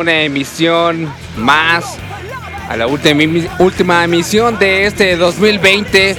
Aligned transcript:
Una 0.00 0.22
emisión 0.22 1.12
más, 1.36 1.84
a 2.68 2.76
la 2.76 2.86
última, 2.86 3.22
emi- 3.22 3.48
última 3.58 4.02
emisión 4.04 4.58
de 4.58 4.86
este 4.86 5.16
2020. 5.16 6.16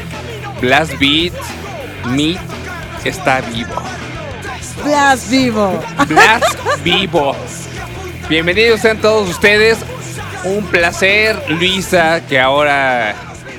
Blast 0.62 0.94
Beat, 1.00 1.34
Meet 2.06 2.40
está 3.04 3.42
vivo. 3.42 3.82
Blas 4.84 5.30
vivo. 5.30 5.84
Blast 6.08 6.58
vivo. 6.84 7.36
Bienvenidos 8.30 8.82
sean 8.82 8.98
todos 9.00 9.30
ustedes. 9.30 9.80
Un 10.44 10.66
placer, 10.66 11.42
Luisa, 11.50 12.22
que 12.28 12.40
ahora 12.40 13.16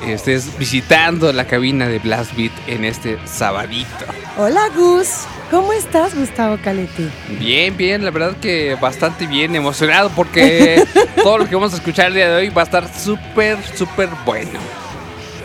estés 0.07 0.57
visitando 0.59 1.33
la 1.33 1.47
cabina 1.47 1.87
de 1.89 1.99
Blast 1.99 2.33
Beat 2.37 2.53
en 2.69 2.85
este 2.85 3.19
sabadito. 3.25 4.05
Hola 4.37 4.63
Gus. 4.75 5.09
¿Cómo 5.53 5.73
estás, 5.75 6.15
Gustavo 6.17 6.57
Caletti? 6.65 7.09
Bien, 7.39 7.77
bien, 7.77 8.05
la 8.05 8.11
verdad 8.11 8.35
que 8.41 8.75
bastante 8.81 9.27
bien, 9.27 9.55
emocionado 9.55 10.11
porque 10.17 10.83
todo 11.23 11.37
lo 11.39 11.47
que 11.49 11.55
vamos 11.55 11.75
a 11.75 11.77
escuchar 11.77 12.07
el 12.09 12.15
día 12.15 12.31
de 12.31 12.37
hoy 12.37 12.49
va 12.49 12.63
a 12.63 12.65
estar 12.65 12.89
súper, 12.93 13.59
súper 13.77 14.09
bueno. 14.25 14.59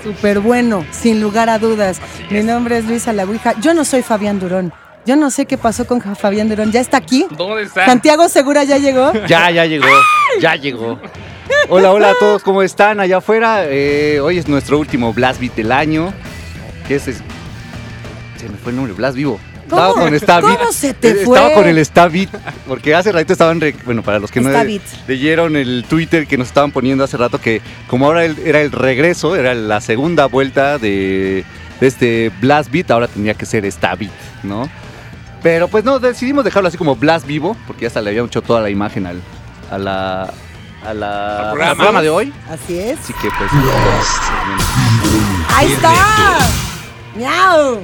Súper 0.02 0.40
bueno, 0.40 0.86
sin 0.92 1.20
lugar 1.22 1.50
a 1.50 1.60
dudas. 1.60 2.00
Mi 2.30 2.42
nombre 2.42 2.78
es 2.78 2.86
Luisa 2.86 3.12
La 3.12 3.26
Ouija. 3.26 3.54
Yo 3.60 3.74
no 3.74 3.84
soy 3.84 4.02
Fabián 4.02 4.40
Durón. 4.40 4.72
Yo 5.06 5.18
no 5.18 5.30
sé 5.30 5.46
qué 5.46 5.58
pasó 5.58 5.86
con 5.86 6.02
Fabián 6.16 6.48
Durón. 6.48 6.72
¿Ya 6.72 6.80
está 6.80 6.96
aquí? 6.98 7.26
¿Dónde 7.38 7.64
está? 7.64 7.86
Santiago 7.86 8.30
Segura 8.30 8.64
ya 8.64 8.78
llegó. 8.78 9.12
Ya, 9.28 9.52
ya 9.52 9.66
llegó, 9.66 9.88
ya 10.40 10.56
llegó. 10.56 11.00
Hola, 11.68 11.92
hola 11.92 12.12
a 12.12 12.14
todos, 12.18 12.44
¿cómo 12.44 12.62
están 12.64 13.02
allá 13.02 13.18
afuera? 13.18 13.66
Eh, 13.66 14.22
hoy 14.22 14.38
es 14.38 14.48
nuestro 14.48 14.80
último 14.80 15.12
Blast 15.12 15.42
Beat 15.42 15.56
del 15.56 15.74
año. 15.74 16.14
¿Qué 16.88 16.96
es? 16.96 17.10
es- 17.10 17.22
Se 18.38 18.48
me 18.48 18.56
fue 18.58 18.72
el 18.72 18.78
nombre, 18.78 18.94
Blast 18.94 19.18
Vivo. 19.18 19.38
Estaba 19.68 19.94
con 19.94 20.20
Stab 20.20 20.44
Beat. 20.44 20.58
¿Cómo 20.60 20.72
se 20.72 20.94
te 20.94 21.14
fue? 21.26 21.38
Estaba 21.38 21.54
con 21.56 21.68
el 21.68 21.86
Stab 21.86 22.12
Beat, 22.12 22.30
porque 22.68 22.96
hace 22.96 23.12
ratito 23.12 23.34
estaban, 23.34 23.60
re- 23.62 23.76
bueno, 23.86 24.02
para 24.02 24.20
los 24.20 24.32
que 24.32 24.40
no 24.42 24.50
leyeron 25.08 25.56
el 25.56 25.86
Twitter 25.88 26.26
que 26.28 26.38
nos 26.38 26.48
estaban 26.48 26.72
poniendo 26.72 27.04
hace 27.04 27.18
rato, 27.18 27.40
que 27.40 27.62
como 27.88 28.06
ahora 28.06 28.26
era 28.26 28.62
el 28.62 28.72
regreso, 28.72 29.36
era 29.36 29.54
la 29.54 29.82
segunda 29.82 30.26
vuelta 30.28 30.78
de, 30.78 31.44
de 31.80 31.88
este 31.88 32.32
Blast 32.42 32.72
Beat, 32.72 32.90
ahora 32.92 33.08
tenía 33.08 33.34
que 33.34 33.46
ser 33.46 33.70
Stab 33.72 34.00
Beat, 34.00 34.12
¿no? 34.44 34.70
Pero 35.44 35.68
pues 35.68 35.84
no, 35.84 36.00
decidimos 36.00 36.44
dejarlo 36.44 36.68
así 36.70 36.78
como 36.78 36.96
Blast 36.96 37.26
Vivo, 37.28 37.56
porque 37.68 37.82
ya 37.84 37.88
hasta 37.88 38.02
le 38.02 38.10
habíamos 38.10 38.30
hecho 38.32 38.42
toda 38.42 38.60
la 38.62 38.70
imagen 38.70 39.06
al, 39.06 39.22
a 39.70 39.78
la, 39.78 40.34
a 40.86 40.94
la- 40.94 41.50
programa. 41.52 41.76
programa 41.76 42.02
de 42.02 42.10
hoy. 42.10 42.34
Así 42.50 42.80
es. 42.80 43.00
Así 43.00 43.14
que 43.22 43.30
pues... 43.38 43.52
¡Ahí 45.56 45.72
está! 45.74 45.94
¡Miau! 47.16 47.80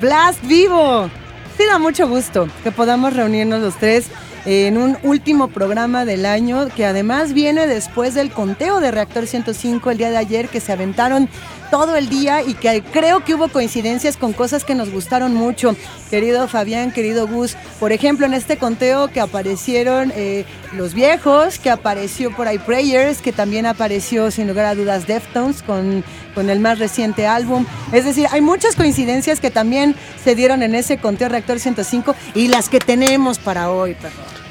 Blast 0.00 0.40
vivo. 0.44 1.10
Sí 1.56 1.64
da 1.66 1.78
mucho 1.78 2.08
gusto 2.08 2.48
que 2.62 2.70
podamos 2.70 3.14
reunirnos 3.14 3.60
los 3.60 3.76
tres 3.76 4.06
en 4.46 4.78
un 4.78 4.96
último 5.02 5.48
programa 5.48 6.04
del 6.04 6.24
año 6.24 6.68
que 6.68 6.86
además 6.86 7.32
viene 7.32 7.66
después 7.66 8.14
del 8.14 8.30
conteo 8.30 8.78
de 8.80 8.92
Reactor 8.92 9.26
105 9.26 9.90
el 9.90 9.98
día 9.98 10.10
de 10.10 10.16
ayer 10.16 10.48
que 10.48 10.60
se 10.60 10.72
aventaron 10.72 11.28
todo 11.70 11.96
el 11.96 12.08
día 12.08 12.42
y 12.42 12.54
que 12.54 12.82
creo 12.82 13.24
que 13.24 13.34
hubo 13.34 13.48
coincidencias 13.48 14.16
con 14.16 14.32
cosas 14.32 14.64
que 14.64 14.74
nos 14.74 14.90
gustaron 14.90 15.34
mucho. 15.34 15.76
Querido 16.10 16.48
Fabián, 16.48 16.92
querido 16.92 17.26
Gus, 17.26 17.56
por 17.78 17.92
ejemplo 17.92 18.26
en 18.26 18.34
este 18.34 18.56
conteo 18.56 19.08
que 19.08 19.20
aparecieron 19.20 20.12
eh, 20.14 20.44
los 20.72 20.94
viejos, 20.94 21.58
que 21.58 21.70
apareció 21.70 22.34
por 22.34 22.48
ahí 22.48 22.58
Prayers, 22.58 23.20
que 23.20 23.32
también 23.32 23.66
apareció 23.66 24.30
sin 24.30 24.48
lugar 24.48 24.66
a 24.66 24.74
dudas 24.74 25.06
Deftones 25.06 25.62
con, 25.62 26.04
con 26.34 26.50
el 26.50 26.60
más 26.60 26.78
reciente 26.78 27.26
álbum. 27.26 27.66
Es 27.92 28.04
decir, 28.04 28.26
hay 28.30 28.40
muchas 28.40 28.76
coincidencias 28.76 29.40
que 29.40 29.50
también 29.50 29.94
se 30.22 30.34
dieron 30.34 30.62
en 30.62 30.74
ese 30.74 30.98
conteo 30.98 31.28
Reactor 31.28 31.60
105 31.60 32.14
y 32.34 32.48
las 32.48 32.68
que 32.68 32.78
tenemos 32.78 33.38
para 33.38 33.70
hoy. 33.70 33.96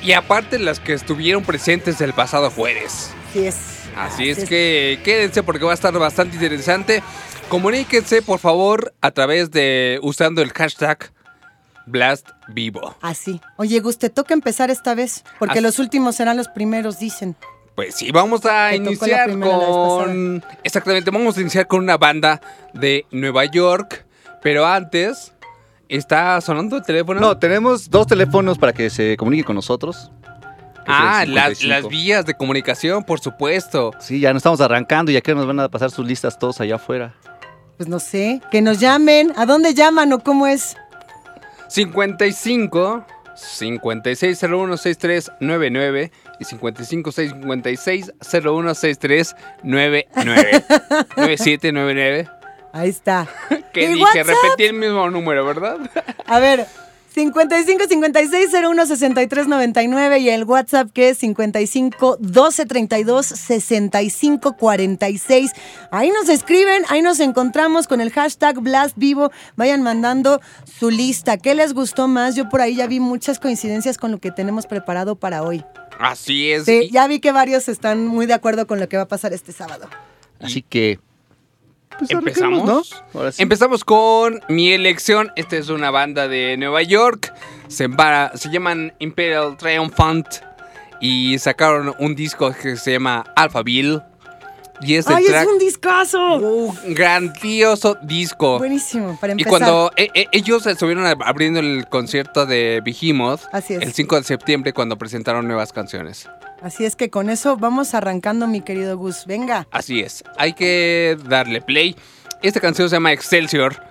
Y 0.03 0.11
aparte 0.13 0.59
las 0.59 0.79
que 0.79 0.93
estuvieron 0.93 1.43
presentes 1.43 1.99
el 2.01 2.13
pasado 2.13 2.51
jueves. 2.51 3.11
Es. 3.33 3.76
Así 3.97 4.29
es 4.29 4.47
que 4.47 4.99
quédense 5.03 5.43
porque 5.43 5.65
va 5.65 5.71
a 5.71 5.73
estar 5.73 5.93
bastante 5.97 6.35
interesante. 6.35 7.01
Comuníquense 7.49 8.21
por 8.21 8.39
favor 8.39 8.93
a 9.01 9.11
través 9.11 9.51
de 9.51 9.99
usando 10.03 10.41
el 10.41 10.51
hashtag 10.51 11.11
Blast 11.85 12.27
Vivo. 12.49 12.95
Así. 13.01 13.41
Oye, 13.55 13.79
Gus, 13.79 13.97
te 13.97 14.09
toca 14.09 14.33
empezar 14.33 14.69
esta 14.69 14.93
vez, 14.93 15.23
porque 15.39 15.53
Así- 15.53 15.61
los 15.61 15.79
últimos 15.79 16.15
serán 16.15 16.37
los 16.37 16.49
primeros, 16.49 16.99
dicen. 16.99 17.35
Pues 17.75 17.95
sí, 17.95 18.11
vamos 18.11 18.41
a 18.45 18.69
Te 18.71 18.77
iniciar 18.77 19.39
con... 19.39 20.43
Exactamente, 20.63 21.11
vamos 21.11 21.37
a 21.37 21.41
iniciar 21.41 21.67
con 21.67 21.81
una 21.83 21.95
banda 21.97 22.41
de 22.73 23.05
Nueva 23.11 23.45
York. 23.45 24.05
Pero 24.41 24.65
antes, 24.65 25.33
¿está 25.87 26.41
sonando 26.41 26.77
el 26.77 26.83
teléfono? 26.83 27.19
No, 27.19 27.37
tenemos 27.37 27.89
dos 27.89 28.07
teléfonos 28.07 28.57
para 28.57 28.73
que 28.73 28.89
se 28.89 29.15
comuniquen 29.15 29.45
con 29.45 29.55
nosotros. 29.55 30.11
Ah, 30.87 31.25
las, 31.27 31.57
55. 31.57 31.67
las 31.67 31.87
vías 31.89 32.25
de 32.25 32.33
comunicación, 32.35 33.03
por 33.03 33.19
supuesto. 33.19 33.91
Sí, 33.99 34.19
ya 34.19 34.31
nos 34.33 34.39
estamos 34.41 34.61
arrancando 34.61 35.11
y 35.11 35.15
ya 35.15 35.21
que 35.21 35.35
nos 35.35 35.45
van 35.45 35.59
a 35.59 35.67
pasar 35.69 35.91
sus 35.91 36.07
listas 36.07 36.39
todos 36.39 36.61
allá 36.61 36.75
afuera. 36.75 37.13
Pues 37.77 37.89
no 37.89 37.99
sé, 37.99 38.41
que 38.51 38.61
nos 38.61 38.79
llamen. 38.79 39.33
¿A 39.35 39.45
dónde 39.45 39.73
llaman 39.73 40.13
o 40.13 40.19
cómo 40.19 40.47
es? 40.47 40.77
55 41.67 43.05
56016399 43.35 46.11
y 46.39 46.45
55 46.45 47.11
656 47.11 48.13
016399 48.21 50.07
9799. 50.15 52.29
Ahí 52.73 52.89
está. 52.89 53.27
Que 53.73 53.83
¿Y 53.83 53.87
dije, 53.89 54.01
WhatsApp? 54.03 54.27
repetí 54.27 54.63
el 54.65 54.73
mismo 54.73 55.07
número, 55.11 55.45
¿verdad? 55.45 55.77
A 56.25 56.39
ver, 56.39 56.65
55 57.17 57.85
56 57.89 58.53
01 58.53 58.85
63 58.85 59.47
99 59.47 60.19
y 60.19 60.29
el 60.29 60.43
WhatsApp 60.43 60.91
que 60.93 61.09
es 61.09 61.17
55 61.17 62.17
12 62.19 62.65
32 62.67 63.25
65 63.25 64.55
46. 64.55 65.51
Ahí 65.89 66.11
nos 66.11 66.29
escriben, 66.29 66.83
ahí 66.89 67.01
nos 67.01 67.19
encontramos 67.19 67.87
con 67.87 68.01
el 68.01 68.11
hashtag 68.11 68.61
Blast 68.61 68.95
Vivo. 68.97 69.31
Vayan 69.55 69.81
mandando 69.81 70.41
su 70.79 70.91
lista. 70.91 71.37
¿Qué 71.37 71.55
les 71.55 71.73
gustó 71.73 72.07
más? 72.07 72.35
Yo 72.35 72.49
por 72.49 72.61
ahí 72.61 72.75
ya 72.75 72.85
vi 72.85 72.99
muchas 72.99 73.39
coincidencias 73.39 73.97
con 73.97 74.11
lo 74.11 74.19
que 74.19 74.29
tenemos 74.29 74.67
preparado 74.67 75.15
para 75.15 75.41
hoy. 75.41 75.65
Así 75.97 76.51
es. 76.51 76.65
Sí, 76.65 76.87
ya 76.91 77.07
vi 77.07 77.19
que 77.19 77.31
varios 77.31 77.67
están 77.67 78.05
muy 78.05 78.27
de 78.27 78.35
acuerdo 78.35 78.67
con 78.67 78.79
lo 78.79 78.87
que 78.87 78.97
va 78.97 79.03
a 79.03 79.07
pasar 79.07 79.33
este 79.33 79.53
sábado. 79.53 79.89
Así 80.39 80.61
que... 80.61 80.99
pues, 81.97 82.11
¿Empezamos? 82.11 82.63
arranquemos, 82.63 82.91
¿no? 82.91 83.19
Ahora 83.19 83.31
sí. 83.31 83.41
Empezamos 83.41 83.83
con 83.83 84.41
mi 84.49 84.71
elección. 84.71 85.31
Esta 85.35 85.57
es 85.57 85.69
una 85.69 85.91
banda 85.91 86.27
de 86.27 86.57
Nueva 86.57 86.81
York. 86.83 87.33
Se 87.67 87.87
llaman 88.51 88.93
Imperial 88.99 89.57
Triumphant. 89.57 90.27
Y 90.99 91.37
sacaron 91.37 91.93
un 91.99 92.15
disco 92.15 92.51
que 92.53 92.75
se 92.75 92.93
llama 92.93 93.23
Alphaville. 93.35 94.01
Y 94.81 94.95
es 94.95 95.07
¡Ay, 95.07 95.25
track. 95.25 95.41
es 95.43 95.47
un 95.47 95.57
discazo! 95.59 96.35
Un 96.35 96.93
grandioso 96.93 97.97
disco. 98.03 98.59
Buenísimo, 98.59 99.17
para 99.19 99.31
Y 99.33 99.41
empezar. 99.41 99.49
cuando 99.49 99.91
eh, 99.97 100.09
eh, 100.13 100.27
ellos 100.31 100.65
estuvieron 100.67 101.05
ab- 101.05 101.23
abriendo 101.25 101.59
el 101.59 101.87
concierto 101.89 102.45
de 102.45 102.81
Behemoth 102.85 103.41
Así 103.51 103.73
es. 103.73 103.81
el 103.81 103.93
5 103.93 104.17
de 104.17 104.23
septiembre 104.23 104.73
cuando 104.73 104.97
presentaron 104.97 105.47
nuevas 105.47 105.73
canciones. 105.73 106.29
Así 106.61 106.85
es 106.85 106.95
que 106.95 107.09
con 107.09 107.29
eso 107.29 107.57
vamos 107.57 107.93
arrancando, 107.93 108.45
mi 108.47 108.61
querido 108.61 108.97
Gus. 108.97 109.25
Venga. 109.25 109.67
Así 109.71 110.01
es, 110.01 110.23
hay 110.37 110.53
que 110.53 111.17
darle 111.25 111.61
play. 111.61 111.95
Esta 112.43 112.59
canción 112.59 112.87
se 112.89 112.95
llama 112.95 113.11
Excelsior. 113.13 113.81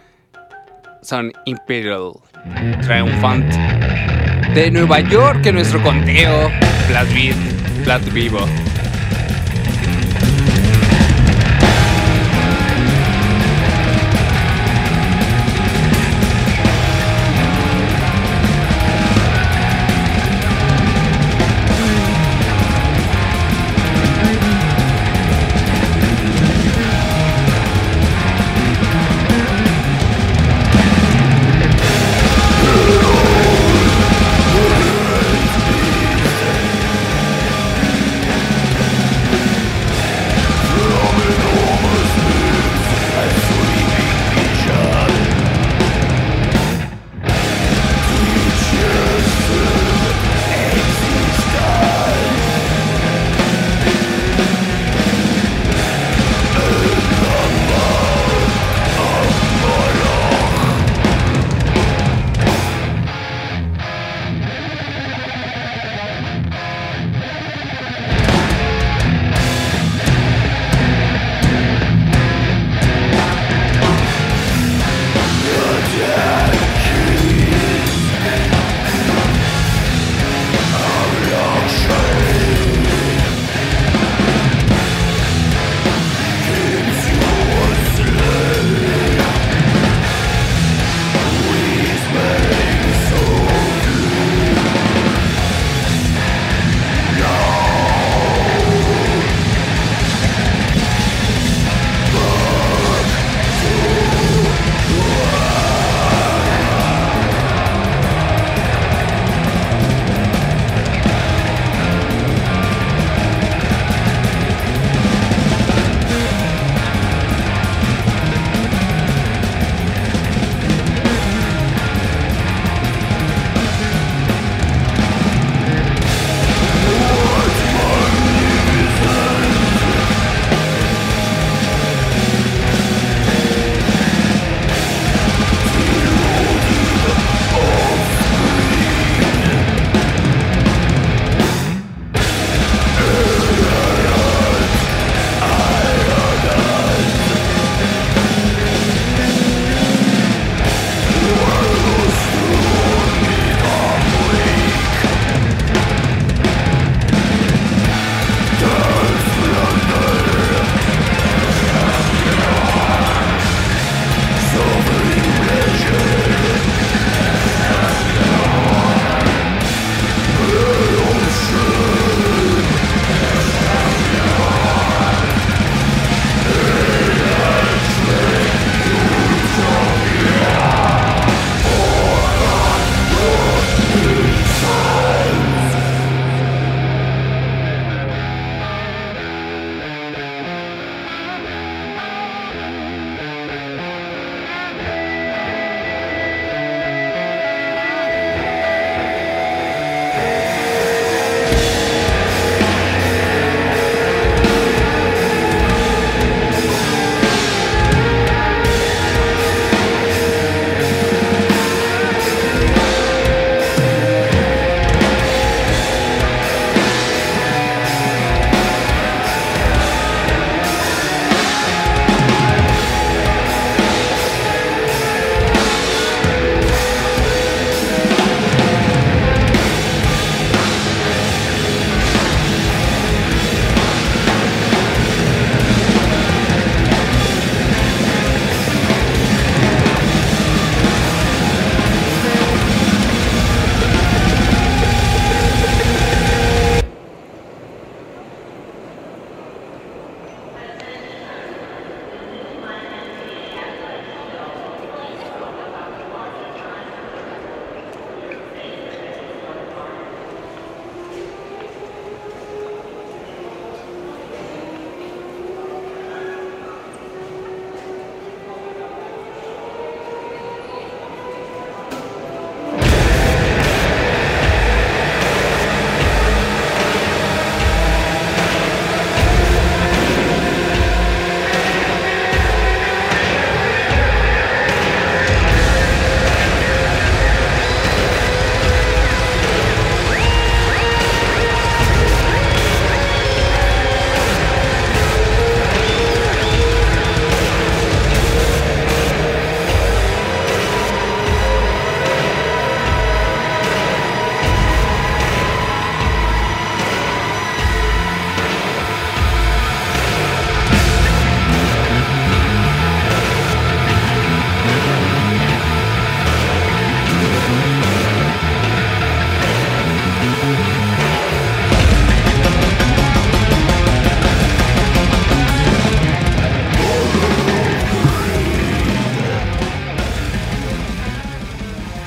Son 1.02 1.32
Imperial 1.46 2.12
Triumphant. 2.82 3.52
De 4.54 4.70
Nueva 4.70 5.00
York, 5.00 5.44
en 5.46 5.56
nuestro 5.56 5.82
conteo. 5.82 6.50
Blast 6.88 8.12
Vivo. 8.12 8.40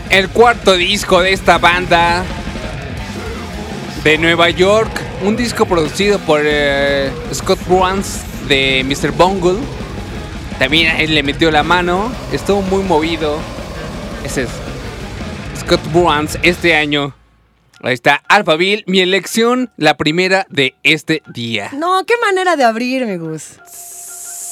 El 0.10 0.30
cuarto 0.30 0.76
disco 0.76 1.22
de 1.22 1.34
esta 1.34 1.58
banda 1.58 2.24
de 4.04 4.18
Nueva 4.18 4.50
York. 4.50 4.90
Un 5.24 5.36
disco 5.36 5.66
producido 5.66 6.20
por 6.20 6.42
eh, 6.44 7.12
Scott 7.34 7.60
Bruns 7.68 8.22
de 8.48 8.84
Mr. 8.86 9.12
Bungle. 9.12 9.60
También 10.58 10.96
él 10.98 11.14
le 11.14 11.24
metió 11.24 11.52
la 11.52 11.64
mano. 11.64 12.12
Estuvo 12.32 12.62
muy 12.62 12.84
movido. 12.84 13.38
Ese 14.24 14.44
es 14.44 14.50
Scott 15.60 15.82
Bruns 15.92 16.40
este 16.42 16.76
año. 16.76 17.14
Ahí 17.82 17.94
está, 17.94 18.22
Alphaville, 18.28 18.84
mi 18.88 19.00
elección, 19.00 19.72
la 19.78 19.96
primera 19.96 20.46
de 20.50 20.76
este 20.84 21.24
día. 21.28 21.70
No, 21.74 22.04
qué 22.06 22.16
manera 22.22 22.58
de 22.58 22.66
abrir, 22.66 23.18
Gus. 23.18 23.58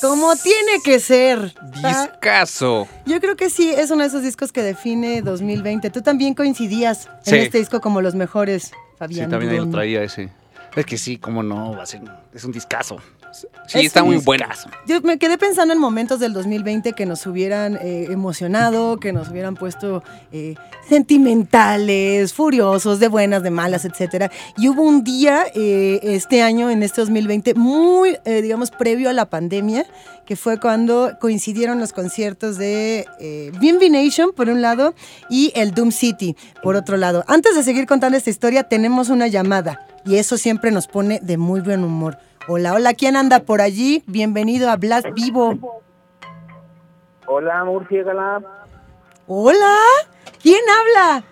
Como 0.01 0.36
tiene 0.36 0.82
que 0.84 1.00
ser. 1.00 1.54
Discaso. 1.74 2.88
Yo 3.06 3.20
creo 3.20 3.36
que 3.36 3.50
sí, 3.50 3.70
es 3.75 3.89
uno 3.92 4.01
de 4.04 4.08
esos 4.10 4.22
discos 4.22 4.51
que 4.51 4.62
define 4.63 5.22
2020. 5.22 5.89
Tú 5.89 6.01
también 6.01 6.34
coincidías 6.34 7.10
Sí. 7.24 7.36
en 7.36 7.42
este 7.44 7.58
disco 7.60 7.82
como 7.82 8.01
los 8.01 8.16
mejores, 8.16 8.66
Sí, 8.66 8.72
Fabián. 8.98 9.30
también 9.30 9.51
ahí 9.54 9.58
lo 9.60 9.70
traía 9.70 10.04
ese. 10.04 10.30
Es 10.75 10.86
que 10.86 10.98
sí, 10.98 11.18
cómo 11.18 11.42
no, 11.44 11.75
va 11.75 11.84
a 11.84 11.86
ser, 11.86 12.01
es 12.34 12.44
un 12.44 12.51
discazo. 12.51 12.98
Sí, 13.32 13.80
Es 13.80 13.86
está 13.86 14.04
muy 14.04 14.18
buena. 14.18 14.50
Yo 14.88 15.02
me 15.02 15.18
quedé 15.18 15.38
pensando 15.38 15.74
en 15.74 15.80
momentos 15.80 16.20
del 16.20 16.34
2020 16.34 16.94
que 16.94 17.06
nos 17.06 17.26
hubieran 17.26 17.78
eh, 17.82 18.08
emocionado, 18.10 18.98
que 18.98 19.14
nos 19.14 19.30
hubieran 19.30 19.56
puesto 19.56 20.04
eh, 20.32 20.56
sentimentales, 20.88 22.34
furiosos, 22.34 23.00
de 23.00 23.08
buenas, 23.08 23.44
de 23.44 23.50
malas, 23.50 23.86
etcétera. 23.86 24.32
Y 24.58 24.70
hubo 24.70 24.84
un 24.84 25.04
día 25.04 25.46
eh, 25.54 26.00
este 26.04 26.42
año, 26.42 26.70
en 26.70 26.84
este 26.84 27.02
2020, 27.02 27.54
muy, 27.56 28.18
eh, 28.26 28.42
digamos, 28.42 28.72
previo 28.72 29.10
a 29.10 29.14
la 29.14 29.30
pandemia, 29.30 29.86
que 30.26 30.36
fue 30.36 30.60
cuando 30.60 31.18
coincidieron 31.20 31.80
los 31.80 31.94
conciertos 31.94 32.58
de 32.58 33.06
eh, 33.20 33.52
Bimbi 33.60 33.90
Nation, 33.90 34.32
por 34.36 34.50
un 34.50 34.62
lado, 34.62 34.94
y 35.30 35.52
el 35.56 35.72
Doom 35.72 35.92
City, 35.92 36.36
por 36.64 36.76
otro 36.76 36.98
lado. 36.98 37.24
Antes 37.28 37.56
de 37.56 37.64
seguir 37.64 37.86
contando 37.86 38.18
esta 38.18 38.30
historia, 38.30 38.64
tenemos 38.64 39.10
una 39.10 39.28
llamada, 39.28 39.86
y 40.06 40.16
eso 40.16 40.38
siempre 40.38 40.72
nos 40.72 40.88
pone 40.88 41.20
de 41.22 41.38
muy 41.38 41.62
buen 41.62 41.84
humor. 41.84 42.18
Hola, 42.48 42.74
hola, 42.74 42.94
¿quién 42.94 43.16
anda 43.18 43.42
por 43.42 43.62
allí? 43.62 44.04
Bienvenido 44.08 44.70
a 44.70 44.77
Blast 44.77 45.08
Vivo. 45.13 45.82
Hola, 47.25 47.63
Murciégala. 47.66 48.42
Hola, 49.27 49.75
¿quién 50.42 50.62
habla? 50.80 51.24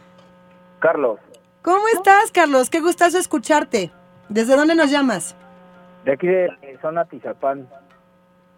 Carlos, 0.79 1.19
¿Cómo 1.62 1.88
estás, 1.95 2.31
Carlos? 2.31 2.69
Qué 2.69 2.79
gustazo 2.79 3.17
escucharte. 3.17 3.91
¿Desde 4.29 4.55
dónde 4.55 4.75
nos 4.75 4.91
llamas? 4.91 5.36
de 6.03 6.13
aquí 6.13 6.27
de 6.27 6.50
zona 6.84 7.03
Tizapán. 7.05 7.67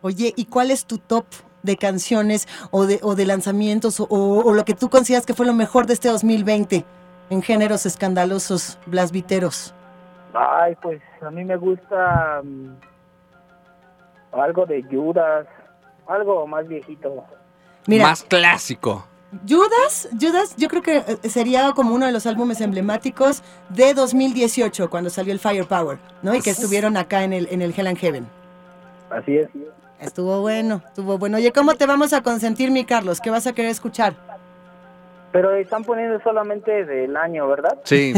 Oye, 0.01 0.33
¿y 0.35 0.45
cuál 0.47 0.69
es 0.69 0.85
tu 0.85 0.97
top 0.97 1.25
de 1.63 1.77
canciones 1.77 2.45
o 2.71 2.85
de, 2.85 2.99
o 3.03 3.15
de 3.15 3.25
lanzamientos 3.25 4.01
o, 4.01 4.03
o- 4.09 4.43
o 4.43 4.53
lo 4.53 4.65
que 4.65 4.73
tú 4.73 4.89
consideras 4.89 5.25
que 5.25 5.33
fue 5.33 5.45
lo 5.45 5.53
mejor 5.53 5.85
de 5.85 5.93
este 5.93 6.09
2020 6.09 6.83
en 7.29 7.41
géneros 7.41 7.85
escandalosos, 7.85 8.77
blasviteros? 8.85 9.73
Ay, 10.33 10.75
pues 10.81 11.01
a 11.21 11.31
mí 11.31 11.43
me 11.43 11.55
gusta 11.55 12.41
mm, 12.43 12.75
algo 14.33 14.65
de 14.65 14.83
Judas, 14.83 15.47
algo 16.07 16.45
más 16.47 16.67
viejito. 16.67 17.25
Mira, 17.87 18.05
Más 18.05 18.23
clásico. 18.23 19.05
Judas, 19.47 20.07
Judas, 20.19 20.55
yo 20.57 20.69
creo 20.69 20.81
que 20.81 20.97
eh, 20.97 21.29
sería 21.29 21.71
como 21.73 21.93
uno 21.93 22.05
de 22.05 22.11
los 22.11 22.25
álbumes 22.25 22.61
emblemáticos 22.61 23.43
de 23.69 23.93
2018, 23.93 24.89
cuando 24.89 25.09
salió 25.09 25.33
el 25.33 25.39
Firepower, 25.39 25.99
¿no? 26.21 26.33
Y 26.33 26.41
que 26.41 26.51
estuvieron 26.51 26.95
acá 26.95 27.23
en 27.23 27.33
el, 27.33 27.47
en 27.51 27.61
el 27.61 27.73
Hell 27.77 27.87
and 27.87 27.97
Heaven. 27.97 28.27
Así 29.09 29.37
es. 29.37 29.49
Estuvo 29.99 30.41
bueno, 30.41 30.81
estuvo 30.85 31.17
bueno. 31.17 31.37
Oye, 31.37 31.51
¿cómo 31.51 31.73
te 31.75 31.85
vamos 31.85 32.13
a 32.13 32.21
consentir, 32.21 32.71
mi 32.71 32.85
Carlos? 32.85 33.19
¿Qué 33.19 33.29
vas 33.29 33.47
a 33.47 33.53
querer 33.53 33.71
escuchar? 33.71 34.15
Pero 35.31 35.51
están 35.55 35.83
poniendo 35.83 36.19
solamente 36.21 36.85
del 36.85 37.15
año, 37.17 37.47
¿verdad? 37.47 37.77
Sí, 37.83 38.13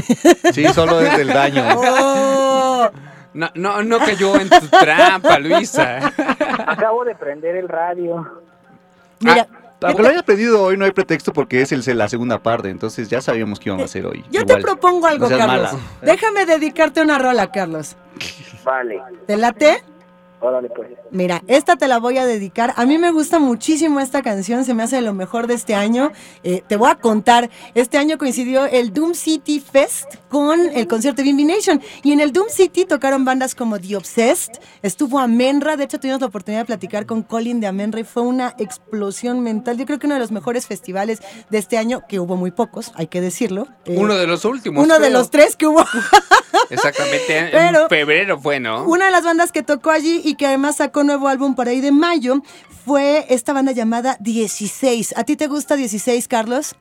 sí, 0.53 0.65
solo 0.73 1.01
es 1.01 1.17
del 1.17 1.27
daño. 1.27 1.63
¡Oh! 1.75 2.89
No, 3.33 3.49
no, 3.55 3.83
no 3.83 3.99
cayó 3.99 4.39
en 4.39 4.49
tu 4.49 4.67
trampa, 4.67 5.37
Luisa. 5.39 6.11
Acabo 6.65 7.03
de 7.05 7.15
prender 7.15 7.55
el 7.55 7.67
radio. 7.67 8.27
Mira, 9.19 9.47
Aunque 9.81 10.01
lo 10.01 10.09
hayas 10.09 10.23
pedido 10.23 10.63
hoy, 10.63 10.77
no 10.77 10.85
hay 10.85 10.91
pretexto 10.91 11.31
porque 11.33 11.61
es 11.61 11.71
el, 11.71 11.83
la 11.97 12.09
segunda 12.09 12.39
parte, 12.39 12.69
entonces 12.69 13.07
ya 13.09 13.21
sabíamos 13.21 13.59
que 13.59 13.69
iban 13.69 13.81
a 13.81 13.85
hacer 13.85 14.05
hoy. 14.05 14.23
yo 14.31 14.41
Igual. 14.41 14.57
te 14.57 14.61
propongo 14.63 15.07
algo, 15.07 15.29
no 15.29 15.37
Carlos. 15.37 15.73
mala. 15.73 15.83
Déjame 16.01 16.45
dedicarte 16.45 17.01
una 17.01 17.17
rola, 17.19 17.51
Carlos. 17.51 17.95
Vale, 18.63 19.01
¿Te 19.27 19.37
late? 19.37 19.83
Órale 20.41 20.69
pues. 20.69 20.89
Mira, 21.11 21.43
esta 21.47 21.75
te 21.75 21.87
la 21.87 21.99
voy 21.99 22.17
a 22.17 22.25
dedicar. 22.25 22.73
A 22.77 22.85
mí 22.85 22.97
me 22.97 23.11
gusta 23.11 23.39
muchísimo 23.39 23.99
esta 23.99 24.21
canción, 24.21 24.65
se 24.65 24.73
me 24.73 24.83
hace 24.83 25.01
lo 25.01 25.13
mejor 25.13 25.47
de 25.47 25.53
este 25.53 25.75
año. 25.75 26.11
Eh, 26.43 26.63
te 26.67 26.75
voy 26.75 26.89
a 26.89 26.95
contar, 26.95 27.49
este 27.75 27.97
año 27.97 28.17
coincidió 28.17 28.65
el 28.65 28.93
Doom 28.93 29.13
City 29.13 29.59
Fest 29.59 30.15
con 30.29 30.59
el 30.73 30.87
concierto 30.87 31.17
de 31.21 31.23
Bimbi 31.23 31.45
Nation. 31.45 31.81
Y 32.03 32.11
en 32.11 32.19
el 32.19 32.31
Doom 32.31 32.47
City 32.49 32.85
tocaron 32.85 33.25
bandas 33.25 33.55
como 33.55 33.79
The 33.79 33.95
Obsessed, 33.97 34.53
estuvo 34.83 35.19
Amenra, 35.19 35.75
de 35.77 35.85
hecho 35.85 35.99
tuvimos 35.99 36.21
la 36.21 36.27
oportunidad 36.27 36.61
de 36.61 36.65
platicar 36.65 37.05
con 37.05 37.23
Colin 37.23 37.59
de 37.59 37.67
Amenra 37.67 37.99
y 37.99 38.03
fue 38.03 38.23
una 38.23 38.55
explosión 38.57 39.41
mental. 39.41 39.77
Yo 39.77 39.85
creo 39.85 39.99
que 39.99 40.05
uno 40.07 40.15
de 40.15 40.21
los 40.21 40.31
mejores 40.31 40.67
festivales 40.67 41.19
de 41.49 41.57
este 41.57 41.77
año, 41.77 42.03
que 42.07 42.19
hubo 42.19 42.35
muy 42.35 42.51
pocos, 42.51 42.91
hay 42.95 43.07
que 43.07 43.21
decirlo. 43.21 43.67
Eh, 43.85 43.95
Uno 43.97 44.15
de 44.15 44.27
los 44.27 44.45
últimos. 44.45 44.83
uno 44.83 44.99
de 44.99 45.09
los 45.09 45.29
tres 45.31 45.55
que 45.55 45.67
hubo. 45.67 45.83
Exactamente. 46.69 47.37
En 47.37 47.51
Pero- 47.51 47.87
febrero 47.89 48.39
fue, 48.39 48.59
¿no? 48.59 48.83
Una 48.85 49.05
de 49.05 49.11
las 49.11 49.23
bandas 49.23 49.51
que 49.51 49.63
tocó 49.63 49.89
allí 49.89 50.21
y 50.23 50.35
que 50.35 50.45
además 50.47 50.77
sacó 50.77 51.03
nuevo 51.03 51.27
álbum 51.27 51.55
por 51.55 51.67
ahí 51.67 51.81
de 51.81 51.91
mayo 51.91 52.41
fue 52.85 53.25
esta 53.29 53.53
banda 53.53 53.71
llamada 53.71 54.17
16. 54.19 55.13
¿A 55.17 55.23
ti 55.23 55.35
te 55.35 55.47
gusta 55.47 55.75
16, 55.75 56.27
Carlos? 56.27 56.75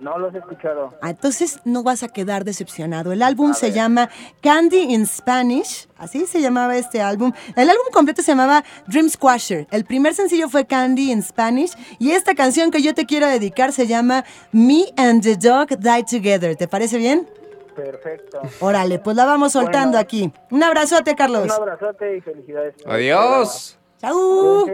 No 0.00 0.18
los 0.18 0.34
he 0.34 0.38
escuchado. 0.38 0.92
Ah, 1.00 1.10
entonces 1.10 1.60
no 1.64 1.82
vas 1.82 2.02
a 2.02 2.08
quedar 2.08 2.44
decepcionado. 2.44 3.12
El 3.12 3.22
álbum 3.22 3.54
se 3.54 3.70
llama 3.72 4.10
Candy 4.42 4.92
in 4.92 5.06
Spanish, 5.06 5.88
así 5.96 6.26
se 6.26 6.40
llamaba 6.40 6.76
este 6.76 7.00
álbum. 7.00 7.32
El 7.56 7.70
álbum 7.70 7.86
completo 7.92 8.20
se 8.20 8.32
llamaba 8.32 8.64
Dream 8.88 9.08
Squasher. 9.08 9.66
El 9.70 9.84
primer 9.84 10.12
sencillo 10.14 10.48
fue 10.48 10.66
Candy 10.66 11.12
in 11.12 11.22
Spanish 11.22 11.72
y 11.98 12.10
esta 12.10 12.34
canción 12.34 12.70
que 12.70 12.82
yo 12.82 12.92
te 12.92 13.06
quiero 13.06 13.26
dedicar 13.28 13.72
se 13.72 13.86
llama 13.86 14.24
Me 14.52 14.86
and 14.96 15.22
the 15.22 15.36
Dog 15.36 15.68
Die 15.78 16.04
Together. 16.10 16.56
¿Te 16.56 16.66
parece 16.68 16.98
bien? 16.98 17.28
Perfecto. 17.76 18.40
Órale, 18.60 18.98
pues 18.98 19.16
la 19.16 19.24
vamos 19.24 19.52
soltando 19.52 19.90
Bueno. 19.92 19.98
aquí. 20.00 20.32
Un 20.50 20.62
abrazote, 20.62 21.14
Carlos. 21.14 21.44
Un 21.44 21.50
abrazote 21.52 22.16
y 22.16 22.20
felicidades. 22.20 22.74
Adiós. 22.86 23.78
Chau. 24.00 24.66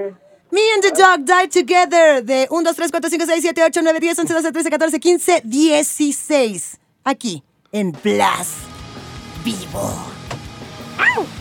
Me 0.52 0.60
and 0.74 0.82
the 0.82 0.90
dog 0.90 1.24
die 1.24 1.46
together. 1.46 2.22
De 2.22 2.46
1, 2.50 2.64
2, 2.64 2.74
3, 2.74 2.90
4, 2.90 3.00
5, 3.00 3.26
6, 3.26 3.42
7, 3.42 3.62
8, 3.62 3.82
9, 3.82 4.00
10, 4.00 4.14
11, 4.18 4.26
12, 4.26 4.52
13, 4.52 4.70
14, 4.70 4.98
15, 4.98 5.84
16. 5.84 6.78
Aquí, 7.04 7.42
en 7.72 7.92
Blast 7.92 8.58
Vivo. 9.44 9.94
Me 10.98 11.39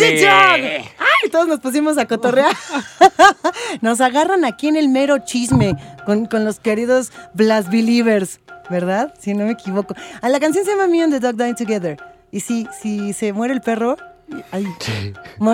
¡Ay! 0.00 1.30
Todos 1.30 1.48
nos 1.48 1.60
pusimos 1.60 1.98
a 1.98 2.06
cotorrear. 2.06 2.54
nos 3.80 4.00
agarran 4.00 4.44
aquí 4.44 4.68
en 4.68 4.76
el 4.76 4.88
mero 4.88 5.18
chisme 5.18 5.76
con, 6.06 6.26
con 6.26 6.44
los 6.44 6.60
queridos 6.60 7.12
Blast 7.34 7.70
Believers, 7.70 8.40
¿verdad? 8.70 9.14
Si 9.18 9.34
no 9.34 9.44
me 9.44 9.52
equivoco. 9.52 9.94
A 9.94 10.26
ah, 10.26 10.28
la 10.28 10.40
canción 10.40 10.64
se 10.64 10.70
llama 10.72 10.86
Me 10.86 11.02
and 11.02 11.12
the 11.12 11.20
Dog 11.20 11.36
Dying 11.36 11.54
Together. 11.54 11.96
Y 12.30 12.40
si, 12.40 12.66
si 12.80 13.12
se 13.12 13.32
muere 13.32 13.54
el 13.54 13.60
perro, 13.60 13.96
Ay, 14.50 14.66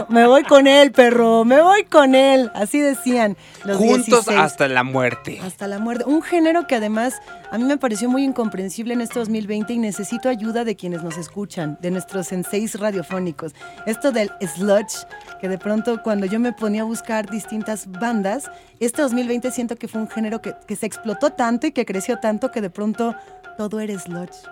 me 0.09 0.27
voy 0.27 0.43
con 0.45 0.67
él, 0.67 0.93
perro, 0.93 1.45
me 1.45 1.61
voy 1.63 1.85
con 1.85 2.15
él. 2.15 2.51
Así 2.55 2.81
decían 2.81 3.37
los 3.65 3.77
Juntos 3.77 4.29
hasta 4.29 4.69
la 4.69 4.83
muerte. 4.83 5.41
Hasta 5.43 5.69
la 5.69 5.79
muerte. 5.79 6.05
Un 6.07 6.23
género 6.23 6.67
que 6.67 6.75
además 6.75 7.15
a 7.51 7.59
mí 7.59 7.65
me 7.65 7.77
pareció 7.77 8.09
muy 8.09 8.25
incomprensible 8.25 8.95
en 8.95 9.01
este 9.01 9.19
2020 9.19 9.73
y 9.73 9.79
necesito 9.79 10.29
ayuda 10.29 10.65
de 10.65 10.77
quienes 10.77 11.03
nos 11.03 11.17
escuchan, 11.17 11.79
de 11.81 11.91
nuestros 11.91 12.27
senseis 12.27 12.79
radiofónicos. 12.79 13.55
Esto 13.87 14.13
del 14.13 14.31
sludge, 14.41 15.07
que 15.41 15.49
de 15.49 15.59
pronto 15.59 16.03
cuando 16.03 16.27
yo 16.27 16.41
me 16.41 16.53
ponía 16.53 16.83
a 16.83 16.85
buscar 16.85 17.31
distintas 17.31 17.91
bandas, 17.91 18.51
este 18.81 19.03
2020 19.03 19.51
siento 19.51 19.77
que 19.77 19.89
fue 19.89 20.01
un 20.01 20.09
género 20.09 20.43
que, 20.43 20.55
que 20.67 20.77
se 20.77 20.87
explotó 20.87 21.31
tanto 21.31 21.67
y 21.67 21.73
que 21.73 21.87
creció 21.87 22.19
tanto 22.19 22.51
que 22.51 22.61
de 22.61 22.71
pronto 22.71 23.15
todo 23.57 23.81
era 23.81 23.99
sludge 23.99 24.49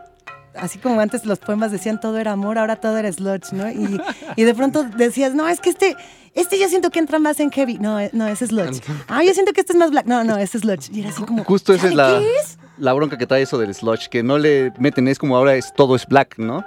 así 0.55 0.79
como 0.79 1.01
antes 1.01 1.25
los 1.27 1.39
poemas 1.39 1.73
decían 1.73 2.01
todo 2.01 2.19
era 2.19 2.33
amor, 2.33 2.59
ahora 2.59 2.77
todo 2.77 2.97
era 2.99 3.11
sludge, 3.13 3.53
¿no? 3.53 3.71
Y, 3.71 4.01
y, 4.37 4.45
de 4.45 4.55
pronto 4.55 4.85
decías, 4.85 5.35
no, 5.35 5.49
es 5.49 5.61
que 5.61 5.71
este, 5.71 5.97
este 6.35 6.59
yo 6.59 6.69
siento 6.69 6.91
que 6.91 6.99
entra 6.99 7.19
más 7.19 7.41
en 7.41 7.51
heavy. 7.51 7.79
No, 7.79 8.01
eh, 8.01 8.11
no, 8.13 8.27
ese 8.27 8.45
es 8.45 8.51
sludge. 8.51 8.83
Ah, 9.09 9.23
yo 9.25 9.35
siento 9.35 9.53
que 9.53 9.61
este 9.61 9.73
es 9.73 9.79
más 9.79 9.91
black. 9.91 10.07
No, 10.07 10.25
no, 10.25 10.37
ese 10.37 10.59
es 10.59 10.63
sludge. 10.63 10.91
Y 10.93 11.01
era 11.01 11.11
así 11.11 11.23
como. 11.25 11.45
Justo 11.45 11.73
esa 11.75 11.89
es 11.89 11.95
la, 11.95 12.21
la 12.79 12.93
bronca 12.93 13.19
que 13.19 13.27
trae 13.27 13.43
eso 13.43 13.59
del 13.59 13.75
sludge, 13.75 14.09
que 14.09 14.23
no 14.23 14.39
le 14.39 14.73
meten, 14.79 15.09
es 15.09 15.19
como 15.19 15.37
ahora 15.37 15.55
es 15.55 15.73
todo 15.75 15.97
es 15.97 16.07
black, 16.07 16.39
¿no? 16.39 16.65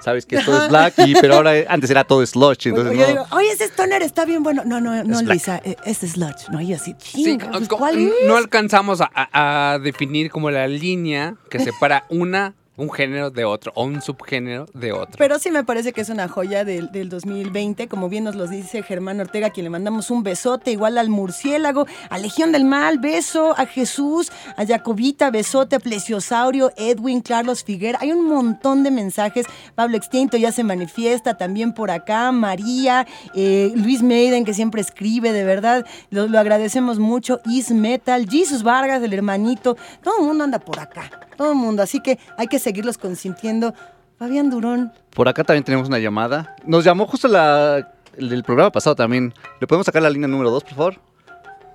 Sabes 0.00 0.26
que 0.26 0.38
todo 0.38 0.62
es 0.62 0.68
black, 0.68 0.94
y, 0.98 1.14
pero 1.20 1.34
ahora 1.34 1.52
antes 1.68 1.90
era 1.90 2.04
todo 2.04 2.24
sludge. 2.24 2.66
Entonces 2.66 2.96
yo 2.96 3.06
digo, 3.06 3.26
oye, 3.32 3.50
ese 3.50 3.64
stoner 3.64 4.02
está 4.02 4.24
bien 4.24 4.42
bueno. 4.42 4.62
No, 4.64 4.80
no, 4.80 5.02
no, 5.02 5.22
Lisa, 5.22 5.60
eh, 5.64 5.76
este 5.84 6.06
es 6.06 6.12
sludge. 6.12 6.48
No, 6.50 6.60
y 6.60 6.72
así, 6.72 6.94
sí, 6.98 7.36
pues, 7.38 7.68
¿cuál 7.68 7.98
es? 7.98 8.12
No 8.26 8.36
alcanzamos 8.36 9.00
a, 9.00 9.10
a 9.14 9.78
definir 9.78 10.30
como 10.30 10.50
la 10.50 10.68
línea 10.68 11.34
que 11.50 11.58
separa 11.58 12.04
una 12.10 12.54
un 12.78 12.90
género 12.90 13.30
de 13.30 13.44
otro 13.44 13.72
o 13.74 13.84
un 13.84 14.00
subgénero 14.00 14.66
de 14.72 14.92
otro. 14.92 15.16
Pero 15.18 15.38
sí 15.38 15.50
me 15.50 15.64
parece 15.64 15.92
que 15.92 16.00
es 16.00 16.08
una 16.08 16.28
joya 16.28 16.64
del, 16.64 16.88
2020, 17.08 17.88
como 17.88 18.08
bien 18.08 18.24
nos 18.24 18.36
lo 18.36 18.46
dice 18.46 18.82
Germán 18.82 19.20
Ortega, 19.20 19.48
a 19.48 19.50
quien 19.50 19.64
le 19.64 19.70
mandamos 19.70 20.10
un 20.10 20.22
besote, 20.22 20.70
igual 20.70 20.96
al 20.96 21.08
murciélago, 21.08 21.86
a 22.08 22.18
Legión 22.18 22.52
del 22.52 22.64
Mal, 22.64 22.98
beso, 22.98 23.54
a 23.58 23.66
Jesús, 23.66 24.30
a 24.56 24.64
Jacobita, 24.64 25.30
besote, 25.30 25.76
a 25.76 25.80
Plesiosaurio, 25.80 26.72
Edwin, 26.76 27.20
Carlos 27.20 27.64
Figuera. 27.64 27.98
Hay 28.00 28.12
un 28.12 28.26
montón 28.26 28.84
de 28.84 28.92
mensajes. 28.92 29.46
Pablo 29.74 29.96
Extinto 29.96 30.36
ya 30.36 30.52
se 30.52 30.62
manifiesta 30.62 31.36
también 31.36 31.72
por 31.72 31.90
acá, 31.90 32.30
María, 32.30 33.06
eh, 33.34 33.72
Luis 33.74 34.02
Maiden, 34.02 34.44
que 34.44 34.54
siempre 34.54 34.80
escribe, 34.80 35.32
de 35.32 35.42
verdad, 35.42 35.84
lo, 36.10 36.38
agradecemos 36.38 37.00
mucho. 37.00 37.40
Is 37.46 37.72
Metal, 37.72 38.28
Jesus 38.28 38.62
Vargas, 38.62 39.02
el 39.02 39.12
hermanito, 39.12 39.76
todo 40.00 40.20
el 40.20 40.26
mundo 40.26 40.44
anda 40.44 40.60
por 40.60 40.78
acá 40.78 41.10
todo 41.38 41.52
el 41.52 41.56
mundo. 41.56 41.82
Así 41.82 42.00
que 42.00 42.18
hay 42.36 42.48
que 42.48 42.58
seguirlos 42.68 42.98
consintiendo. 42.98 43.72
Fabián 44.18 44.50
Durón. 44.50 44.92
Por 45.14 45.26
acá 45.26 45.42
también 45.42 45.64
tenemos 45.64 45.88
una 45.88 45.98
llamada. 45.98 46.54
Nos 46.66 46.84
llamó 46.84 47.06
justo 47.06 47.26
la, 47.26 47.94
el 48.14 48.28
del 48.28 48.42
programa 48.42 48.70
pasado 48.70 48.94
también. 48.94 49.32
¿Le 49.58 49.66
podemos 49.66 49.86
sacar 49.86 50.02
la 50.02 50.10
línea 50.10 50.28
número 50.28 50.50
2, 50.50 50.64
por 50.64 50.74
favor? 50.74 50.94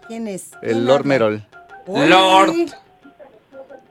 ¿Quién 0.08 0.28
es? 0.28 0.52
El 0.62 0.86
Lord 0.86 1.06
Merol. 1.06 1.44
Lord. 1.88 2.54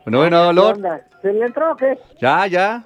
Bueno, 0.04 0.18
bueno, 0.18 0.52
Lord. 0.52 0.80
¿Se 1.22 1.32
le 1.32 1.46
entró 1.46 1.72
o 1.72 1.76
qué? 1.76 1.98
Ya, 2.20 2.46
ya. 2.46 2.84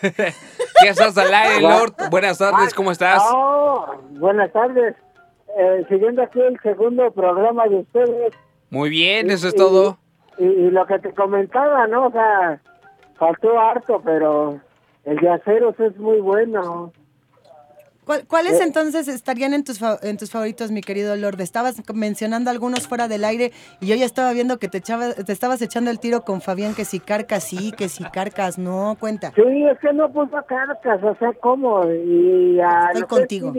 ¿Qué 0.00 0.88
estás 0.88 1.16
al 1.16 1.32
aire, 1.32 1.60
Lord? 1.60 1.94
Buenas 2.10 2.38
tardes, 2.38 2.74
¿cómo 2.74 2.90
estás? 2.90 3.22
Oh, 3.24 3.86
buenas 4.18 4.52
tardes. 4.52 4.96
Eh, 5.56 5.86
siguiendo 5.88 6.22
aquí 6.22 6.40
el 6.40 6.58
segundo 6.60 7.08
programa 7.12 7.68
de 7.68 7.76
ustedes. 7.76 8.34
Muy 8.70 8.90
bien, 8.90 9.30
eso 9.30 9.46
es 9.46 9.54
todo. 9.54 9.98
Y, 10.38 10.70
lo 10.70 10.84
que 10.86 10.98
te 10.98 11.14
comentaba, 11.14 11.86
¿no? 11.86 12.08
O 12.08 12.10
sea, 12.10 12.60
faltó 13.18 13.58
harto, 13.58 14.00
pero 14.04 14.60
el 15.04 15.16
de 15.16 15.28
aceros 15.28 15.78
es 15.80 15.96
muy 15.98 16.20
bueno. 16.20 16.92
¿Cuáles 18.28 18.60
eh. 18.60 18.62
entonces 18.62 19.08
estarían 19.08 19.52
en 19.52 19.64
tus, 19.64 19.80
en 19.82 20.16
tus 20.16 20.30
favoritos, 20.30 20.70
mi 20.70 20.80
querido 20.80 21.16
Lord? 21.16 21.40
Estabas 21.40 21.82
mencionando 21.92 22.50
algunos 22.50 22.86
fuera 22.86 23.08
del 23.08 23.24
aire 23.24 23.50
y 23.80 23.88
yo 23.88 23.96
ya 23.96 24.04
estaba 24.04 24.32
viendo 24.32 24.60
que 24.60 24.68
te, 24.68 24.78
echaba, 24.78 25.12
te 25.12 25.32
estabas 25.32 25.60
echando 25.60 25.90
el 25.90 25.98
tiro 25.98 26.22
con 26.22 26.40
Fabián, 26.40 26.74
que 26.74 26.84
si 26.84 27.00
carcas 27.00 27.42
sí, 27.42 27.72
que 27.72 27.88
si 27.88 28.04
carcas 28.04 28.58
no, 28.58 28.96
cuenta. 29.00 29.32
Sí, 29.34 29.42
es 29.42 29.78
que 29.80 29.92
no 29.92 30.08
puso 30.12 30.36
carcas, 30.46 31.02
o 31.02 31.16
sea, 31.16 31.32
¿cómo? 31.40 31.84
Y 31.84 32.60
Estoy 32.60 33.02
contigo. 33.08 33.52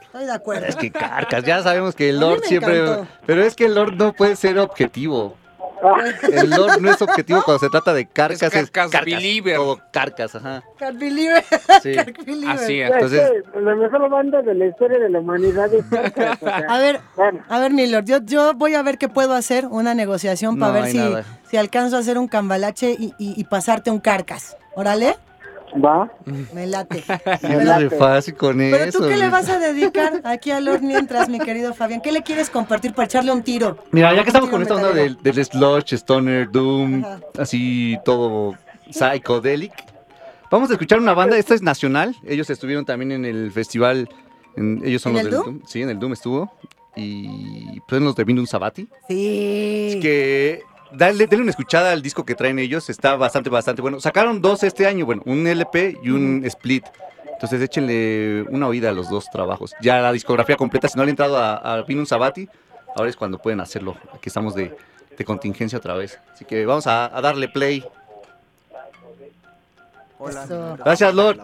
Estoy 0.00 0.24
de 0.24 0.32
acuerdo. 0.32 0.66
Es 0.66 0.76
que 0.76 0.92
carcas, 0.92 1.42
ya 1.42 1.60
sabemos 1.62 1.96
que 1.96 2.10
el 2.10 2.20
Lord 2.20 2.42
siempre. 2.44 2.82
Pero 3.26 3.42
es 3.42 3.56
que 3.56 3.66
el 3.66 3.74
Lord 3.74 3.96
no 3.96 4.12
puede 4.12 4.36
ser 4.36 4.60
objetivo. 4.60 5.34
El 6.32 6.50
Lord 6.50 6.80
no 6.80 6.90
es 6.90 7.00
objetivo 7.02 7.42
cuando 7.44 7.60
se 7.60 7.70
trata 7.70 7.94
de 7.94 8.06
carcas. 8.06 8.42
Es 8.54 8.70
carcas, 8.70 9.00
es 9.00 9.04
believer. 9.04 9.56
Todo 9.56 9.80
carcas, 9.92 10.34
ajá. 10.34 10.62
Car 10.78 10.94
believer. 10.94 11.44
Sí. 11.82 11.96
Así 12.48 12.80
es. 12.80 12.90
Entonces, 12.90 13.30
la 13.54 13.74
mejor 13.74 14.08
banda 14.08 14.42
de 14.42 14.54
la 14.54 14.66
historia 14.66 14.98
de 14.98 15.10
la 15.10 15.20
humanidad 15.20 15.72
es 15.72 15.84
carcas. 15.90 16.38
A 16.68 16.78
ver, 16.78 17.00
a 17.48 17.58
ver, 17.60 17.72
mi 17.72 17.86
Lord, 17.86 18.04
yo, 18.04 18.18
yo 18.22 18.54
voy 18.54 18.74
a 18.74 18.82
ver 18.82 18.98
qué 18.98 19.08
puedo 19.08 19.34
hacer, 19.34 19.66
una 19.66 19.94
negociación 19.94 20.58
para 20.58 20.72
ver 20.72 20.86
si, 20.86 21.00
si 21.50 21.56
alcanzo 21.56 21.96
a 21.96 22.00
hacer 22.00 22.18
un 22.18 22.28
cambalache 22.28 22.92
y, 22.98 23.14
y, 23.18 23.40
y 23.40 23.44
pasarte 23.44 23.90
un 23.90 24.00
carcas. 24.00 24.56
Órale. 24.74 25.16
Va. 25.84 26.10
Me 26.52 26.66
late. 26.66 27.04
Me 27.42 27.64
late. 27.64 27.90
fácil 27.90 28.34
con 28.34 28.60
eso. 28.60 28.76
Pero 28.76 28.92
tú 28.92 29.08
qué 29.08 29.16
le 29.16 29.28
vas 29.28 29.48
a 29.48 29.58
dedicar 29.58 30.20
aquí 30.24 30.50
a 30.50 30.60
Lord 30.60 30.82
mientras, 30.82 31.28
mi 31.28 31.38
querido 31.38 31.74
Fabián. 31.74 32.00
¿Qué 32.00 32.12
le 32.12 32.22
quieres 32.22 32.50
compartir 32.50 32.94
para 32.94 33.06
echarle 33.06 33.32
un 33.32 33.42
tiro? 33.42 33.78
Mira, 33.90 34.14
ya 34.14 34.22
que 34.22 34.30
estamos 34.30 34.48
con 34.50 34.62
esta 34.62 34.74
onda 34.74 34.92
del, 34.92 35.16
del 35.22 35.44
sludge, 35.44 35.94
stoner, 35.94 36.50
doom, 36.50 37.04
así 37.38 37.98
todo 38.04 38.54
psychedelic. 38.90 39.72
Vamos 40.50 40.70
a 40.70 40.74
escuchar 40.74 40.98
una 40.98 41.12
banda, 41.12 41.36
esta 41.36 41.54
es 41.54 41.62
nacional. 41.62 42.16
Ellos 42.26 42.48
estuvieron 42.48 42.84
también 42.84 43.12
en 43.12 43.24
el 43.24 43.52
festival. 43.52 44.08
ellos 44.56 45.02
son 45.02 45.12
los 45.12 45.22
del 45.22 45.32
Doom? 45.32 45.60
Sí, 45.66 45.82
en 45.82 45.90
el 45.90 45.98
Doom 45.98 46.14
estuvo. 46.14 46.50
Y 46.96 47.80
pues 47.86 48.00
los 48.00 48.16
de 48.16 48.24
Vindum 48.24 48.46
Sabati. 48.46 48.88
Sí. 49.08 49.90
Es 49.92 49.96
que 50.02 50.62
dale, 50.92 51.26
denle 51.26 51.42
una 51.42 51.50
escuchada 51.50 51.92
al 51.92 52.02
disco 52.02 52.24
que 52.24 52.34
traen 52.34 52.58
ellos, 52.58 52.88
está 52.90 53.16
bastante, 53.16 53.50
bastante 53.50 53.82
bueno. 53.82 54.00
Sacaron 54.00 54.40
dos 54.40 54.62
este 54.62 54.86
año, 54.86 55.06
bueno, 55.06 55.22
un 55.26 55.46
LP 55.46 55.98
y 56.02 56.10
un 56.10 56.44
split. 56.44 56.84
Entonces 57.32 57.62
échenle 57.62 58.44
una 58.50 58.66
oída 58.66 58.90
a 58.90 58.92
los 58.92 59.08
dos 59.08 59.30
trabajos. 59.30 59.74
Ya 59.80 60.00
la 60.00 60.12
discografía 60.12 60.56
completa, 60.56 60.88
si 60.88 60.96
no 60.96 61.04
han 61.04 61.08
entrado 61.08 61.38
a, 61.38 61.78
a 61.78 61.84
Pinun 61.84 62.06
Sabati, 62.06 62.48
ahora 62.96 63.10
es 63.10 63.16
cuando 63.16 63.38
pueden 63.38 63.60
hacerlo. 63.60 63.96
Aquí 64.12 64.28
estamos 64.28 64.54
de, 64.54 64.76
contingencia 65.24 65.78
otra 65.78 65.94
vez. 65.94 66.20
Así 66.32 66.44
que 66.44 66.64
vamos 66.66 66.86
a 66.86 67.08
darle 67.20 67.48
play 67.48 67.84
Hola. 70.18 70.76
Gracias, 70.78 71.14
Lord. 71.14 71.38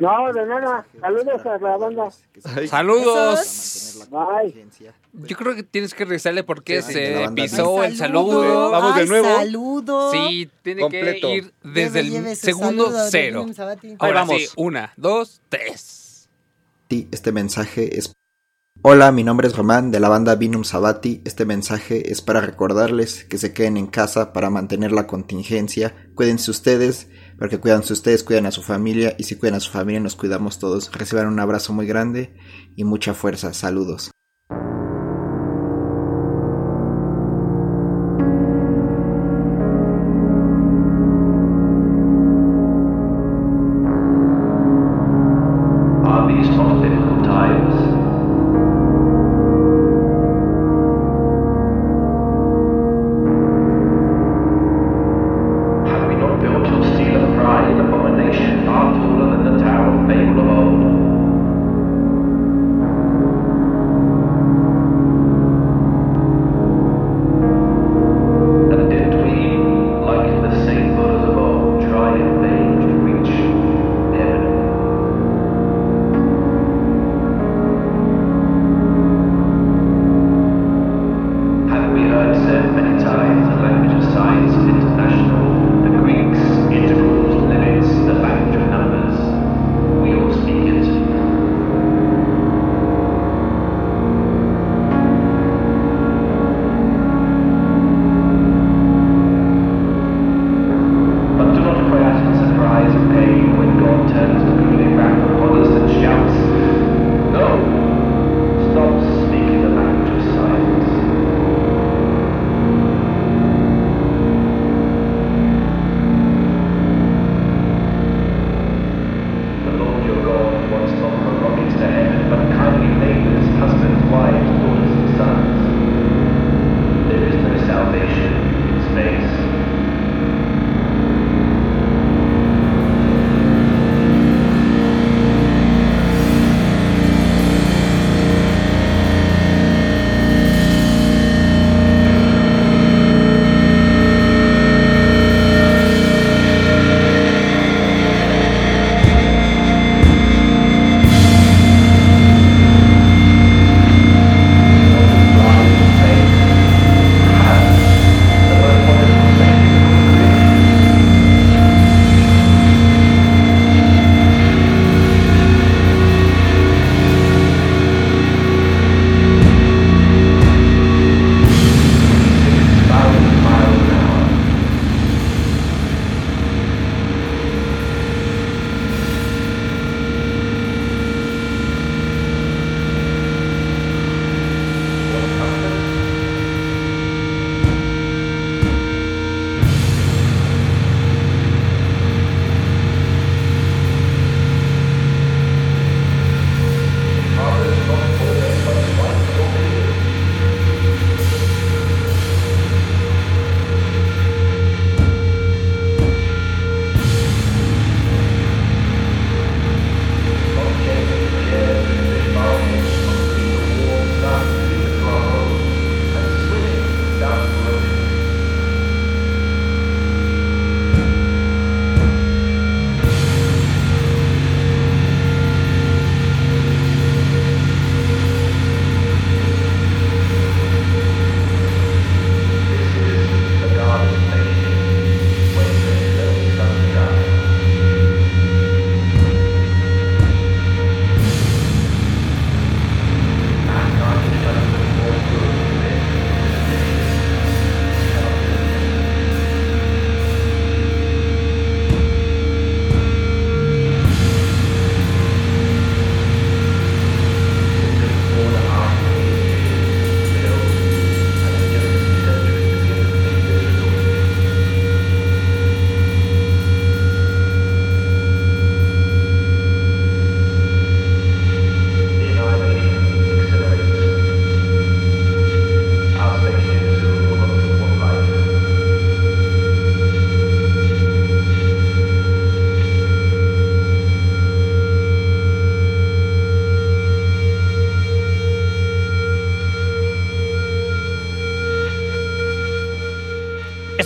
No, 0.00 0.32
de 0.32 0.46
nada. 0.46 0.86
Saludos 1.00 1.46
a 1.46 1.58
la 1.58 1.76
banda. 1.76 2.08
Saludos. 2.68 4.08
Bye. 4.10 4.66
Yo 5.12 5.36
creo 5.36 5.54
que 5.54 5.62
tienes 5.62 5.94
que 5.94 6.04
rezarle 6.04 6.42
porque 6.42 6.82
se 6.82 7.28
pisó 7.34 7.84
el 7.84 7.96
saludo. 7.96 8.70
Vamos 8.70 8.96
de 8.96 9.06
nuevo. 9.06 9.36
Saludo. 9.36 10.12
Sí, 10.12 10.50
tiene 10.62 10.88
que 10.88 11.18
ir 11.28 11.52
desde 11.62 12.00
el 12.00 12.36
segundo 12.36 12.92
cero. 13.08 13.46
Ahora 13.98 14.20
vamos. 14.20 14.36
Sí, 14.36 14.48
una, 14.56 14.92
dos, 14.96 15.40
tres. 15.48 16.28
Sí, 16.88 17.08
este 17.10 17.32
mensaje 17.32 17.98
es 17.98 18.12
Hola, 18.82 19.10
mi 19.10 19.24
nombre 19.24 19.48
es 19.48 19.56
Román 19.56 19.90
de 19.90 19.98
la 19.98 20.08
banda 20.08 20.36
Vinum 20.36 20.62
Sabati. 20.62 21.20
Este 21.24 21.44
mensaje 21.44 22.12
es 22.12 22.22
para 22.22 22.40
recordarles 22.40 23.24
que 23.24 23.36
se 23.36 23.52
queden 23.52 23.76
en 23.76 23.88
casa 23.88 24.32
para 24.32 24.48
mantener 24.48 24.92
la 24.92 25.08
contingencia. 25.08 26.08
Cuídense 26.14 26.52
ustedes 26.52 27.08
porque 27.38 27.58
cuidanse 27.58 27.92
ustedes, 27.92 28.24
cuidan 28.24 28.46
a 28.46 28.50
su 28.50 28.62
familia 28.62 29.14
y 29.18 29.24
si 29.24 29.36
cuidan 29.36 29.56
a 29.56 29.60
su 29.60 29.70
familia 29.70 30.00
nos 30.00 30.16
cuidamos 30.16 30.58
todos. 30.58 30.90
Reciban 30.92 31.26
un 31.26 31.40
abrazo 31.40 31.72
muy 31.72 31.86
grande 31.86 32.36
y 32.76 32.84
mucha 32.84 33.14
fuerza. 33.14 33.52
Saludos. 33.52 34.10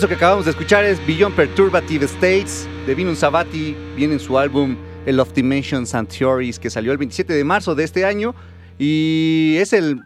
Eso 0.01 0.07
que 0.07 0.15
acabamos 0.15 0.45
de 0.45 0.51
escuchar 0.51 0.83
es 0.83 0.97
Beyond 1.05 1.35
Perturbative 1.35 2.05
States 2.05 2.67
de 2.87 2.95
Vinun 2.95 3.15
Sabati. 3.15 3.77
Viene 3.95 4.15
en 4.15 4.19
su 4.19 4.39
álbum 4.39 4.75
El 5.05 5.19
of 5.19 5.31
Dimensions 5.31 5.93
and 5.93 6.07
Theories 6.07 6.57
que 6.57 6.71
salió 6.71 6.91
el 6.91 6.97
27 6.97 7.31
de 7.31 7.43
marzo 7.43 7.75
de 7.75 7.83
este 7.83 8.03
año. 8.03 8.33
Y 8.79 9.57
es 9.59 9.73
el, 9.73 10.01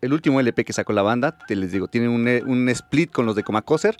el 0.00 0.14
último 0.14 0.40
LP 0.40 0.64
que 0.64 0.72
sacó 0.72 0.94
la 0.94 1.02
banda. 1.02 1.36
Te 1.46 1.56
les 1.56 1.72
digo, 1.72 1.88
tienen 1.88 2.08
un, 2.08 2.26
un 2.26 2.70
split 2.70 3.12
con 3.12 3.26
los 3.26 3.36
de 3.36 3.42
Comacoser. 3.42 3.98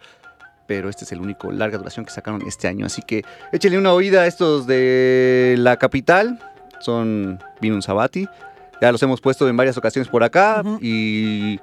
Pero 0.67 0.89
este 0.89 1.05
es 1.05 1.13
el 1.13 1.21
único 1.21 1.53
larga 1.53 1.77
duración 1.77 2.07
que 2.07 2.13
sacaron 2.13 2.41
este 2.47 2.67
año. 2.67 2.87
Así 2.87 3.03
que 3.03 3.23
échenle 3.53 3.77
una 3.77 3.93
oída 3.93 4.23
a 4.23 4.27
estos 4.27 4.67
de 4.67 5.57
la 5.59 5.77
capital. 5.77 6.41
Son 6.81 7.39
Vinun 7.61 7.83
Sabati. 7.83 8.27
Ya 8.81 8.91
los 8.91 9.03
hemos 9.03 9.21
puesto 9.21 9.47
en 9.47 9.59
varias 9.59 9.77
ocasiones 9.77 10.09
por 10.09 10.25
acá. 10.25 10.63
Ujú. 10.65 10.79
Y 10.81 11.61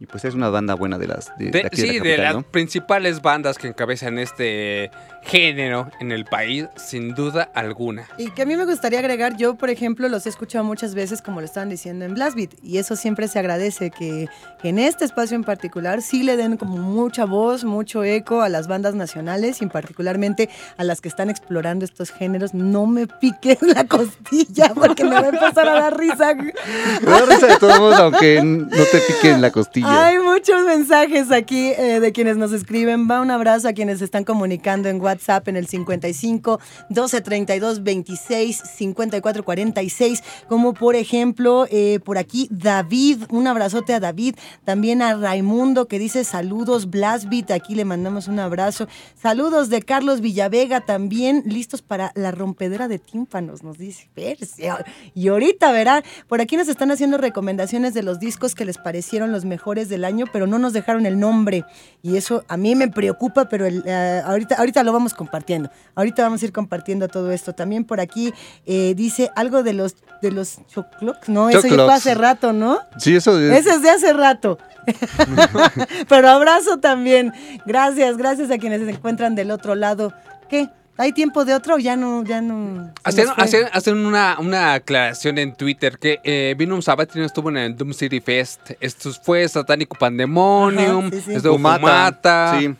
y 0.00 0.06
pues 0.06 0.24
es 0.24 0.34
una 0.34 0.48
banda 0.48 0.74
buena 0.74 0.96
de 0.96 1.06
las 1.06 1.36
de, 1.36 1.68
sí, 1.72 1.98
la 1.98 2.04
de 2.04 2.16
las 2.16 2.34
¿no? 2.34 2.42
principales 2.42 3.20
bandas 3.20 3.58
que 3.58 3.68
encabezan 3.68 4.18
este 4.18 4.90
género 5.22 5.90
en 6.00 6.12
el 6.12 6.24
país, 6.24 6.66
sin 6.76 7.14
duda 7.14 7.50
alguna. 7.54 8.08
Y 8.18 8.30
que 8.30 8.42
a 8.42 8.46
mí 8.46 8.56
me 8.56 8.64
gustaría 8.64 8.98
agregar, 8.98 9.36
yo 9.36 9.54
por 9.54 9.70
ejemplo 9.70 10.08
los 10.08 10.26
he 10.26 10.28
escuchado 10.28 10.64
muchas 10.64 10.94
veces 10.94 11.22
como 11.22 11.40
lo 11.40 11.46
estaban 11.46 11.68
diciendo 11.68 12.04
en 12.04 12.14
Blast 12.14 12.36
Beat 12.36 12.54
y 12.62 12.78
eso 12.78 12.96
siempre 12.96 13.28
se 13.28 13.38
agradece 13.38 13.90
que, 13.90 14.28
que 14.60 14.68
en 14.68 14.78
este 14.78 15.04
espacio 15.04 15.36
en 15.36 15.44
particular 15.44 16.02
sí 16.02 16.22
le 16.22 16.36
den 16.36 16.56
como 16.56 16.78
mucha 16.78 17.24
voz, 17.24 17.64
mucho 17.64 18.02
eco 18.04 18.42
a 18.42 18.48
las 18.48 18.66
bandas 18.66 18.94
nacionales 18.94 19.62
y 19.62 19.66
particularmente 19.66 20.48
a 20.76 20.84
las 20.84 21.00
que 21.00 21.08
están 21.08 21.30
explorando 21.30 21.84
estos 21.84 22.10
géneros. 22.10 22.54
No 22.54 22.86
me 22.86 23.06
piquen 23.06 23.58
la 23.74 23.84
costilla 23.86 24.72
porque 24.74 25.04
me 25.04 25.14
va 25.14 25.26
a 25.26 25.28
empezar 25.28 25.68
a 25.68 25.80
dar 25.80 25.98
risa. 25.98 26.34
Me 27.00 27.10
da 27.10 27.26
risa 27.26 27.46
de 27.46 27.56
todos 27.56 27.78
modos, 27.78 27.98
aunque 27.98 28.42
no 28.42 28.68
te 28.68 28.98
pique 29.00 29.30
en 29.30 29.40
la 29.40 29.50
costilla. 29.50 30.06
Hay 30.06 30.18
muchos 30.18 30.64
mensajes 30.64 31.30
aquí 31.30 31.72
eh, 31.76 32.00
de 32.00 32.12
quienes 32.12 32.36
nos 32.36 32.52
escriben. 32.52 33.08
Va 33.10 33.20
un 33.20 33.30
abrazo 33.30 33.68
a 33.68 33.72
quienes 33.72 33.98
se 33.98 34.04
están 34.04 34.24
comunicando 34.24 34.88
en 34.88 35.00
WhatsApp 35.00 35.09
en 35.46 35.56
el 35.56 35.66
55 35.66 36.60
12 36.88 37.20
32 37.20 37.82
26 37.82 38.62
54 38.76 39.44
46. 39.44 40.22
Como 40.48 40.74
por 40.74 40.96
ejemplo, 40.96 41.66
eh, 41.70 42.00
por 42.04 42.18
aquí 42.18 42.48
David. 42.50 43.24
Un 43.30 43.46
abrazote 43.46 43.94
a 43.94 44.00
David. 44.00 44.36
También 44.64 45.02
a 45.02 45.14
Raimundo 45.14 45.86
que 45.88 45.98
dice 45.98 46.24
saludos. 46.24 46.90
Blastbeat. 46.90 47.50
Aquí 47.50 47.74
le 47.74 47.84
mandamos 47.84 48.28
un 48.28 48.38
abrazo. 48.38 48.88
Saludos 49.20 49.68
de 49.68 49.82
Carlos 49.82 50.20
Villavega 50.20 50.80
también. 50.80 51.42
Listos 51.46 51.82
para 51.82 52.12
la 52.14 52.30
rompedera 52.30 52.88
de 52.88 52.98
tímpanos, 52.98 53.62
nos 53.62 53.78
dice. 53.78 54.08
Persia. 54.14 54.84
Y 55.14 55.28
ahorita 55.28 55.72
verán. 55.72 56.02
Por 56.28 56.40
aquí 56.40 56.56
nos 56.56 56.68
están 56.68 56.90
haciendo 56.90 57.18
recomendaciones 57.18 57.94
de 57.94 58.02
los 58.02 58.18
discos 58.20 58.54
que 58.54 58.64
les 58.64 58.78
parecieron 58.78 59.32
los 59.32 59.44
mejores 59.44 59.88
del 59.88 60.04
año, 60.04 60.26
pero 60.32 60.46
no 60.46 60.58
nos 60.58 60.72
dejaron 60.72 61.06
el 61.06 61.18
nombre. 61.18 61.64
Y 62.02 62.16
eso 62.16 62.44
a 62.48 62.56
mí 62.56 62.74
me 62.74 62.88
preocupa, 62.88 63.48
pero 63.48 63.66
eh, 63.66 64.22
ahorita, 64.24 64.56
ahorita 64.56 64.82
lo 64.82 64.92
vamos 64.92 64.99
compartiendo. 65.14 65.70
Ahorita 65.94 66.22
vamos 66.22 66.42
a 66.42 66.44
ir 66.44 66.52
compartiendo 66.52 67.08
todo 67.08 67.30
esto. 67.32 67.52
También 67.54 67.84
por 67.84 68.00
aquí 68.00 68.32
eh, 68.66 68.94
dice 68.96 69.30
algo 69.34 69.62
de 69.62 69.72
los 69.72 69.96
de 70.22 70.30
los 70.30 70.58
choclocs. 70.68 71.28
No, 71.28 71.48
eso 71.48 71.62
ya 71.66 71.74
fue 71.84 71.92
hace 71.94 72.14
rato, 72.14 72.52
¿no? 72.52 72.78
Sí, 72.98 73.16
eso 73.16 73.38
es. 73.40 73.58
Ese 73.58 73.70
es 73.76 73.82
de 73.82 73.90
hace 73.90 74.12
rato. 74.12 74.58
Pero 76.08 76.28
abrazo 76.28 76.78
también. 76.78 77.32
Gracias, 77.66 78.16
gracias 78.16 78.50
a 78.50 78.58
quienes 78.58 78.82
se 78.82 78.90
encuentran 78.90 79.34
del 79.34 79.50
otro 79.50 79.74
lado. 79.74 80.12
¿Qué? 80.48 80.68
¿Hay 80.96 81.12
tiempo 81.12 81.46
de 81.46 81.54
otro 81.54 81.76
o 81.76 81.78
ya 81.78 81.96
no? 81.96 82.22
Ya 82.24 82.42
no 82.42 82.92
Hacen, 83.04 83.26
hacen- 83.38 83.68
hacen 83.72 84.04
una, 84.04 84.36
una 84.38 84.74
aclaración 84.74 85.38
en 85.38 85.54
Twitter 85.54 85.96
que 85.98 86.20
eh, 86.24 86.54
Vinum 86.58 86.82
Sabati 86.82 87.18
no 87.18 87.24
estuvo 87.24 87.48
en 87.48 87.56
el 87.56 87.74
Doom 87.76 87.94
City 87.94 88.20
Fest. 88.20 88.72
Esto 88.80 89.10
fue 89.22 89.48
Satánico 89.48 89.96
Pandemonium, 89.98 91.06
Ajá, 91.06 91.10
sí, 91.16 91.22
sí. 91.24 91.32
estuvo 91.34 91.54
Fumata, 91.54 92.58
Sí. 92.60 92.74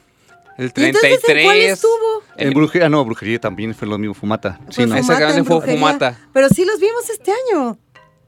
El 0.61 0.73
¿Y 0.77 0.85
entonces 0.85 1.11
en 1.12 1.20
33. 1.20 1.44
cuál 1.44 1.57
estuvo? 1.59 2.23
En 2.37 2.53
brujería, 2.53 2.88
no, 2.88 3.05
brujería 3.05 3.40
también 3.40 3.75
fue 3.75 3.88
lo 3.88 3.99
mismo, 3.99 4.14
Fumata. 4.14 4.59
Sí, 4.68 4.77
Fue 4.83 4.87
no. 4.87 4.94
Esa 4.94 5.03
Fumata 5.05 5.20
grande 5.20 5.38
en 5.38 5.44
fue 5.46 5.57
brujería. 5.57 5.79
Fumata. 5.79 6.18
Pero 6.33 6.49
sí 6.49 6.64
los 6.64 6.79
vimos 6.81 7.09
este 7.11 7.33
año. 7.33 7.79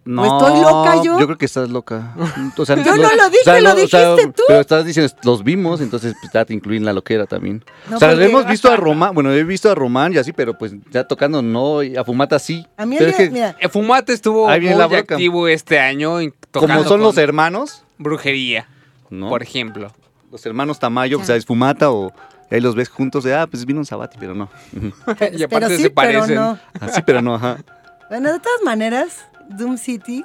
No, 0.05 0.25
estoy 0.25 0.61
loca 0.61 0.97
yo? 1.05 1.21
Yo 1.21 1.27
creo 1.27 1.39
que 1.39 1.45
estás 1.47 1.71
loca. 1.71 2.15
O 2.57 2.67
sea, 2.67 2.75
Yo 2.75 2.97
no 2.97 3.03
lo 3.15 3.31
dije, 3.31 3.61
lo 3.61 3.75
dijiste 3.77 4.27
tú. 4.35 4.43
Pero 4.49 4.61
estás 4.61 4.85
diciendo, 4.85 5.15
los 5.23 5.45
vimos, 5.45 5.81
entonces 5.81 6.15
pues, 6.21 6.33
ya 6.33 6.45
te 6.45 6.53
incluí 6.55 6.77
en 6.77 6.85
la 6.85 6.93
loquera 6.93 7.27
también. 7.27 7.65
No, 7.89 7.97
o 7.97 7.99
sea, 8.01 8.11
porque- 8.11 8.25
hemos 8.25 8.45
visto 8.47 8.69
a 8.73 8.77
Román, 8.77 9.15
bueno, 9.15 9.33
he 9.33 9.45
visto 9.45 9.71
a 9.71 9.77
Román 9.77 10.13
y 10.13 10.17
así, 10.19 10.33
pero 10.33 10.59
pues 10.59 10.73
ya 10.91 11.07
tocando 11.07 11.41
no, 11.41 11.85
y 11.85 11.97
a 11.97 12.03
Fumata 12.03 12.41
sí. 12.41 12.67
A 12.77 12.85
mí 12.85 12.97
Pero 12.99 13.11
el 13.11 13.13
es 13.13 13.19
día- 13.19 13.53
que, 13.53 13.59
mira, 13.61 13.71
Fumata 13.71 14.13
estuvo 14.13 14.49
muy 14.49 14.61
la 14.61 14.85
activo 14.87 15.47
este 15.47 15.79
año 15.79 16.19
como 16.51 16.83
son 16.83 17.01
los 17.01 17.17
hermanos, 17.17 17.85
brujería, 17.99 18.67
¿no? 19.09 19.29
por 19.29 19.43
ejemplo. 19.45 19.93
Los 20.33 20.47
hermanos 20.47 20.79
Tamayo, 20.79 21.19
pues 21.19 21.29
es 21.29 21.45
Fumata 21.45 21.91
o 21.91 22.11
ahí 22.51 22.59
los 22.59 22.75
ves 22.75 22.89
juntos 22.89 23.23
de, 23.23 23.35
ah, 23.35 23.47
pues 23.47 23.67
vino 23.67 23.81
un 23.81 23.85
Sabati, 23.85 24.17
pero 24.19 24.35
no. 24.35 24.49
Y 24.73 25.43
aparte 25.43 25.47
pero 25.49 25.69
sí, 25.69 25.83
se 25.83 25.91
parecen. 25.91 26.23
pero 26.29 26.41
no. 26.41 26.59
Así, 26.81 27.03
pero 27.05 27.21
no, 27.23 27.35
ajá. 27.35 27.59
Bueno, 28.09 28.31
de 28.33 28.41
todas 28.41 28.61
maneras, 28.63 29.25
Doom 29.49 29.79
City, 29.79 30.23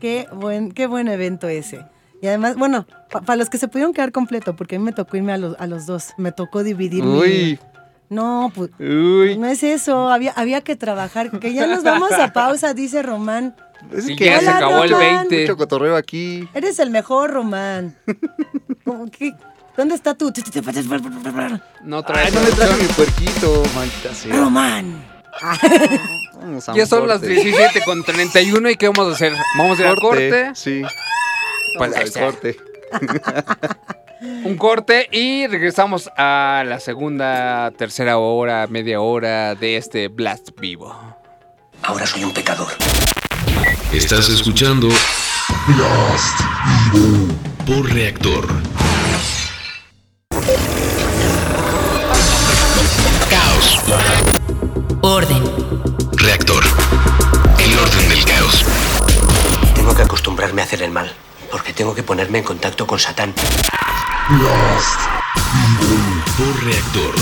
qué 0.00 0.26
buen, 0.32 0.72
qué 0.72 0.86
buen 0.86 1.06
evento 1.08 1.48
ese. 1.48 1.84
Y 2.22 2.28
además, 2.28 2.56
bueno, 2.56 2.86
para 3.26 3.36
los 3.36 3.50
que 3.50 3.58
se 3.58 3.68
pudieron 3.68 3.92
quedar 3.92 4.10
completo, 4.10 4.56
porque 4.56 4.76
a 4.76 4.78
mí 4.78 4.84
me 4.86 4.92
tocó 4.92 5.18
irme 5.18 5.34
a 5.34 5.36
los, 5.36 5.54
a 5.58 5.66
los 5.66 5.84
dos, 5.84 6.14
me 6.16 6.32
tocó 6.32 6.62
dividir 6.62 7.04
Uy, 7.04 7.58
No, 8.08 8.50
pues 8.54 8.70
uy. 8.78 9.36
no 9.36 9.46
es 9.48 9.62
eso, 9.62 10.08
había, 10.08 10.32
había 10.32 10.62
que 10.62 10.76
trabajar, 10.76 11.30
que 11.38 11.52
ya 11.52 11.66
nos 11.66 11.82
vamos 11.82 12.10
a 12.12 12.32
pausa, 12.32 12.72
dice 12.72 13.02
Román. 13.02 13.54
Es 13.92 14.08
Y 14.08 14.16
ya 14.16 14.40
se 14.40 14.48
acabó 14.48 14.84
el 14.84 14.90
Román. 14.90 15.28
20. 15.28 15.40
mucho 15.42 15.56
cotorreo 15.58 15.96
aquí. 15.96 16.48
Eres 16.54 16.78
el 16.78 16.90
mejor, 16.90 17.32
Román. 17.32 17.96
¿Cómo 18.86 19.10
que- 19.10 19.34
¿Dónde 19.76 19.94
está 19.94 20.14
tu...? 20.14 20.32
No 21.82 21.96
Ay, 21.98 22.02
traes 22.06 22.32
no 22.34 22.40
le 22.42 22.52
traje 22.52 22.82
mi 22.82 22.88
puerquito, 22.88 23.62
maldita 23.74 24.14
sea. 24.14 24.34
Román. 24.34 25.04
Vamos 26.40 26.66
a 26.70 26.74
Ya 26.74 26.86
son 26.86 27.06
las 27.06 27.18
corte. 27.18 27.34
17 27.34 27.82
con 27.84 28.02
31 28.02 28.70
y 28.70 28.76
¿qué 28.76 28.88
vamos 28.88 29.08
a 29.12 29.14
hacer? 29.14 29.34
Vamos 29.58 29.78
a 29.78 29.82
ir 29.82 29.88
al 29.88 29.96
corte. 30.00 30.50
Sí. 30.54 30.80
Pues 31.76 31.94
al 31.94 32.10
ya. 32.10 32.20
corte. 32.24 32.56
Un 34.44 34.56
corte 34.56 35.08
y 35.12 35.46
regresamos 35.46 36.08
a 36.16 36.64
la 36.66 36.80
segunda, 36.80 37.70
tercera 37.76 38.16
hora, 38.16 38.66
media 38.66 39.02
hora 39.02 39.54
de 39.54 39.76
este 39.76 40.08
Blast 40.08 40.58
vivo. 40.58 40.96
Ahora 41.82 42.06
soy 42.06 42.24
un 42.24 42.32
pecador. 42.32 42.68
Estás 43.92 44.30
escuchando 44.30 44.88
por 47.66 47.92
reactor. 47.92 48.46
Caos. 53.28 53.80
Orden. 55.00 55.42
Reactor. 56.12 56.64
El 57.58 57.78
orden 57.78 58.08
del 58.08 58.24
caos. 58.24 58.64
Tengo 59.74 59.94
que 59.96 60.02
acostumbrarme 60.02 60.62
a 60.62 60.64
hacer 60.64 60.82
el 60.84 60.92
mal, 60.92 61.12
porque 61.50 61.72
tengo 61.72 61.92
que 61.92 62.04
ponerme 62.04 62.38
en 62.38 62.44
contacto 62.44 62.86
con 62.86 63.00
Satán. 63.00 63.34
Por 66.36 66.64
reactor. 66.64 67.14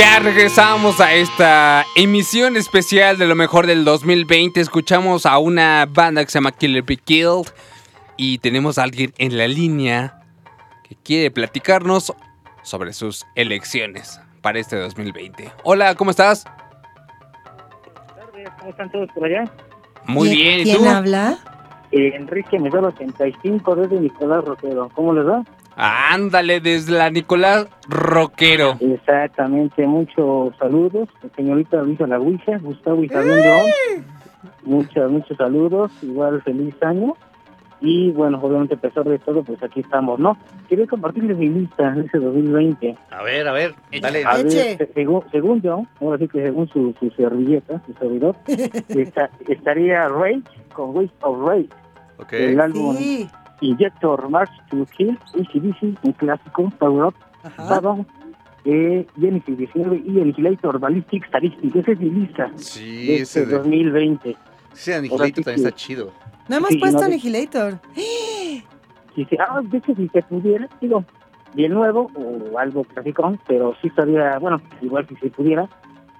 Ya 0.00 0.18
regresamos 0.18 0.98
a 0.98 1.12
esta 1.12 1.84
emisión 1.94 2.56
especial 2.56 3.18
de 3.18 3.26
lo 3.26 3.34
mejor 3.34 3.66
del 3.66 3.84
2020. 3.84 4.58
Escuchamos 4.58 5.26
a 5.26 5.36
una 5.36 5.84
banda 5.86 6.24
que 6.24 6.30
se 6.30 6.38
llama 6.38 6.52
Killer 6.52 6.82
Be 6.82 6.96
Killed 6.96 7.48
y 8.16 8.38
tenemos 8.38 8.78
a 8.78 8.84
alguien 8.84 9.12
en 9.18 9.36
la 9.36 9.46
línea 9.46 10.22
que 10.88 10.94
quiere 11.04 11.30
platicarnos 11.30 12.14
sobre 12.62 12.94
sus 12.94 13.26
elecciones 13.34 14.18
para 14.40 14.58
este 14.58 14.76
2020. 14.76 15.52
Hola, 15.64 15.94
¿cómo 15.94 16.10
estás? 16.12 16.46
¿Cómo 18.58 18.70
están 18.70 18.90
todos 18.90 19.08
por 19.14 19.26
allá? 19.26 19.44
Muy 20.06 20.30
¿Quién- 20.30 20.38
bien, 20.40 20.60
¿y 20.60 20.64
¿Quién 20.64 20.78
tú? 20.78 20.88
habla? 20.88 21.38
Eh, 21.92 22.12
Enrique 22.14 22.58
Medoro 22.58 22.86
85 22.88 23.76
desde 23.76 24.00
Nicolás 24.00 24.44
Roquero. 24.46 24.88
¿Cómo 24.94 25.12
les 25.12 25.26
va? 25.26 25.42
Ándale, 25.76 26.60
desde 26.60 26.92
la 26.92 27.10
Nicolás 27.10 27.66
Roquero. 27.88 28.76
Exactamente, 28.80 29.86
muchos 29.86 30.54
saludos. 30.58 31.08
Señorita 31.36 31.80
Luisa 31.82 32.06
La 32.06 32.20
Huicha, 32.20 32.58
Gustavo 32.58 33.02
Isabel 33.02 33.40
León. 33.40 33.70
Muchos, 34.64 35.10
muchos 35.10 35.36
saludos. 35.36 35.90
Igual 36.02 36.42
feliz 36.42 36.74
año. 36.82 37.14
Y 37.82 38.10
bueno, 38.10 38.38
obviamente 38.42 38.74
a 38.74 38.78
pesar 38.78 39.04
de 39.04 39.18
todo, 39.18 39.42
pues 39.42 39.62
aquí 39.62 39.80
estamos, 39.80 40.18
¿no? 40.20 40.36
Quería 40.68 40.86
compartirles 40.86 41.38
mi 41.38 41.48
lista 41.48 41.92
de 41.92 42.04
ese 42.04 42.18
2020. 42.18 42.94
A 43.10 43.22
ver, 43.22 43.48
a 43.48 43.52
ver, 43.52 43.74
dale. 44.02 44.22
A 44.26 44.36
ver, 44.36 44.90
según, 44.92 45.22
según 45.32 45.62
yo, 45.62 45.84
ahora 45.98 46.18
sí 46.18 46.28
que 46.28 46.42
según 46.42 46.68
su, 46.68 46.94
su 47.00 47.08
servilleta, 47.12 47.80
su 47.86 47.94
servidor, 47.94 48.36
esta- 48.88 49.30
estaría 49.48 50.08
Rage 50.08 50.42
con 50.74 50.94
Waste 50.94 51.14
of 51.22 51.48
Rage, 51.48 51.68
Ok. 52.18 52.32
el 52.34 52.60
álbum 52.60 52.96
Sí. 52.98 53.26
Injector 53.60 54.28
March 54.28 54.50
to 54.70 54.86
Kill, 54.96 55.18
ACDC, 55.34 55.98
un 56.02 56.12
clásico, 56.12 56.70
Power 56.78 57.06
Up. 57.06 57.14
Sabaton, 57.56 58.06
eh, 58.64 59.06
Genesis 59.18 59.56
19 59.56 60.02
y 60.06 60.20
Annihilator 60.20 60.78
Ballistic 60.78 61.26
Statistic. 61.26 61.74
Esa 61.76 61.92
es 61.92 62.00
mi 62.00 62.10
lista 62.10 62.50
Sí, 62.56 63.06
de 63.06 63.14
ese 63.22 63.40
este 63.42 63.46
de, 63.46 63.58
2020. 63.58 64.36
ese 64.74 64.90
de 64.90 64.96
Ahora 64.96 64.98
Annihilator 64.98 65.26
sí 65.26 65.42
también 65.44 65.66
está 65.66 65.76
chido. 65.76 66.12
No 66.48 66.56
hemos 66.56 66.68
Sí, 66.70 66.78
puesto 66.78 66.98
no, 67.00 67.06
Annihilator. 67.06 67.78
Si 69.14 69.24
se, 69.24 69.36
ah, 69.40 69.60
de 69.60 69.78
hecho, 69.78 69.92
si 69.96 70.08
se 70.08 70.22
pudiera, 70.22 70.68
digo, 70.80 71.04
bien 71.54 71.72
nuevo 71.74 72.08
o 72.14 72.58
algo 72.60 72.84
clásico, 72.84 73.36
pero 73.48 73.74
sí 73.82 73.88
estaría, 73.88 74.38
bueno, 74.38 74.60
igual 74.80 75.04
si 75.08 75.16
se 75.16 75.30
pudiera, 75.30 75.68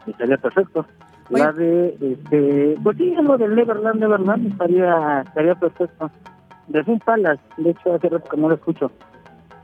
estaría 0.09 0.37
perfecto. 0.39 0.85
La 1.29 1.53
de, 1.53 1.97
este, 2.01 2.75
pues 2.83 2.97
sí, 2.97 3.15
algo 3.17 3.39
del 3.39 3.55
Neverland, 3.55 4.01
Neverland 4.01 4.51
estaría, 4.51 5.21
estaría 5.25 5.55
perfecto. 5.55 6.11
De 6.71 6.85
Fin 6.85 7.01
Palace, 7.01 7.41
de 7.57 7.71
hecho, 7.71 7.95
hace 7.95 8.09
rato 8.09 8.29
que 8.31 8.37
no 8.37 8.49
lo 8.49 8.55
escucho. 8.55 8.91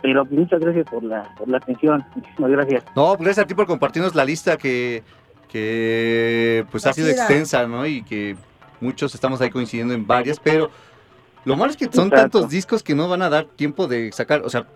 Pero 0.03 0.25
muchas 0.27 0.61
gracias 0.61 0.87
por 0.91 1.03
la, 1.05 1.23
por 1.39 1.49
la 1.49 1.59
atención, 1.59 2.05
muchísimas 2.15 2.51
gracias. 2.51 2.85
No, 2.97 3.15
pues 3.17 3.21
gracias 3.27 3.45
a 3.45 3.47
ti 3.47 3.55
por 3.55 3.67
compartirnos 3.67 4.15
la 4.15 4.25
lista 4.25 4.57
que, 4.57 5.03
que 5.49 6.65
pues 6.71 6.87
ha 6.87 6.93
sido 6.93 7.09
extensa, 7.09 7.67
¿no? 7.67 7.87
Y 7.87 8.03
que 8.03 8.37
muchos 8.81 9.15
estamos 9.15 9.41
ahí 9.41 9.51
coincidiendo 9.51 9.95
en 9.95 10.07
varias, 10.07 10.39
pero 10.41 10.69
lo 11.45 11.57
malo 11.57 11.71
es 11.71 11.77
que 11.77 11.85
son 11.87 12.09
Exacto. 12.09 12.17
tantos 12.41 12.51
discos 12.51 12.83
que 12.83 12.95
no 12.95 13.09
van 13.09 13.23
a 13.23 13.31
dar 13.31 13.45
tiempo 13.47 13.87
de 13.87 14.11
sacar, 14.13 14.43
o 14.43 14.51
sea, 14.51 14.67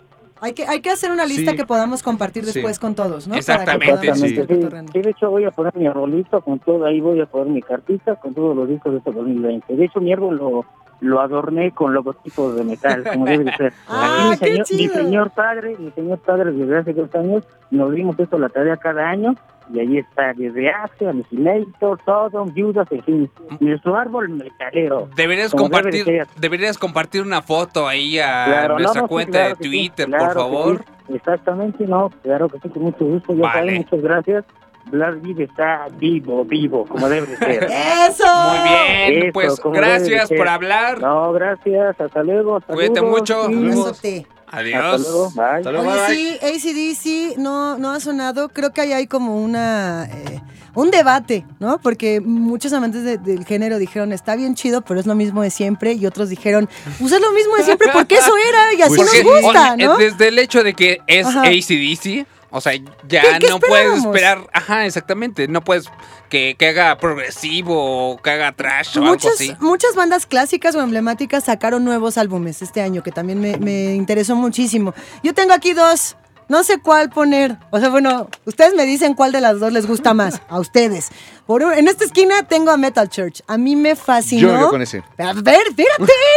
Hay 0.43 0.53
que, 0.53 0.65
hay 0.65 0.81
que 0.81 0.89
hacer 0.89 1.11
una 1.11 1.25
lista 1.27 1.51
Sí. 1.51 1.57
que 1.57 1.65
podamos 1.67 2.01
compartir 2.01 2.43
Sí. 2.45 2.53
después 2.53 2.79
con 2.79 2.95
todos, 2.95 3.27
¿no? 3.27 3.35
Exactamente, 3.35 3.93
Para 3.93 4.01
que 4.01 4.15
sí. 4.15 4.29
Sí, 4.29 5.01
de 5.01 5.09
hecho 5.11 5.29
voy 5.29 5.43
a 5.45 5.51
poner 5.51 5.75
mi 5.75 5.85
arbolito 5.85 6.41
con 6.41 6.57
todo, 6.59 6.85
ahí 6.85 6.99
voy 6.99 7.21
a 7.21 7.27
poner 7.27 7.53
mi 7.53 7.61
cartita 7.61 8.15
con 8.15 8.33
todos 8.33 8.55
los 8.55 8.67
discos 8.67 8.93
de 8.93 8.97
este 8.99 9.11
2020. 9.11 9.75
De 9.75 9.85
hecho 9.85 9.99
mi 10.01 10.11
árbol 10.11 10.37
lo, 10.37 10.65
lo 11.01 11.19
adorné 11.19 11.71
con 11.71 11.93
logotipos 11.93 12.55
de 12.55 12.63
metal, 12.63 13.03
como 13.11 13.25
debe 13.25 13.43
de 13.45 13.53
ser. 13.57 13.73
Ah, 13.87 14.05
Aquí 14.05 14.21
mi, 14.23 14.29
qué 14.29 14.37
señor, 14.37 14.57
mi 14.59 14.63
chido. 14.65 14.93
señor 14.95 15.31
padre, 15.31 15.75
mi 15.77 15.91
señor 15.91 16.19
padre 16.19 16.51
desde 16.51 16.77
hace 16.77 16.93
dos 16.93 17.13
años, 17.15 17.43
nos 17.71 17.91
dimos 17.91 18.17
esto 18.19 18.37
la 18.37 18.49
tarea 18.49 18.77
cada 18.77 19.09
año 19.09 19.35
y 19.73 19.79
ahí 19.79 19.97
está, 19.99 20.33
desde 20.33 20.69
Axe, 20.69 21.07
Annihilator, 21.07 21.99
Sodom, 22.03 22.53
Judas, 22.53 22.87
en 22.91 23.03
fin, 23.03 23.31
nuestro 23.59 23.95
árbol 23.95 24.29
metalero. 24.29 25.07
Deberías 25.15 25.51
Como 25.51 25.69
debe 25.69 25.91
de 25.91 26.03
compartir, 26.03 26.27
deberías 26.37 26.77
compartir 26.77 27.21
una 27.21 27.41
foto 27.41 27.87
ahí 27.87 28.19
a 28.19 28.45
Claro, 28.45 28.79
nuestra 28.79 29.01
no, 29.01 29.01
no, 29.01 29.07
sí, 29.07 29.13
cuenta 29.13 29.31
claro 29.31 29.49
de 29.55 29.63
sí, 29.63 29.69
Twitter, 29.69 30.05
claro 30.07 30.25
por 30.25 30.33
favor. 30.35 30.77
sí. 31.07 31.13
Exactamente, 31.15 31.87
no, 31.87 32.09
claro 32.23 32.47
que 32.49 32.59
sí, 32.59 32.69
con 32.69 32.83
mucho 32.83 33.05
gusto, 33.05 33.33
ya 33.33 33.41
Vale. 33.41 33.53
saben, 33.59 33.75
muchas 33.77 34.01
gracias. 34.01 34.45
Beat 34.91 35.39
está 35.39 35.87
vivo, 35.97 36.43
vivo, 36.45 36.85
como 36.85 37.07
debe 37.09 37.27
de 37.27 37.37
ser. 37.37 37.63
¡Eso! 38.09 38.23
Muy 38.25 38.69
bien, 38.69 39.23
Eso, 39.23 39.33
pues 39.33 39.59
gracias 39.73 40.29
por 40.29 40.47
hablar. 40.47 40.99
No, 41.01 41.31
gracias, 41.33 41.99
hasta 41.99 42.23
luego. 42.23 42.59
Cuídate 42.67 43.01
mucho. 43.01 43.47
Besote. 43.49 44.27
Hasta 44.47 44.57
Adiós. 44.59 45.01
luego, 45.01 45.31
bye. 45.31 45.43
Hasta 45.45 45.71
luego, 45.71 45.89
Oye, 45.89 46.37
bye, 46.41 46.59
sí, 46.59 47.29
ACDC 47.33 47.37
no, 47.37 47.77
no 47.77 47.91
ha 47.91 47.99
sonado. 48.01 48.49
Creo 48.49 48.71
que 48.73 48.81
ahí 48.81 48.91
hay 48.91 49.07
como 49.07 49.41
una 49.41 50.09
eh, 50.11 50.41
un 50.75 50.91
debate, 50.91 51.45
¿no? 51.59 51.79
Porque 51.79 52.19
muchos 52.19 52.73
amantes 52.73 53.03
de- 53.05 53.17
del 53.17 53.45
género 53.45 53.77
dijeron, 53.79 54.11
está 54.11 54.35
bien 54.35 54.55
chido, 54.55 54.81
pero 54.81 54.99
es 54.99 55.05
lo 55.05 55.15
mismo 55.15 55.41
de 55.41 55.51
siempre. 55.51 55.93
Y 55.93 56.05
otros 56.05 56.27
dijeron, 56.27 56.67
pues 56.99 57.13
es 57.13 57.21
lo 57.21 57.31
mismo 57.31 57.55
de 57.55 57.63
siempre 57.63 57.87
porque 57.93 58.15
eso 58.15 58.33
era 58.49 58.73
y 58.77 58.81
así 58.81 58.95
Porque, 58.97 59.23
nos 59.23 59.41
gusta, 59.41 59.77
¿no? 59.77 59.97
Desde 59.97 60.27
el 60.27 60.37
hecho 60.39 60.63
de 60.65 60.73
que 60.73 60.99
es 61.07 61.25
Ajá. 61.27 61.43
ACDC, 61.43 62.25
o 62.51 62.61
sea, 62.61 62.73
ya 63.07 63.21
¿Qué- 63.21 63.39
qué 63.39 63.47
no 63.49 63.59
puedes 63.59 63.97
esperar. 63.99 64.47
Ajá, 64.53 64.85
exactamente. 64.85 65.47
No 65.47 65.61
puedes 65.63 65.85
que, 66.29 66.55
que 66.59 66.67
haga 66.67 66.97
progresivo 66.97 68.11
o 68.11 68.17
que 68.21 68.29
haga 68.29 68.51
trash 68.51 68.97
o 68.97 69.01
algo 69.01 69.13
Muchas, 69.13 69.33
así. 69.33 69.55
muchas 69.59 69.95
bandas 69.95 70.25
clásicas 70.25 70.75
o 70.75 70.81
emblemáticas 70.81 71.45
sacaron 71.45 71.83
nuevos 71.83 72.17
álbumes 72.17 72.61
este 72.61 72.81
año, 72.81 73.01
que 73.03 73.11
también 73.11 73.39
me, 73.41 73.57
me 73.57 73.95
interesó 73.95 74.35
muchísimo. 74.35 74.93
Yo 75.23 75.33
tengo 75.33 75.53
aquí 75.53 75.73
dos. 75.73 76.15
No 76.51 76.65
sé 76.65 76.79
cuál 76.79 77.09
poner. 77.09 77.57
O 77.69 77.79
sea, 77.79 77.87
bueno, 77.87 78.27
ustedes 78.45 78.75
me 78.75 78.85
dicen 78.85 79.13
cuál 79.13 79.31
de 79.31 79.39
las 79.39 79.61
dos 79.61 79.71
les 79.71 79.87
gusta 79.87 80.13
más. 80.13 80.41
A 80.49 80.59
ustedes. 80.59 81.07
Por 81.45 81.63
en 81.63 81.87
esta 81.87 82.03
esquina 82.05 82.43
tengo 82.43 82.71
a 82.71 82.77
Metal 82.77 83.07
Church. 83.09 83.41
A 83.47 83.57
mí 83.57 83.77
me 83.77 83.95
fascinó. 83.95 84.47
Yo 84.49 84.59
me 84.59 84.67
con 84.67 84.81
ese. 84.81 85.03
A 85.17 85.33
ver, 85.33 85.67
espérate, 85.67 85.85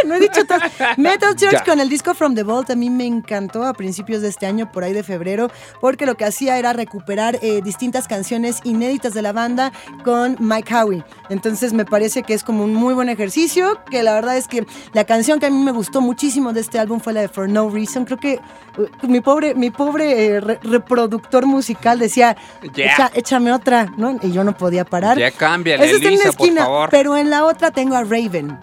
no 0.06 0.14
he 0.14 0.20
dicho 0.20 0.44
todo. 0.44 0.58
Metal 0.96 1.34
Church 1.36 1.52
Ya. 1.52 1.64
con 1.64 1.80
el 1.80 1.88
disco 1.88 2.14
From 2.14 2.34
the 2.36 2.44
Vault 2.44 2.70
a 2.70 2.76
mí 2.76 2.90
me 2.90 3.06
encantó 3.06 3.64
a 3.64 3.74
principios 3.74 4.22
de 4.22 4.28
este 4.28 4.46
año, 4.46 4.70
por 4.70 4.84
ahí 4.84 4.92
de 4.92 5.02
febrero, 5.02 5.50
porque 5.80 6.06
lo 6.06 6.16
que 6.16 6.24
hacía 6.24 6.58
era 6.58 6.72
recuperar 6.72 7.38
eh, 7.42 7.60
distintas 7.62 8.06
canciones 8.06 8.60
inéditas 8.64 9.14
de 9.14 9.22
la 9.22 9.32
banda 9.32 9.72
con 10.04 10.36
Mike 10.38 10.74
Howie. 10.74 11.04
Entonces 11.28 11.72
me 11.72 11.84
parece 11.84 12.22
que 12.22 12.34
es 12.34 12.44
como 12.44 12.62
un 12.64 12.74
muy 12.74 12.94
buen 12.94 13.08
ejercicio, 13.08 13.80
que 13.90 14.02
la 14.04 14.14
verdad 14.14 14.36
es 14.36 14.46
que 14.48 14.64
la 14.92 15.04
canción 15.04 15.38
que 15.40 15.46
a 15.46 15.50
mí 15.50 15.58
me 15.58 15.72
gustó 15.72 16.00
muchísimo 16.00 16.52
de 16.52 16.60
este 16.60 16.78
álbum 16.78 17.00
fue 17.00 17.12
la 17.12 17.20
de 17.22 17.28
For 17.28 17.48
No 17.48 17.68
Reason. 17.68 18.04
Creo 18.04 18.18
que 18.18 18.40
uh, 18.78 19.06
mi 19.06 19.20
pobre, 19.20 19.54
mi 19.54 19.70
pobre 19.70 20.03
eh, 20.04 20.40
re- 20.40 20.58
reproductor 20.62 21.46
musical 21.46 21.98
decía. 21.98 22.36
"Echa- 22.62 23.10
échame 23.14 23.52
otra, 23.52 23.86
¿no? 23.96 24.18
Y 24.22 24.32
yo 24.32 24.44
no 24.44 24.56
podía 24.56 24.84
parar. 24.84 25.18
Ya 25.18 25.30
cámbiale, 25.30 25.84
Esa 25.84 25.96
está 25.96 26.08
en 26.08 26.14
una 26.14 26.30
esquina, 26.30 26.60
por 26.62 26.64
favor. 26.66 26.88
pero 26.90 27.16
en 27.16 27.30
la 27.30 27.44
otra 27.44 27.70
tengo 27.70 27.94
a 27.96 28.02
Raven. 28.04 28.58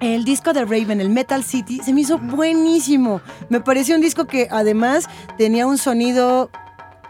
El 0.00 0.24
disco 0.24 0.52
de 0.52 0.64
Raven, 0.64 1.00
el 1.00 1.08
Metal 1.08 1.42
City, 1.44 1.80
se 1.82 1.92
me 1.92 2.02
hizo 2.02 2.18
buenísimo. 2.18 3.20
Me 3.48 3.60
pareció 3.60 3.94
un 3.94 4.02
disco 4.02 4.26
que 4.26 4.48
además 4.50 5.08
tenía 5.38 5.66
un 5.66 5.78
sonido 5.78 6.50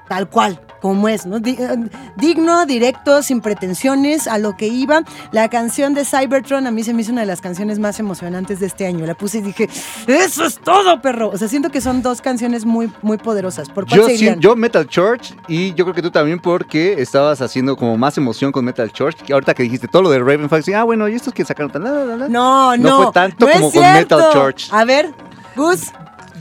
tal 0.09 0.29
cual, 0.29 0.61
como 0.85 1.09
es, 1.09 1.25
¿no? 1.25 1.39
Eh, 1.39 1.89
digno, 2.15 2.67
directo, 2.67 3.23
sin 3.23 3.41
pretensiones, 3.41 4.27
a 4.29 4.37
lo 4.37 4.55
que 4.55 4.67
iba. 4.67 5.03
La 5.33 5.49
canción 5.49 5.95
de 5.95 6.05
Cybertron 6.05 6.67
a 6.67 6.71
mí 6.71 6.85
se 6.85 6.93
me 6.93 7.01
hizo 7.01 7.11
una 7.11 7.23
de 7.23 7.27
las 7.27 7.41
canciones 7.41 7.79
más 7.79 7.99
emocionantes 8.01 8.61
de 8.61 8.67
este 8.67 8.87
año. 8.87 9.07
La 9.07 9.15
puse 9.15 9.39
y 9.39 9.41
dije, 9.41 9.71
¡eso 10.07 10.45
es 10.45 10.59
todo, 10.59 11.01
perro! 11.01 11.31
O 11.31 11.39
sea, 11.39 11.49
siento 11.49 11.71
que 11.71 11.81
son 11.81 12.03
dos 12.03 12.21
canciones 12.21 12.67
muy, 12.67 12.93
muy 13.01 13.17
poderosas. 13.17 13.71
¿Por 13.71 13.87
cuál 13.89 13.99
Yo, 13.99 14.09
sí, 14.11 14.29
yo 14.39 14.57
Metal 14.57 14.87
Church 14.87 15.35
y 15.49 15.73
yo 15.73 15.87
creo 15.87 15.95
que 15.95 16.03
tú 16.03 16.11
también 16.11 16.39
porque 16.39 17.01
estabas 17.01 17.41
haciendo 17.41 17.79
como 17.79 17.97
más 17.97 18.19
emoción 18.19 18.53
con 18.53 18.67
Metal 18.67 18.93
Church. 18.93 19.17
Y 19.27 19.33
ahorita 19.33 19.55
que 19.55 19.63
dijiste 19.63 19.89
todo 19.89 20.03
lo 20.03 20.11
de 20.11 20.19
Raven 20.19 20.51
Fox, 20.51 20.69
ah, 20.77 20.85
bueno, 20.85 21.09
y 21.09 21.15
estos 21.15 21.33
que 21.33 21.47
sacaron 21.47 21.73
tan... 21.73 21.83
No, 21.83 22.29
No 22.29 22.77
no. 22.77 23.05
fue 23.05 23.13
tanto 23.15 23.47
no 23.47 23.53
como 23.55 23.73
con. 23.73 23.81
Metal 23.81 24.23
Church. 24.35 24.69
A 24.71 24.85
ver, 24.85 25.15
Gus. 25.57 25.95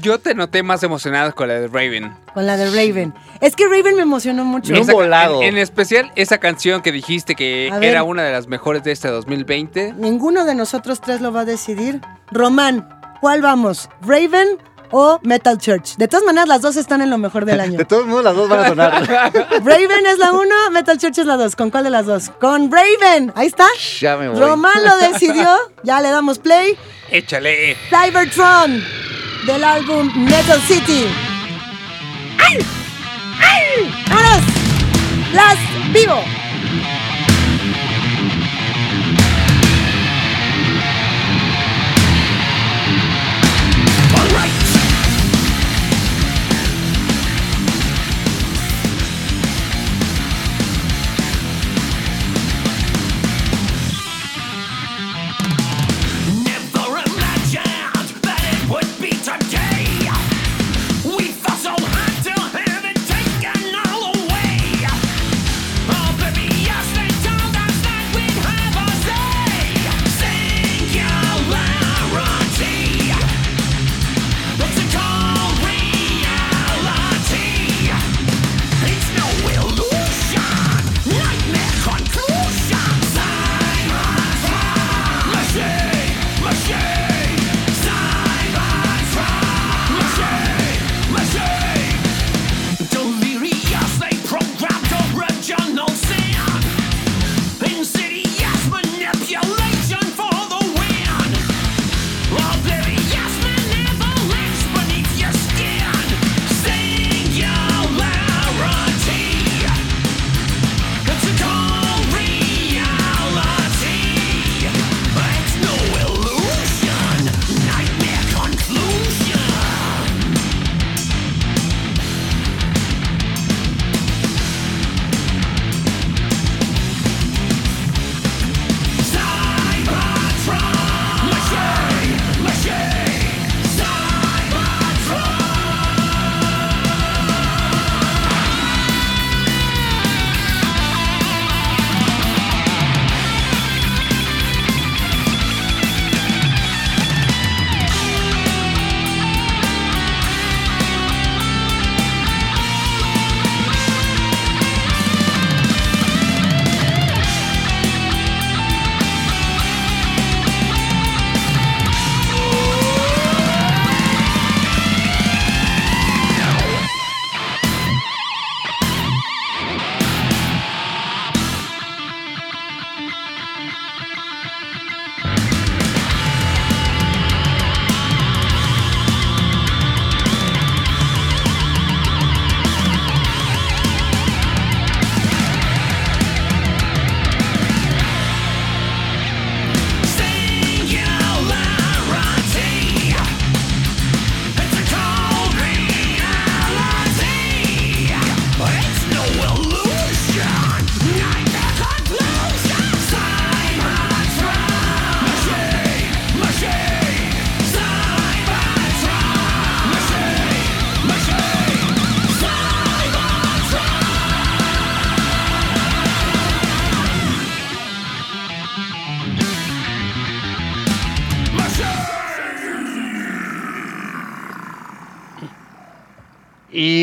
Yo 0.03 0.19
te 0.19 0.35
noté 0.35 0.61
más 0.63 0.83
emocionado 0.83 1.33
con 1.33 1.47
la 1.47 1.55
de 1.55 1.67
Raven. 1.67 2.13
Con 2.33 2.45
la 2.45 2.57
de 2.57 2.65
Raven. 2.67 3.13
Es 3.39 3.55
que 3.55 3.65
Raven 3.67 3.95
me 3.95 4.01
emocionó 4.01 4.43
mucho. 4.43 4.73
Esa- 4.75 4.91
volado. 4.91 5.41
En, 5.41 5.49
en 5.49 5.57
especial 5.57 6.11
esa 6.15 6.37
canción 6.39 6.81
que 6.81 6.91
dijiste 6.91 7.35
que 7.35 7.71
ver. 7.79 7.83
era 7.91 8.03
una 8.03 8.23
de 8.23 8.31
las 8.33 8.47
mejores 8.47 8.83
de 8.83 8.91
este 8.91 9.07
2020. 9.07 9.93
Ninguno 9.97 10.43
de 10.45 10.55
nosotros 10.55 10.99
tres 11.01 11.21
lo 11.21 11.31
va 11.31 11.41
a 11.41 11.45
decidir. 11.45 12.01
Román, 12.31 12.87
¿cuál 13.21 13.41
vamos? 13.41 13.89
¿Raven 14.01 14.57
o 14.91 15.19
Metal 15.23 15.57
Church? 15.57 15.95
De 15.95 16.07
todas 16.09 16.25
maneras, 16.25 16.47
las 16.49 16.61
dos 16.61 16.75
están 16.75 17.01
en 17.01 17.09
lo 17.09 17.17
mejor 17.17 17.45
del 17.45 17.61
año. 17.61 17.77
De 17.77 17.85
todos 17.85 18.05
modos, 18.05 18.25
las 18.25 18.35
dos 18.35 18.49
van 18.49 18.59
a 18.59 18.67
sonar. 18.67 19.03
Raven 19.63 20.05
es 20.05 20.17
la 20.19 20.33
uno, 20.33 20.53
Metal 20.71 20.97
Church 20.97 21.17
es 21.19 21.25
la 21.25 21.37
dos. 21.37 21.55
¿Con 21.55 21.69
cuál 21.71 21.85
de 21.85 21.89
las 21.91 22.05
dos? 22.05 22.29
Con 22.41 22.69
Raven. 22.71 23.31
Ahí 23.35 23.47
está. 23.47 23.67
ya 24.01 24.17
me 24.17 24.27
voy. 24.27 24.39
Román 24.39 24.83
lo 24.83 24.97
decidió. 24.97 25.47
Ya 25.85 25.99
le 25.99 26.09
damos 26.11 26.39
play. 26.39 26.77
Échale. 27.11 27.75
Cybertron 27.89 28.81
del 29.45 29.63
álbum 29.63 30.09
Metal 30.15 30.59
City. 30.61 31.05
¡Ay! 32.37 32.57
¡Ay! 33.39 33.93
¡Vámonos! 34.09 34.43
¡Las 35.33 35.57
vivo! 35.91 36.23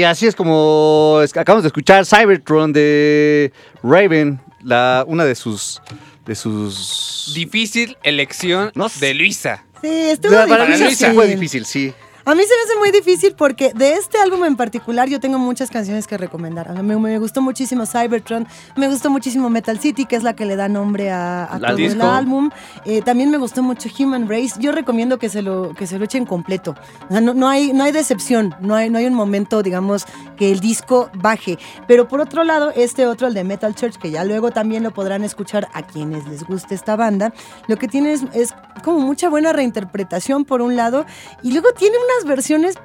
Y 0.00 0.04
así 0.04 0.26
es 0.26 0.34
como 0.34 1.20
es- 1.22 1.36
acabamos 1.36 1.62
de 1.62 1.66
escuchar 1.68 2.06
Cybertron 2.06 2.72
de 2.72 3.52
Raven, 3.82 4.40
la, 4.62 5.04
una 5.06 5.26
de 5.26 5.34
sus 5.34 5.82
de 6.24 6.34
sus 6.34 7.32
Difícil 7.34 7.98
elección 8.02 8.72
No 8.74 8.88
sé. 8.88 9.06
de 9.08 9.14
Luisa. 9.14 9.62
Sí, 9.82 9.88
estuvo 10.10 10.32
para 10.48 10.64
mí 10.64 10.70
Luisa 10.70 10.84
sí 10.84 10.90
difícil. 10.90 11.12
fue 11.14 11.26
difícil, 11.26 11.66
sí. 11.66 11.92
A 12.30 12.34
mí 12.36 12.44
se 12.44 12.54
me 12.54 12.62
hace 12.62 12.78
muy 12.78 12.92
difícil 12.92 13.34
porque 13.34 13.72
de 13.74 13.94
este 13.94 14.16
álbum 14.18 14.44
en 14.44 14.54
particular 14.54 15.08
yo 15.08 15.18
tengo 15.18 15.40
muchas 15.40 15.68
canciones 15.68 16.06
que 16.06 16.16
recomendar. 16.16 16.70
A 16.70 16.74
mí 16.74 16.82
me, 16.84 16.96
me 16.96 17.18
gustó 17.18 17.42
muchísimo 17.42 17.86
Cybertron, 17.86 18.46
me 18.76 18.86
gustó 18.86 19.10
muchísimo 19.10 19.50
Metal 19.50 19.80
City, 19.80 20.04
que 20.04 20.14
es 20.14 20.22
la 20.22 20.36
que 20.36 20.44
le 20.44 20.54
da 20.54 20.68
nombre 20.68 21.10
a, 21.10 21.52
a 21.52 21.58
todo 21.58 21.70
el 21.70 21.76
disco. 21.76 22.06
álbum. 22.06 22.50
Eh, 22.84 23.02
también 23.02 23.32
me 23.32 23.38
gustó 23.38 23.64
mucho 23.64 23.88
Human 23.98 24.28
Race. 24.28 24.60
Yo 24.60 24.70
recomiendo 24.70 25.18
que 25.18 25.28
se 25.28 25.42
lo, 25.42 25.74
que 25.74 25.88
se 25.88 25.98
lo 25.98 26.04
echen 26.04 26.24
completo. 26.24 26.76
O 27.08 27.10
sea, 27.10 27.20
no, 27.20 27.34
no 27.34 27.48
hay, 27.48 27.72
no 27.72 27.82
hay 27.82 27.90
decepción, 27.90 28.54
no 28.60 28.76
hay, 28.76 28.90
no 28.90 28.98
hay 28.98 29.06
un 29.06 29.14
momento, 29.14 29.64
digamos, 29.64 30.06
que 30.36 30.52
el 30.52 30.60
disco 30.60 31.10
baje. 31.14 31.58
Pero 31.88 32.06
por 32.06 32.20
otro 32.20 32.44
lado, 32.44 32.70
este 32.76 33.08
otro, 33.08 33.26
el 33.26 33.34
de 33.34 33.42
Metal 33.42 33.74
Church, 33.74 33.96
que 33.96 34.12
ya 34.12 34.22
luego 34.22 34.52
también 34.52 34.84
lo 34.84 34.92
podrán 34.92 35.24
escuchar 35.24 35.66
a 35.72 35.82
quienes 35.82 36.28
les 36.28 36.44
guste 36.44 36.76
esta 36.76 36.94
banda, 36.94 37.32
lo 37.66 37.76
que 37.76 37.88
tiene 37.88 38.12
es, 38.12 38.22
es 38.34 38.54
como 38.84 39.00
mucha 39.00 39.28
buena 39.28 39.52
reinterpretación 39.52 40.44
por 40.44 40.62
un 40.62 40.76
lado 40.76 41.06
y 41.42 41.50
luego 41.50 41.72
tiene 41.72 41.96
unas 41.96 42.19
versiones 42.24 42.76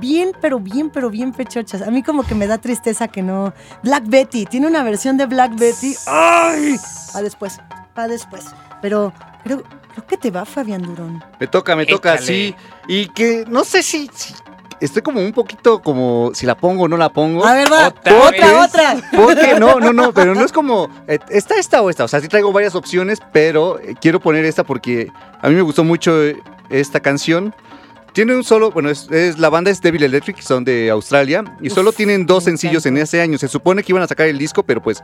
bien, 0.00 0.32
pero 0.40 0.60
bien, 0.60 0.90
pero 0.90 1.10
bien 1.10 1.34
fechochas. 1.34 1.82
A 1.82 1.90
mí 1.90 2.02
como 2.02 2.22
que 2.24 2.34
me 2.34 2.46
da 2.46 2.58
tristeza 2.58 3.08
que 3.08 3.22
no... 3.22 3.52
Black 3.82 4.04
Betty, 4.06 4.46
tiene 4.46 4.66
una 4.66 4.82
versión 4.82 5.16
de 5.16 5.26
Black 5.26 5.56
Betty. 5.56 5.94
¡Ay! 6.06 6.76
Va 7.14 7.22
después, 7.22 7.58
va 7.98 8.06
después. 8.08 8.44
Pero 8.80 9.12
creo, 9.42 9.62
creo 9.92 10.06
que 10.06 10.16
te 10.16 10.30
va 10.30 10.44
Fabián 10.44 10.82
Durón. 10.82 11.22
Me 11.40 11.46
toca, 11.48 11.74
me 11.74 11.86
toca, 11.86 12.14
Échale. 12.14 12.26
sí. 12.26 12.54
Y 12.86 13.08
que 13.08 13.44
no 13.48 13.64
sé 13.64 13.82
si, 13.82 14.08
si- 14.14 14.34
estoy 14.80 15.02
como 15.02 15.20
un 15.20 15.32
poquito 15.32 15.82
como 15.82 16.30
si 16.34 16.46
la 16.46 16.56
pongo 16.56 16.84
o 16.84 16.88
no 16.88 16.96
la 16.96 17.08
pongo. 17.08 17.44
A 17.44 17.52
ver, 17.54 17.70
va, 17.70 17.88
Otra 17.88 18.14
otra, 18.28 18.64
otra. 18.64 18.96
Porque 19.12 19.58
no, 19.58 19.80
no, 19.80 19.92
no, 19.92 20.12
pero 20.14 20.34
no 20.36 20.44
es 20.44 20.52
como 20.52 20.88
eh, 21.08 21.18
esta, 21.30 21.56
esta 21.56 21.82
o 21.82 21.90
esta. 21.90 22.04
O 22.04 22.08
sea, 22.08 22.20
sí 22.20 22.28
traigo 22.28 22.52
varias 22.52 22.74
opciones, 22.76 23.18
pero 23.32 23.78
eh, 23.80 23.94
quiero 24.00 24.20
poner 24.20 24.44
esta 24.44 24.62
porque 24.64 25.10
a 25.42 25.48
mí 25.48 25.54
me 25.56 25.62
gustó 25.62 25.82
mucho 25.84 26.22
eh, 26.22 26.40
esta 26.70 27.00
canción. 27.00 27.54
Tiene 28.12 28.34
un 28.34 28.42
solo, 28.44 28.70
bueno, 28.70 28.90
es, 28.90 29.08
es- 29.10 29.38
la 29.38 29.50
banda 29.50 29.70
es 29.70 29.80
Devil 29.80 30.02
Electric, 30.02 30.40
son 30.40 30.64
de 30.64 30.90
Australia, 30.90 31.44
y 31.60 31.70
solo 31.70 31.92
tienen 31.92 32.26
dos 32.26 32.44
sencillos 32.44 32.84
en 32.86 32.96
ese 32.98 33.20
año. 33.20 33.38
Se 33.38 33.48
supone 33.48 33.82
que 33.82 33.92
iban 33.92 34.02
a 34.02 34.06
sacar 34.08 34.26
el 34.26 34.38
disco, 34.38 34.62
pero 34.62 34.82
pues, 34.82 35.02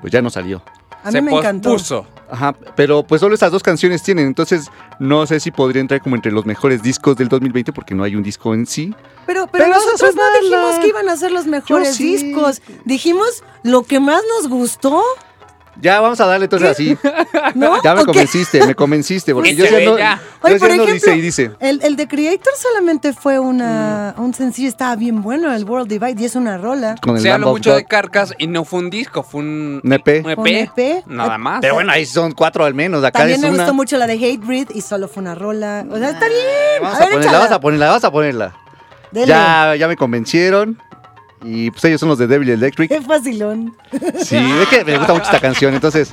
pues 0.00 0.12
ya 0.12 0.22
no 0.22 0.30
salió. 0.30 0.62
A 1.04 1.08
mí 1.08 1.12
Se 1.12 1.22
me 1.22 1.30
encantó. 1.32 1.70
pospuso. 1.70 2.06
Ajá, 2.28 2.56
pero 2.74 3.04
pues 3.06 3.20
solo 3.20 3.36
esas 3.36 3.52
dos 3.52 3.62
canciones 3.62 4.02
tienen, 4.02 4.26
entonces 4.26 4.66
no 4.98 5.24
sé 5.26 5.38
si 5.38 5.52
podría 5.52 5.80
entrar 5.80 6.00
como 6.02 6.16
entre 6.16 6.32
los 6.32 6.44
mejores 6.44 6.82
discos 6.82 7.14
del 7.16 7.28
2020 7.28 7.72
porque 7.72 7.94
no 7.94 8.02
hay 8.02 8.16
un 8.16 8.24
disco 8.24 8.52
en 8.54 8.66
sí. 8.66 8.92
Pero, 9.26 9.46
pero, 9.46 9.64
Pero 9.66 9.76
nosotros 9.76 10.16
no 10.16 10.22
dijimos 10.40 10.78
que 10.80 10.88
iban 10.88 11.08
a 11.08 11.16
ser 11.16 11.30
los 11.30 11.46
mejores 11.46 11.94
sí. 11.94 12.16
discos. 12.16 12.60
Dijimos 12.84 13.44
lo 13.62 13.84
que 13.84 14.00
más 14.00 14.22
nos 14.36 14.48
gustó, 14.50 15.00
Ya 15.80 16.00
vamos 16.00 16.20
a 16.20 16.26
darle 16.26 16.44
entonces 16.44 16.70
así. 16.70 16.96
¿no? 17.54 17.82
Ya 17.82 17.94
me 17.94 18.04
convenciste, 18.04 18.64
me 18.66 18.74
convenciste, 18.74 19.34
porque 19.34 19.54
yo 19.54 19.64
ya 19.64 19.70
no, 19.72 19.98
ya. 19.98 20.16
yo 20.16 20.22
Oye, 20.42 20.54
ya 20.54 20.58
por 20.58 20.68
no 20.68 20.74
ejemplo, 20.74 20.94
dice 20.94 21.16
y 21.16 21.20
dice. 21.20 21.50
El, 21.60 21.80
el 21.82 21.96
de 21.96 22.08
Creator 22.08 22.52
solamente 22.56 23.12
fue 23.12 23.38
una, 23.38 24.14
un 24.16 24.32
sencillo, 24.34 24.68
estaba 24.68 24.96
bien 24.96 25.22
bueno, 25.22 25.52
el 25.54 25.64
World 25.64 25.88
Divide, 25.88 26.22
y 26.22 26.24
es 26.24 26.34
una 26.36 26.58
rola. 26.58 26.94
Con 27.02 27.16
el 27.16 27.22
Se 27.22 27.30
habló 27.30 27.48
mucho 27.50 27.70
God. 27.70 27.76
de 27.78 27.84
Carcas 27.84 28.34
y 28.38 28.46
no 28.46 28.64
fue 28.64 28.80
un 28.80 28.90
disco, 28.90 29.22
fue 29.22 29.40
un, 29.40 29.80
Un 29.84 29.92
EP. 29.92 30.22
un 30.24 30.30
EP. 30.30 30.38
Un 30.38 30.46
EP. 30.48 31.06
Nada 31.06 31.38
más. 31.38 31.60
Pero 31.60 31.74
bueno, 31.74 31.92
ahí 31.92 32.06
son 32.06 32.32
cuatro 32.32 32.64
al 32.64 32.74
menos. 32.74 33.04
Acá 33.04 33.20
También 33.20 33.36
es 33.36 33.42
me 33.42 33.48
una. 33.50 33.58
gustó 33.64 33.74
mucho 33.74 33.96
la 33.98 34.06
de 34.06 34.14
Hatebreed 34.14 34.68
y 34.74 34.80
solo 34.80 35.08
fue 35.08 35.22
una 35.22 35.34
rola. 35.34 35.84
O 35.90 35.98
sea, 35.98 36.10
está 36.10 36.26
bien. 36.28 36.38
Vamos 36.82 36.94
a 36.94 36.96
a, 36.96 37.00
ver, 37.00 37.08
ponerla, 37.10 37.22
échala. 37.26 37.38
vamos 37.38 37.52
a 37.52 37.60
ponerla, 37.60 37.86
vamos 37.88 38.04
a 38.04 38.10
ponerla. 38.10 38.54
Dele. 39.12 39.26
Ya, 39.28 39.74
ya 39.78 39.88
me 39.88 39.96
convencieron. 39.96 40.78
Y 41.48 41.70
pues 41.70 41.84
ellos 41.84 42.00
son 42.00 42.08
los 42.08 42.18
de 42.18 42.26
Devil 42.26 42.48
Electric. 42.50 42.88
Qué 42.88 43.00
facilón. 43.00 43.72
Sí, 44.18 44.36
es 44.36 44.68
que 44.68 44.84
me 44.84 44.98
gusta 44.98 45.12
mucho 45.12 45.26
esta 45.26 45.38
canción, 45.38 45.72
entonces 45.74 46.12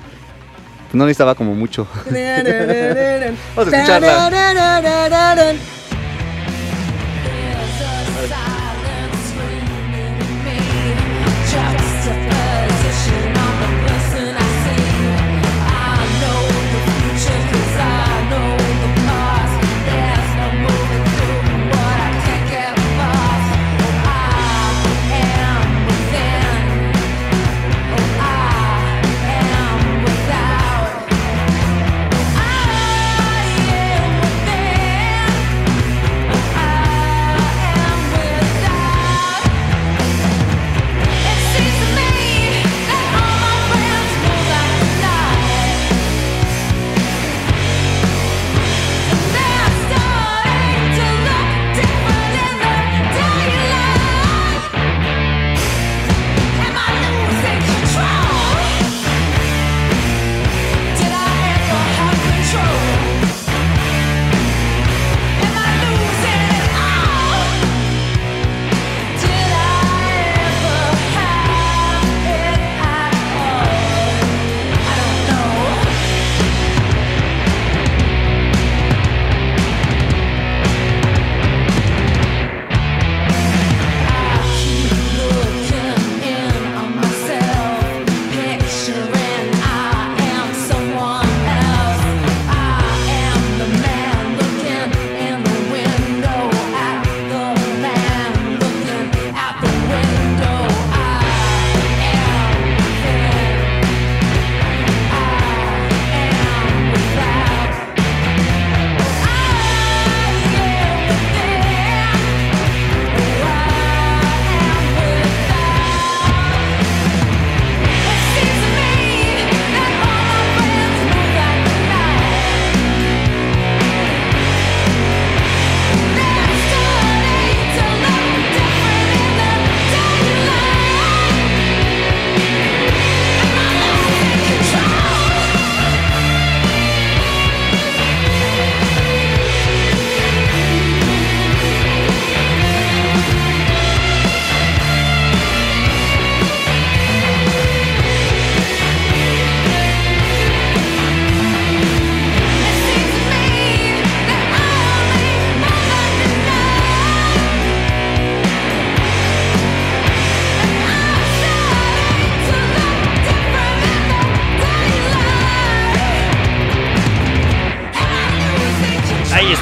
no 0.91 1.05
necesitaba 1.05 1.34
como 1.34 1.55
mucho. 1.55 1.88
Vamos 3.55 3.73
a 3.73 3.77
escucharla. 3.77 4.29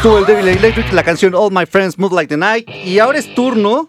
Estuvo 0.01 0.17
el 0.17 0.25
Devil 0.25 0.47
Electric, 0.47 0.91
la 0.93 1.03
canción 1.03 1.35
All 1.35 1.51
My 1.51 1.67
Friends 1.67 1.99
Move 1.99 2.15
Like 2.15 2.27
the 2.29 2.35
Night. 2.35 2.67
Y 2.67 2.97
ahora 2.97 3.19
es 3.19 3.35
turno 3.35 3.87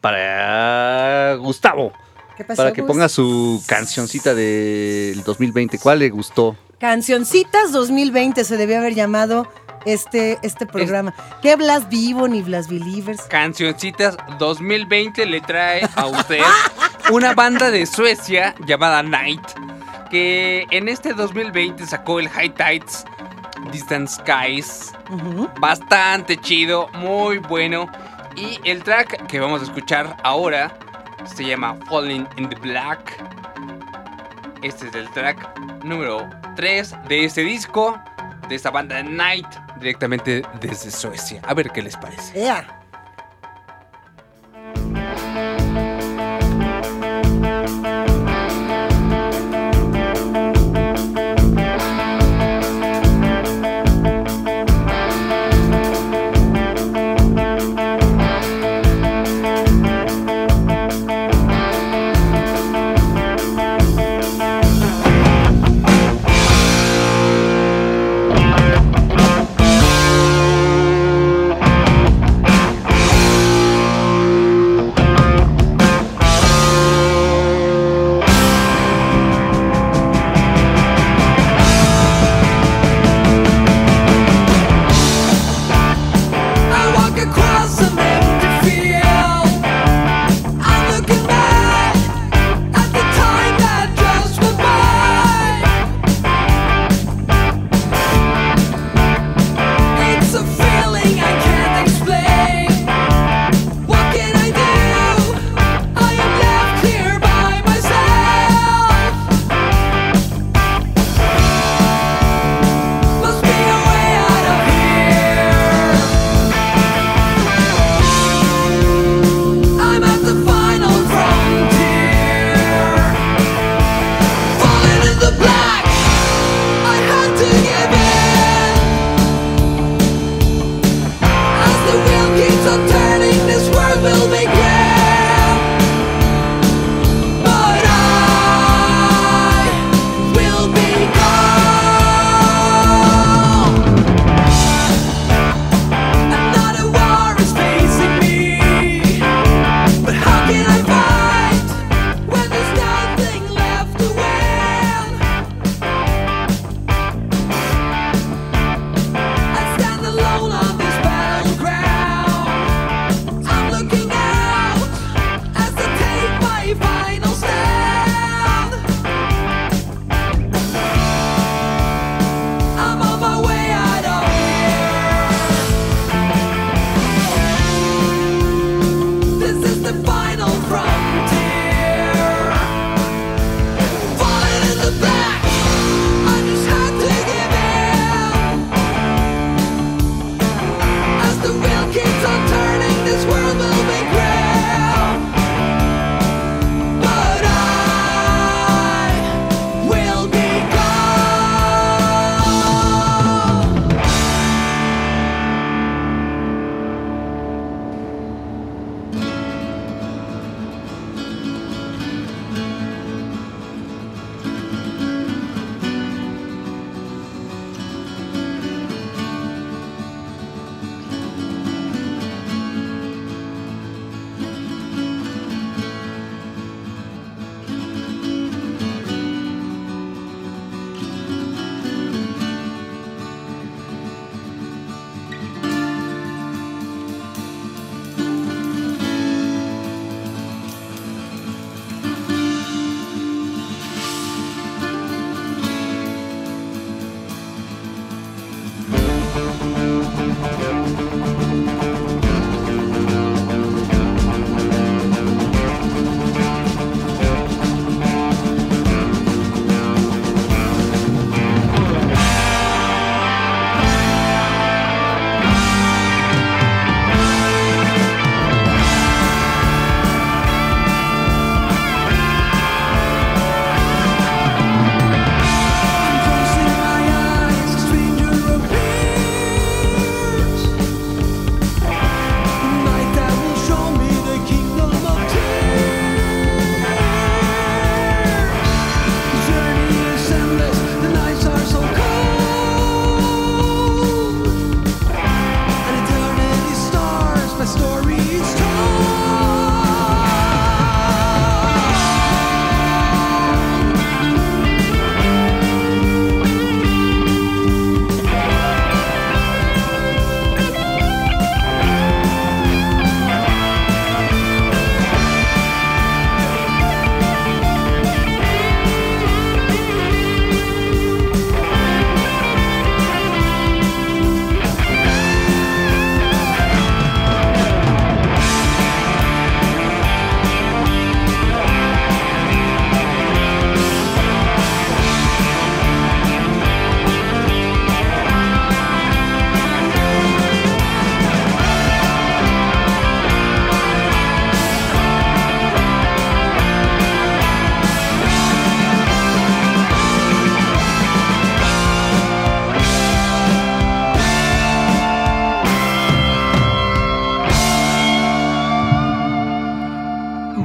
para 0.00 1.36
Gustavo. 1.36 1.92
¿Qué 2.36 2.42
pasó, 2.42 2.56
Para 2.56 2.72
que 2.72 2.80
Gus? 2.80 2.90
ponga 2.90 3.08
su 3.08 3.62
cancioncita 3.68 4.34
del 4.34 5.22
2020. 5.22 5.78
¿Cuál 5.78 6.00
le 6.00 6.10
gustó? 6.10 6.56
Cancioncitas 6.80 7.70
2020 7.70 8.42
se 8.42 8.56
debió 8.56 8.78
haber 8.78 8.96
llamado 8.96 9.46
este, 9.84 10.40
este 10.42 10.66
programa. 10.66 11.14
¿Qué 11.40 11.54
Blas 11.54 11.88
Vivo 11.88 12.26
ni 12.26 12.42
Blas 12.42 12.68
Believers? 12.68 13.22
Cancioncitas 13.22 14.16
2020 14.40 15.24
le 15.24 15.40
trae 15.40 15.88
a 15.94 16.06
usted 16.06 16.40
una 17.12 17.32
banda 17.32 17.70
de 17.70 17.86
Suecia 17.86 18.56
llamada 18.66 19.04
Night, 19.04 19.46
que 20.10 20.66
en 20.72 20.88
este 20.88 21.12
2020 21.14 21.86
sacó 21.86 22.18
el 22.18 22.28
High 22.28 22.54
Tides 22.54 23.04
Distant 23.70 24.08
Skies. 24.08 24.92
Bastante 25.60 26.36
chido, 26.36 26.88
muy 26.94 27.38
bueno. 27.38 27.88
Y 28.36 28.58
el 28.64 28.82
track 28.82 29.26
que 29.26 29.40
vamos 29.40 29.60
a 29.60 29.64
escuchar 29.64 30.16
ahora 30.22 30.76
se 31.24 31.44
llama 31.44 31.76
Falling 31.88 32.26
in 32.36 32.48
the 32.48 32.56
Black. 32.56 33.22
Este 34.62 34.88
es 34.88 34.94
el 34.94 35.08
track 35.10 35.58
número 35.84 36.28
3 36.56 36.96
de 37.08 37.24
este 37.24 37.42
disco, 37.42 38.00
de 38.48 38.54
esta 38.54 38.70
banda 38.70 39.02
Night, 39.02 39.46
directamente 39.78 40.42
desde 40.60 40.90
Suecia. 40.90 41.40
A 41.44 41.54
ver 41.54 41.70
qué 41.70 41.82
les 41.82 41.96
parece. 41.96 42.40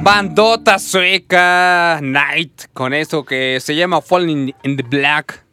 Bandota 0.10 0.80
sueca 0.80 2.00
Night 2.02 2.64
con 2.74 2.96
eso 2.96 3.24
que 3.24 3.60
se 3.62 3.76
llama 3.76 4.02
Falling 4.02 4.56
in 4.64 4.76
the 4.76 4.82
Black 4.82 5.44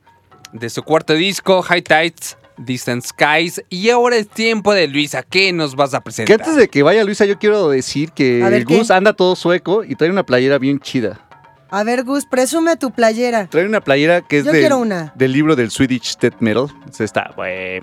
de 0.55 0.71
su 0.71 0.83
cuarto 0.83 1.13
disco 1.13 1.61
High 1.61 1.83
Tides 1.83 2.39
Distant 2.57 3.05
Skies 3.05 3.63
y 3.69 3.91
ahora 3.91 4.17
es 4.17 4.27
tiempo 4.29 4.73
de 4.73 4.89
Luisa, 4.89 5.23
¿qué 5.23 5.53
nos 5.53 5.77
vas 5.77 5.93
a 5.93 5.99
Que 5.99 6.05
presentar? 6.05 6.41
antes 6.41 6.57
de 6.57 6.69
que 6.69 6.83
vaya 6.83 7.05
Luisa, 7.05 7.27
yo 7.27 7.39
quiero 7.39 7.69
decir 7.69 8.13
que 8.13 8.43
A 8.43 8.49
ver, 8.49 8.61
el 8.61 8.65
Gus 8.65 8.91
anda 8.91 9.13
todo 9.13 9.37
sueco 9.37 9.85
y 9.85 9.95
trae 9.95 10.09
una 10.09 10.25
playera 10.25 10.57
bien 10.57 10.81
chida. 10.81 11.21
A 11.69 11.85
ver, 11.85 12.05
Gus, 12.05 12.25
presume 12.25 12.77
tu 12.79 12.93
playera. 12.93 13.49
Trae 13.49 13.67
una 13.67 13.83
playera 13.83 14.23
que 14.23 14.39
es 14.39 14.47
Yo 14.47 14.53
del, 14.53 14.63
quiero 14.63 14.79
una. 14.79 15.13
del 15.17 15.33
libro 15.33 15.55
del 15.55 15.71
Swedish 15.71 16.17
Death 16.17 16.41
Metal. 16.41 16.69
Está 16.99 17.35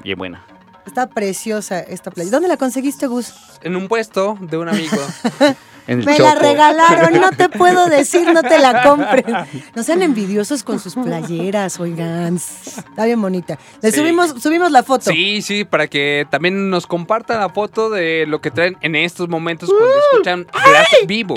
bien 0.04 0.18
buena. 0.18 0.44
Está 0.88 1.08
preciosa 1.08 1.82
esta 1.82 2.10
playera. 2.10 2.32
¿Dónde 2.38 2.48
la 2.48 2.58
conseguiste, 2.58 3.06
Gus? 3.06 3.32
En 3.62 3.76
un 3.76 3.88
puesto 3.88 4.40
de 4.42 4.58
un 4.58 4.70
amigo. 4.70 4.98
En 5.88 6.00
el 6.00 6.06
Me 6.06 6.16
Chopo. 6.16 6.30
la 6.30 6.36
regalaron, 6.36 7.20
no 7.20 7.32
te 7.32 7.50
puedo 7.50 7.86
decir, 7.90 8.32
no 8.34 8.42
te 8.42 8.58
la 8.60 8.84
compres. 8.84 9.26
No 9.76 9.84
sean 9.84 10.02
envidiosos 10.02 10.64
con 10.64 10.80
sus 10.80 10.96
playeras, 10.96 11.80
oigan. 11.80 12.36
Está 12.38 13.06
bien 13.06 13.22
bonita. 13.22 13.58
Le 13.82 13.92
Sí. 13.92 14.00
subimos, 14.00 14.42
subimos 14.42 14.72
la 14.72 14.84
foto. 14.84 15.12
Sí, 15.12 15.42
sí, 15.42 15.66
para 15.66 15.88
que 15.88 16.26
también 16.30 16.70
nos 16.70 16.88
compartan 16.88 17.40
la 17.40 17.50
foto 17.50 17.90
de 17.90 18.26
lo 18.28 18.40
que 18.42 18.50
traen 18.52 18.78
en 18.82 18.96
estos 18.96 19.28
momentos 19.30 19.70
cuando 19.70 19.88
escuchan 20.12 20.48
Blast 20.52 20.94
Vivo. 21.06 21.36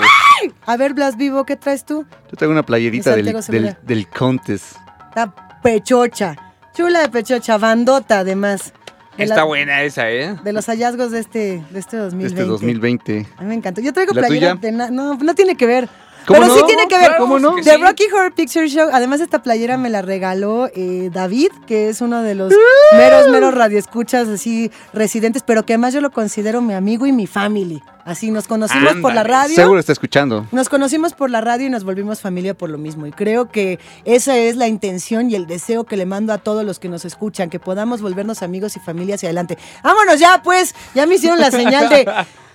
A 0.65 0.77
ver, 0.77 0.93
Blas 0.93 1.17
Vivo, 1.17 1.45
¿qué 1.45 1.55
traes 1.57 1.83
tú? 1.85 2.05
Yo 2.31 2.37
traigo 2.37 2.51
una 2.53 2.63
playerita 2.63 3.15
De 3.15 3.23
del, 3.23 3.41
del, 3.47 3.77
del 3.83 4.07
Contest. 4.07 4.77
Está 5.09 5.33
pechocha. 5.61 6.35
Chula 6.75 6.99
de 7.01 7.09
pechocha, 7.09 7.57
bandota 7.57 8.19
además. 8.19 8.71
De 9.17 9.23
Está 9.23 9.35
la- 9.37 9.43
buena 9.45 9.81
esa, 9.83 10.09
¿eh? 10.11 10.35
De 10.43 10.53
los 10.53 10.65
hallazgos 10.67 11.11
de 11.11 11.19
este, 11.19 11.63
de 11.71 11.79
este 11.79 11.97
2020. 11.97 12.41
Este 12.41 12.43
2020. 12.49 13.25
A 13.37 13.41
mí 13.41 13.47
me 13.47 13.55
encantó. 13.55 13.81
Yo 13.81 13.91
traigo 13.93 14.13
¿La 14.13 14.21
playera 14.27 14.55
de 14.55 14.71
na- 14.71 14.89
no, 14.91 15.15
no 15.15 15.35
tiene 15.35 15.55
que 15.55 15.65
ver. 15.65 15.89
¿Cómo 16.27 16.41
Pero 16.41 16.53
no? 16.53 16.59
sí 16.59 16.63
tiene 16.67 16.87
que 16.89 16.97
ver. 16.97 17.07
Claro, 17.07 17.23
¿Cómo 17.23 17.39
no? 17.39 17.55
The 17.55 17.75
sí. 17.75 17.81
Rocky 17.81 18.03
Horror 18.13 18.33
Picture 18.33 18.67
Show. 18.67 18.89
Además, 18.91 19.21
esta 19.21 19.41
playera 19.41 19.77
me 19.77 19.89
la 19.89 20.01
regaló 20.01 20.69
eh, 20.75 21.09
David, 21.13 21.51
que 21.65 21.87
es 21.87 22.01
uno 22.01 22.21
de 22.21 22.35
los 22.35 22.53
meros, 22.91 23.29
meros 23.29 23.53
radioescuchas 23.53 24.27
así 24.27 24.69
residentes, 24.91 25.43
pero 25.43 25.65
que 25.65 25.73
además 25.73 25.93
yo 25.93 26.01
lo 26.01 26.11
considero 26.11 26.61
mi 26.61 26.73
amigo 26.73 27.05
y 27.05 27.13
mi 27.13 27.27
family. 27.27 27.81
Así 28.03 28.29
nos 28.29 28.45
conocimos 28.45 28.95
por 28.97 29.13
la 29.13 29.23
radio. 29.23 29.55
Seguro 29.55 29.79
está 29.79 29.93
escuchando. 29.93 30.45
Nos 30.51 30.67
conocimos 30.67 31.13
por 31.13 31.29
la 31.29 31.39
radio 31.39 31.67
y 31.67 31.69
nos 31.69 31.85
volvimos 31.85 32.19
familia 32.19 32.53
por 32.53 32.69
lo 32.69 32.77
mismo. 32.77 33.05
Y 33.07 33.11
creo 33.11 33.49
que 33.49 33.79
esa 34.03 34.37
es 34.37 34.57
la 34.57 34.67
intención 34.67 35.31
y 35.31 35.35
el 35.35 35.47
deseo 35.47 35.85
que 35.85 35.95
le 35.95 36.05
mando 36.05 36.33
a 36.33 36.39
todos 36.39 36.65
los 36.65 36.79
que 36.79 36.89
nos 36.89 37.05
escuchan, 37.05 37.49
que 37.49 37.59
podamos 37.59 38.01
volvernos 38.01 38.43
amigos 38.43 38.75
y 38.75 38.81
familia 38.81 39.15
hacia 39.15 39.27
adelante. 39.27 39.57
Vámonos 39.81 40.19
ya, 40.19 40.41
pues. 40.43 40.75
Ya 40.93 41.05
me 41.05 41.15
hicieron 41.15 41.39
la 41.39 41.51
señal 41.51 41.87
de... 41.87 42.05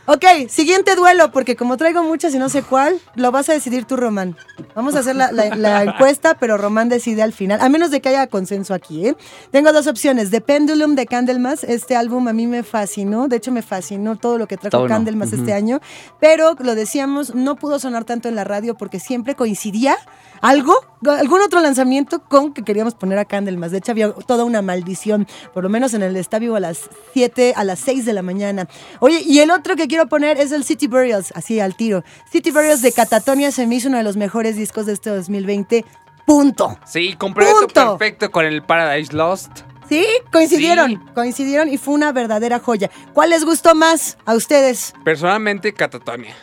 Ok, 0.07 0.25
siguiente 0.49 0.97
duelo, 0.97 1.31
porque 1.31 1.55
como 1.55 1.77
traigo 1.77 2.03
muchas 2.03 2.35
y 2.35 2.39
no 2.39 2.49
sé 2.49 2.65
cuál, 2.65 2.99
lo 3.15 3.31
vas 3.31 3.49
a 3.49 3.53
decidir 3.53 3.85
tú, 3.85 3.97
Román. 3.97 4.37
Vamos 4.75 4.97
a 4.97 4.99
hacer 4.99 5.15
la, 5.15 5.31
la- 5.31 5.55
la 5.55 5.83
encuesta, 5.85 6.35
pero 6.41 6.59
Román 6.59 6.89
decide 6.89 7.23
al 7.23 7.33
final, 7.33 7.61
a 7.61 7.69
menos 7.69 7.93
de 7.93 8.01
que 8.01 8.09
haya 8.09 8.27
consenso 8.27 8.75
aquí, 8.75 9.07
¿eh? 9.07 9.17
Tengo 9.53 9.73
dos 9.73 9.87
opciones. 9.87 10.33
The 10.33 10.41
Pendulum 10.41 10.97
de 10.97 11.07
Candlemas, 11.07 11.63
este 11.63 11.95
álbum 11.95 12.27
a 12.27 12.33
mí 12.33 12.49
me 12.49 12.65
fascinó, 12.65 13.29
de 13.29 13.37
hecho 13.37 13.53
me 13.53 13.63
fascinó 13.63 14.17
todo 14.17 14.39
lo 14.39 14.49
que 14.49 14.57
trajo. 14.57 14.77
Candlemas 14.89 15.33
este 15.33 15.53
año, 15.53 15.81
pero 16.19 16.57
lo 16.59 16.75
decíamos, 16.75 17.37
no 17.37 17.55
pudo 17.55 17.79
sonar 17.79 18.03
tanto 18.05 18.29
en 18.29 18.35
la 18.35 18.43
radio 18.43 18.75
porque 18.75 18.99
siempre 18.99 19.37
coincidía 19.37 19.97
algo, 20.43 20.75
algún 21.09 21.41
otro 21.41 21.61
lanzamiento 21.61 22.23
con 22.25 22.53
que 22.53 22.63
queríamos 22.63 22.95
poner 22.95 23.19
a 23.19 23.25
Candlemas. 23.25 23.71
De 23.71 23.79
hecho, 23.79 23.93
había 23.93 24.13
toda 24.13 24.45
una 24.45 24.61
maldición, 24.61 25.27
por 25.55 25.63
lo 25.63 25.71
menos 25.71 25.95
en 25.95 26.03
el 26.03 26.17
Está 26.17 26.39
Vivo 26.39 26.57
a 26.57 26.61
las 26.61 26.91
7, 27.15 27.55
a 27.57 27.65
las 27.65 27.79
6 27.79 28.05
de 28.05 28.13
la 28.13 28.23
mañana. 28.23 28.69
Oye, 29.01 29.23
y 29.25 29.39
el 29.39 29.51
otro 29.51 29.77
que 29.77 29.87
quiero 29.89 30.09
poner 30.09 30.39
es 30.39 30.53
el 30.53 30.65
City 30.65 30.89
Burials, 30.89 31.33
así 31.35 31.61
al 31.61 31.77
tiro. 31.77 32.05
City 32.31 32.51
Burials 32.51 32.83
de 32.83 32.93
Catatonia 32.93 33.51
se 33.53 33.67
me 33.67 33.77
hizo 33.77 33.89
uno 33.89 33.97
de 33.99 34.05
los 34.05 34.17
mejores 34.19 34.57
discos 34.57 34.85
de 34.87 34.93
este 34.95 35.11
2020. 35.11 35.85
Punto. 36.27 36.79
Sí, 36.85 37.15
completo 37.17 37.53
Punto. 37.61 37.97
perfecto 37.99 38.31
con 38.31 38.45
el 38.45 38.63
Paradise 38.63 39.13
Lost. 39.15 39.61
Sí, 39.89 40.05
coincidieron, 40.33 40.91
Sí. 40.91 40.99
coincidieron 41.15 41.69
y 41.69 41.79
fue 41.79 41.95
una 41.95 42.13
verdadera 42.13 42.59
joya. 42.59 42.91
¿Cuál 43.13 43.31
les 43.31 43.45
gustó 43.45 43.75
más 43.75 44.17
a 44.25 44.35
ustedes? 44.35 44.93
Personalmente, 45.05 45.73
Catatonia. 45.73 46.35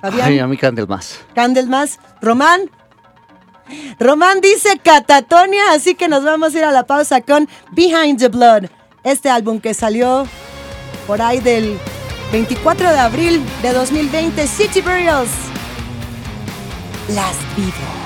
Fabián. 0.00 0.28
Ay, 0.28 0.38
a 0.38 0.46
mí 0.46 0.56
Candlemas. 0.56 1.20
Candlemas. 1.34 1.98
Román. 2.20 2.70
Román 3.98 4.40
dice 4.40 4.78
Catatonia, 4.82 5.72
así 5.72 5.94
que 5.94 6.08
nos 6.08 6.24
vamos 6.24 6.54
a 6.54 6.58
ir 6.58 6.64
a 6.64 6.72
la 6.72 6.84
pausa 6.84 7.20
con 7.20 7.48
Behind 7.72 8.18
the 8.18 8.28
Blood. 8.28 8.64
Este 9.02 9.30
álbum 9.30 9.60
que 9.60 9.74
salió 9.74 10.26
por 11.06 11.20
ahí 11.20 11.40
del 11.40 11.78
24 12.32 12.90
de 12.90 12.98
abril 12.98 13.42
de 13.62 13.72
2020, 13.72 14.46
City 14.46 14.80
Burials. 14.80 15.30
Las 17.08 17.36
Vivo. 17.56 18.03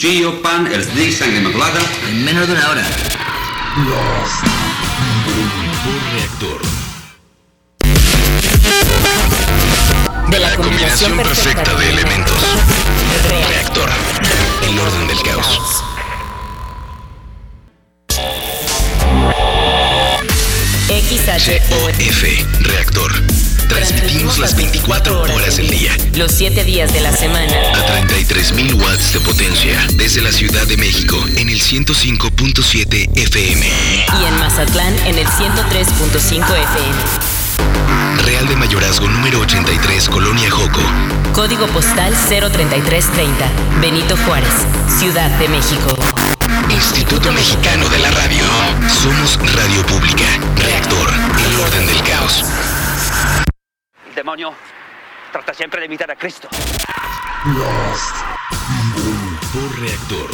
Cuchillo, 0.00 0.40
pan, 0.40 0.66
el 0.72 0.82
sneak, 0.82 1.12
sangre 1.12 1.40
inmaculada. 1.40 1.78
En 2.08 2.24
menos 2.24 2.46
de 2.46 2.54
una 2.54 2.70
hora. 2.70 2.82
Reactor. 6.14 6.62
De 10.30 10.38
la 10.38 10.48
La 10.48 10.56
combinación 10.56 11.18
perfecta 11.18 11.74
de 11.74 11.90
elementos. 11.90 12.34
Reactor. 13.46 13.90
El 14.70 14.78
orden 14.78 15.06
del 15.06 15.20
caos. 15.20 15.84
COF. 21.68 22.24
Reactor. 22.60 23.12
Transmitimos 23.68 24.38
las 24.38 24.56
24 24.56 25.20
horas 25.20 25.58
del 25.58 25.68
día. 25.68 25.94
Los 26.14 26.32
7 26.32 26.64
días 26.64 26.90
de 26.94 27.00
la 27.00 27.12
semana. 27.14 27.69
A 28.00 28.02
33.000 28.02 28.80
watts 28.80 29.12
de 29.12 29.20
potencia. 29.20 29.86
Desde 29.92 30.22
la 30.22 30.32
Ciudad 30.32 30.66
de 30.66 30.78
México 30.78 31.22
en 31.36 31.50
el 31.50 31.60
105.7 31.60 33.10
FM. 33.14 33.66
Y 33.66 34.24
en 34.24 34.38
Mazatlán 34.38 34.94
en 35.00 35.18
el 35.18 35.26
103.5 35.26 36.44
FM. 36.46 36.96
Real 38.24 38.48
de 38.48 38.56
Mayorazgo 38.56 39.06
número 39.06 39.40
83, 39.40 40.08
Colonia 40.08 40.50
Joco. 40.50 40.80
Código 41.34 41.66
postal 41.66 42.14
03330. 42.14 43.50
Benito 43.82 44.16
Juárez, 44.24 44.48
Ciudad 44.98 45.28
de 45.38 45.48
México. 45.48 45.94
Instituto 46.70 47.30
Mexicano 47.32 47.86
de 47.90 47.98
la 47.98 48.10
Radio. 48.12 48.44
Somos 48.88 49.38
Radio 49.56 49.84
Pública. 49.84 50.24
Reactor. 50.56 51.10
El 51.46 51.60
orden 51.60 51.86
del 51.86 52.02
caos. 52.04 52.46
Demonio, 54.14 54.54
trata 55.32 55.52
siempre 55.52 55.80
de 55.80 55.86
imitar 55.86 56.10
a 56.10 56.16
Cristo. 56.16 56.48
Por 59.52 59.80
reactor. 59.80 60.30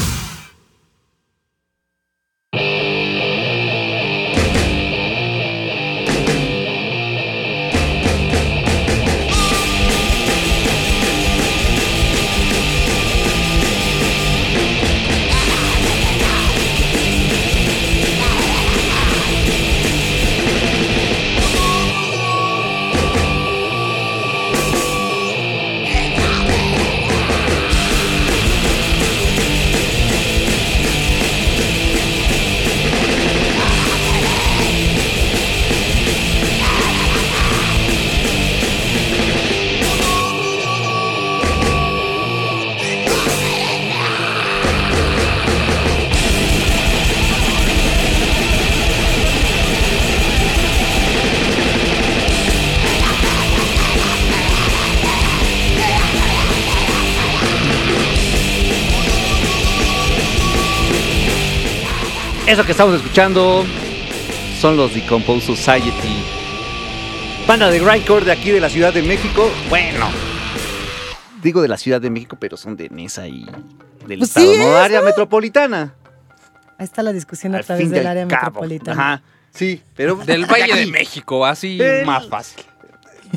Eso 62.47 62.65
que 62.65 62.73
estamos 62.73 62.95
escuchando 62.97 63.65
son 64.61 64.77
los 64.77 64.95
Decompose 64.95 65.47
Society. 65.47 66.23
Banda 67.47 67.71
de 67.71 67.81
grindcore 67.81 68.25
de 68.25 68.33
aquí 68.33 68.51
de 68.51 68.61
la 68.61 68.69
Ciudad 68.69 68.93
de 68.95 69.03
México. 69.03 69.51
Bueno, 69.69 70.09
digo 71.43 71.61
de 71.63 71.69
la 71.69 71.77
Ciudad 71.77 72.01
de 72.01 72.11
México, 72.11 72.37
pero 72.39 72.57
son 72.57 72.77
de 72.77 72.89
Nesa 72.89 73.27
y 73.29 73.45
del 74.07 74.19
Pues 74.19 74.31
estado, 74.31 74.53
sí, 74.53 74.59
¿no? 74.59 74.77
Área 74.77 75.01
metropolitana. 75.03 75.95
Ahí 76.79 76.85
está 76.85 77.03
la 77.03 77.13
discusión 77.13 77.55
a 77.55 77.59
Al 77.59 77.65
través 77.65 77.85
fin 77.85 77.93
del 77.93 78.07
área 78.07 78.27
cabo. 78.29 78.45
metropolitana. 78.61 79.03
Ajá, 79.15 79.23
sí, 79.53 79.81
pero 79.97 80.17
Del 80.17 80.45
Valle 80.47 80.75
de. 80.75 80.87
México, 80.87 81.45
así 81.47 81.81
El- 81.81 82.05
más 82.07 82.29
fácil. 82.29 82.63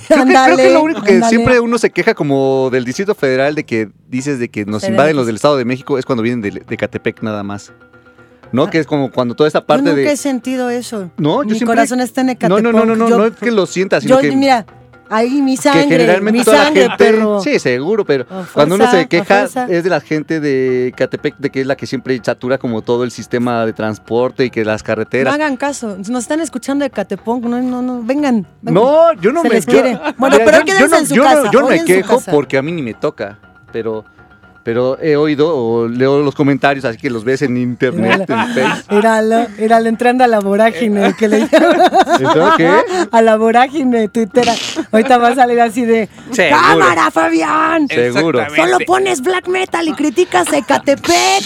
Creo 0.07 0.23
que, 0.25 0.33
creo 0.33 0.57
que 0.57 0.69
lo 0.69 0.81
único 0.83 1.01
que 1.01 1.19
siempre 1.23 1.59
uno 1.59 1.79
se 1.79 1.89
queja 1.89 2.13
como 2.13 2.69
del 2.71 2.85
Distrito 2.85 3.15
Federal 3.15 3.55
de 3.55 3.65
que 3.65 3.89
dices 4.07 4.37
de 4.37 4.49
que 4.49 4.63
nos 4.65 4.81
Federal. 4.81 4.93
invaden 4.93 5.15
los 5.15 5.25
del 5.25 5.35
Estado 5.37 5.57
de 5.57 5.65
México 5.65 5.97
es 5.97 6.05
cuando 6.05 6.21
vienen 6.21 6.41
de, 6.41 6.51
de 6.51 6.77
Catepec 6.77 7.23
nada 7.23 7.41
más. 7.41 7.73
¿No? 8.51 8.69
Que 8.69 8.79
es 8.79 8.87
como 8.87 9.11
cuando 9.11 9.35
toda 9.35 9.47
esta 9.47 9.65
parte 9.65 9.85
yo 9.85 9.91
nunca 9.91 10.01
de... 10.07 10.11
he 10.13 10.17
sentido 10.17 10.69
eso. 10.69 11.11
No, 11.17 11.43
yo 11.43 11.49
Mi 11.49 11.55
siempre- 11.55 11.67
corazón 11.67 11.99
está 12.01 12.21
en 12.21 12.27
No, 12.27 12.33
Ecatepec. 12.33 12.63
no, 12.63 12.71
no, 12.71 12.85
no, 12.85 12.95
no, 12.95 13.09
Yo- 13.09 13.17
no 13.17 13.25
es 13.25 13.35
que 13.35 13.51
lo 13.51 13.65
sientas, 13.65 14.03
sino 14.03 14.15
yo, 14.15 14.21
que, 14.29 14.35
mira, 14.35 14.65
ahí 15.11 15.41
mi 15.41 15.55
que 15.55 15.61
sangre, 15.63 15.83
generalmente 15.87 16.39
mi 16.39 16.43
toda 16.45 16.63
sangre, 16.65 16.83
la 16.85 16.89
gente... 16.97 17.03
perro. 17.05 17.41
Sí, 17.41 17.59
seguro, 17.59 18.05
pero 18.05 18.25
A 18.29 18.45
cuando 18.53 18.75
uno 18.75 18.89
se 18.89 19.07
queja 19.07 19.35
a 19.35 19.47
fuerza. 19.47 19.67
es 19.69 19.83
de 19.83 19.89
la 19.89 20.01
gente 20.01 20.39
de 20.39 20.93
Catepec, 20.97 21.37
de 21.37 21.49
que 21.51 21.61
es 21.61 21.67
la 21.67 21.75
que 21.75 21.85
siempre 21.85 22.19
satura 22.23 22.57
como 22.57 22.81
todo 22.81 23.03
el 23.03 23.11
sistema 23.11 23.65
de 23.67 23.73
transporte 23.73 24.45
y 24.45 24.49
que 24.49 24.65
las 24.65 24.81
No 24.81 24.85
carreteras... 24.87 25.33
hagan 25.33 25.55
caso, 25.57 25.97
nos 26.09 26.23
están 26.23 26.41
escuchando 26.41 26.83
de 26.83 26.89
Catepong, 26.89 27.41
no, 27.43 27.61
no, 27.61 27.81
no, 27.83 28.03
vengan. 28.03 28.47
vengan. 28.61 28.73
No, 28.83 29.13
yo 29.13 29.31
no 29.31 29.43
Se 29.43 29.49
me 29.49 29.55
les 29.55 29.65
quiere. 29.67 29.99
Bueno, 30.17 30.37
Mira, 30.37 30.45
pero 30.45 30.59
yo- 30.59 30.65
quédense 30.65 30.81
yo 30.83 30.87
no- 30.89 30.97
en 30.97 31.07
su 31.07 31.15
yo 31.15 31.23
no- 31.23 31.29
casa, 31.29 31.51
Yo 31.51 31.59
no 31.61 31.67
hoy 31.67 31.79
me 31.79 31.85
quejo 31.85 32.19
porque 32.31 32.57
a 32.57 32.61
mí 32.63 32.71
ni 32.71 32.81
me 32.81 32.93
toca, 32.95 33.37
pero 33.71 34.05
pero 34.69 34.99
he 35.01 35.15
oído 35.15 35.49
o 35.57 35.87
leo 35.87 36.21
los 36.21 36.35
comentarios, 36.35 36.85
así 36.85 36.99
que 36.99 37.09
los 37.09 37.23
ves 37.23 37.41
en 37.41 37.57
internet, 37.57 38.29
en 38.29 38.53
Facebook. 38.53 38.83
Míralo, 38.91 39.47
míralo, 39.57 39.89
entrando 39.89 40.23
a 40.23 40.27
la 40.27 40.39
vorágine, 40.39 41.15
que 41.17 41.27
le 41.27 41.47
llaman. 41.47 41.81
¿Entrando 42.19 42.53
qué? 42.55 42.69
A 43.11 43.21
la 43.23 43.35
vorágine 43.37 44.09
tuitera. 44.09 44.53
Ahorita 44.91 45.17
va 45.17 45.29
a 45.29 45.35
salir 45.35 45.59
así 45.59 45.85
de 45.85 46.07
Seguro. 46.31 46.61
¡Cámara, 46.61 47.09
Fabián! 47.09 47.87
Seguro. 47.87 48.43
Solo 48.55 48.77
pones 48.85 49.21
black 49.21 49.47
metal 49.47 49.87
y 49.87 49.93
criticas 49.93 50.53
a 50.53 50.57
Ecatepec. 50.59 51.09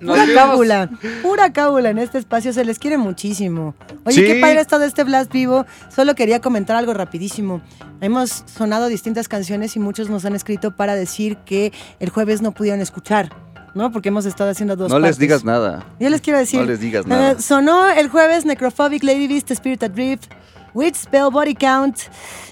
Nos 0.00 0.18
pura 0.18 0.34
cábula, 0.34 0.90
pura 1.22 1.52
cábula 1.52 1.90
en 1.90 1.98
este 1.98 2.18
espacio, 2.18 2.52
se 2.52 2.64
les 2.64 2.78
quiere 2.78 2.98
muchísimo. 2.98 3.74
Oye, 4.04 4.16
Sí. 4.16 4.24
qué 4.26 4.40
padre 4.40 4.58
ha 4.58 4.62
estado 4.62 4.84
este 4.84 5.04
Blast 5.04 5.32
Vivo. 5.32 5.64
Solo 5.94 6.14
quería 6.14 6.40
comentar 6.40 6.76
algo 6.76 6.92
rapidísimo. 6.94 7.60
Hemos 8.00 8.44
sonado 8.46 8.88
distintas 8.88 9.28
canciones 9.28 9.76
y 9.76 9.78
muchos 9.78 10.10
nos 10.10 10.21
han 10.24 10.34
escrito 10.34 10.74
para 10.76 10.94
decir 10.94 11.36
que 11.38 11.72
el 12.00 12.10
jueves 12.10 12.42
no 12.42 12.52
pudieron 12.52 12.80
escuchar, 12.80 13.30
¿no? 13.74 13.90
Porque 13.92 14.08
hemos 14.10 14.26
estado 14.26 14.50
haciendo 14.50 14.76
dos 14.76 14.90
No 14.90 14.98
les 14.98 15.18
digas 15.18 15.44
nada. 15.44 15.84
Yo 16.00 16.08
les 16.10 16.20
quiero 16.20 16.38
decir. 16.38 16.60
No 16.60 16.66
les 16.66 16.80
digas 16.80 17.06
nada. 17.06 17.32
eh, 17.32 17.36
sonó 17.40 17.88
el 17.90 18.08
jueves 18.08 18.44
Necrophobic 18.44 19.02
Lady 19.02 19.28
Beast 19.28 19.50
Spirit 19.50 19.82
Adrift. 19.82 20.26
Witch 20.74 20.94
Spell 20.96 21.30
Body 21.30 21.54
Count, 21.54 21.98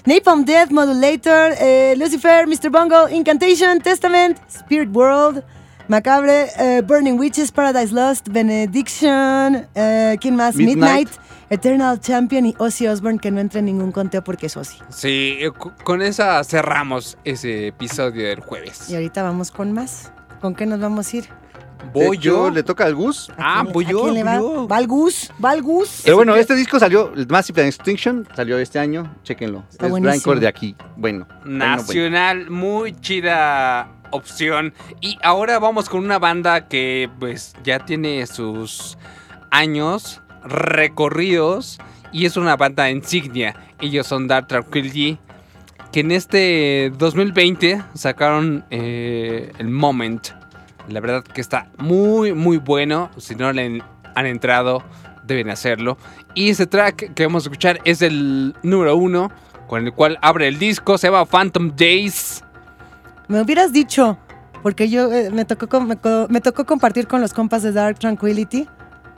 Napalm 0.05 0.45
Death 0.45 0.69
Modulator, 0.69 1.55
eh, 1.59 1.95
Lucifer, 1.97 2.45
Mr. 2.45 2.69
Bungle, 2.69 3.11
Incantation, 3.11 3.81
Testament, 3.81 4.37
Spirit 4.47 4.89
World, 4.95 5.43
Macabre, 5.87 6.47
eh, 6.59 6.81
Burning 6.85 7.17
Witches, 7.17 7.51
Paradise 7.51 7.91
Lost, 7.91 8.29
Benediction, 8.29 9.67
eh, 9.73 10.17
¿quién 10.21 10.35
más? 10.35 10.55
Midnight. 10.55 11.09
Midnight, 11.09 11.09
Eternal 11.51 11.99
Champion 11.99 12.45
y 12.45 12.55
Ozzy 12.59 12.87
Osbourne, 12.87 13.19
que 13.19 13.29
no 13.29 13.41
entra 13.41 13.59
en 13.59 13.65
ningún 13.65 13.91
conteo 13.91 14.23
porque 14.23 14.45
es 14.45 14.55
Ozzy. 14.55 14.77
Sí, 14.87 15.37
eh, 15.41 15.51
con 15.83 16.01
esa 16.01 16.41
cerramos 16.45 17.17
ese 17.25 17.67
episodio 17.67 18.25
del 18.29 18.39
jueves. 18.39 18.89
Y 18.89 18.95
ahorita 18.95 19.21
vamos 19.21 19.51
con 19.51 19.73
más. 19.73 20.13
¿Con 20.39 20.55
qué 20.55 20.65
nos 20.65 20.79
vamos 20.79 21.13
a 21.13 21.17
ir? 21.17 21.25
¿Voy 21.93 22.17
yo? 22.17 22.49
¿Le 22.49 22.63
toca 22.63 22.85
al 22.85 22.95
Gus? 22.95 23.29
Ah, 23.37 23.59
¿A 23.59 23.63
voy 23.63 23.83
quién 23.83 23.97
yo, 23.97 24.05
le 24.13 24.23
voy 24.23 24.23
va? 24.23 24.37
yo. 24.37 24.65
Va 24.65 24.77
al 24.77 24.87
Gus, 24.87 25.29
va 25.43 25.49
al 25.49 25.61
Gus. 25.61 26.03
Pero 26.05 26.15
bueno, 26.15 26.37
este 26.37 26.55
disco 26.55 26.79
salió, 26.79 27.11
el 27.13 27.27
Massive 27.27 27.67
Extinction, 27.67 28.25
salió 28.33 28.57
este 28.57 28.79
año, 28.79 29.13
chéquenlo. 29.23 29.65
Está 29.69 29.87
es 29.87 29.91
buenísimo. 29.91 30.11
grindcore 30.13 30.39
de 30.39 30.47
aquí. 30.47 30.77
Bueno. 30.95 31.27
bueno, 31.27 31.57
bueno. 31.57 31.75
Nacional, 31.75 32.49
muy 32.49 32.93
chida 33.01 33.91
opción. 34.11 34.73
Y 35.01 35.17
ahora 35.21 35.59
vamos 35.59 35.89
con 35.89 36.05
una 36.05 36.17
banda 36.17 36.69
que 36.69 37.09
pues 37.19 37.55
ya 37.61 37.79
tiene 37.83 38.25
sus 38.25 38.97
años 39.49 40.21
recorridos 40.43 41.79
y 42.11 42.25
es 42.25 42.37
una 42.37 42.55
banda 42.55 42.89
insignia. 42.89 43.55
Ellos 43.79 44.07
son 44.07 44.27
Dark 44.27 44.47
Tranquility, 44.47 45.17
que 45.91 46.01
en 46.01 46.11
este 46.11 46.91
2020 46.97 47.83
sacaron 47.93 48.65
eh, 48.69 49.51
el 49.57 49.69
Moment. 49.69 50.29
La 50.89 50.99
verdad 50.99 51.23
que 51.23 51.41
está 51.41 51.69
muy, 51.77 52.33
muy 52.33 52.57
bueno. 52.57 53.09
Si 53.17 53.35
no 53.35 53.51
le 53.53 53.81
han 54.15 54.25
entrado, 54.25 54.83
deben 55.23 55.49
hacerlo. 55.49 55.97
Y 56.33 56.49
ese 56.49 56.67
track 56.67 57.13
que 57.13 57.25
vamos 57.25 57.43
a 57.43 57.45
escuchar 57.47 57.79
es 57.85 58.01
el 58.01 58.55
número 58.63 58.95
uno, 58.95 59.31
con 59.67 59.85
el 59.85 59.93
cual 59.93 60.17
abre 60.21 60.47
el 60.47 60.59
disco. 60.59 60.97
Se 60.97 61.07
llama 61.07 61.25
Phantom 61.25 61.71
Days. 61.75 62.43
Me 63.27 63.41
hubieras 63.41 63.71
dicho, 63.71 64.17
porque 64.63 64.89
yo 64.89 65.11
eh, 65.13 65.29
me, 65.31 65.45
tocó, 65.45 65.79
me, 65.79 65.97
me 66.29 66.41
tocó 66.41 66.65
compartir 66.65 67.07
con 67.07 67.21
los 67.21 67.33
compas 67.33 67.63
de 67.63 67.71
Dark 67.71 67.99
Tranquility 67.99 68.67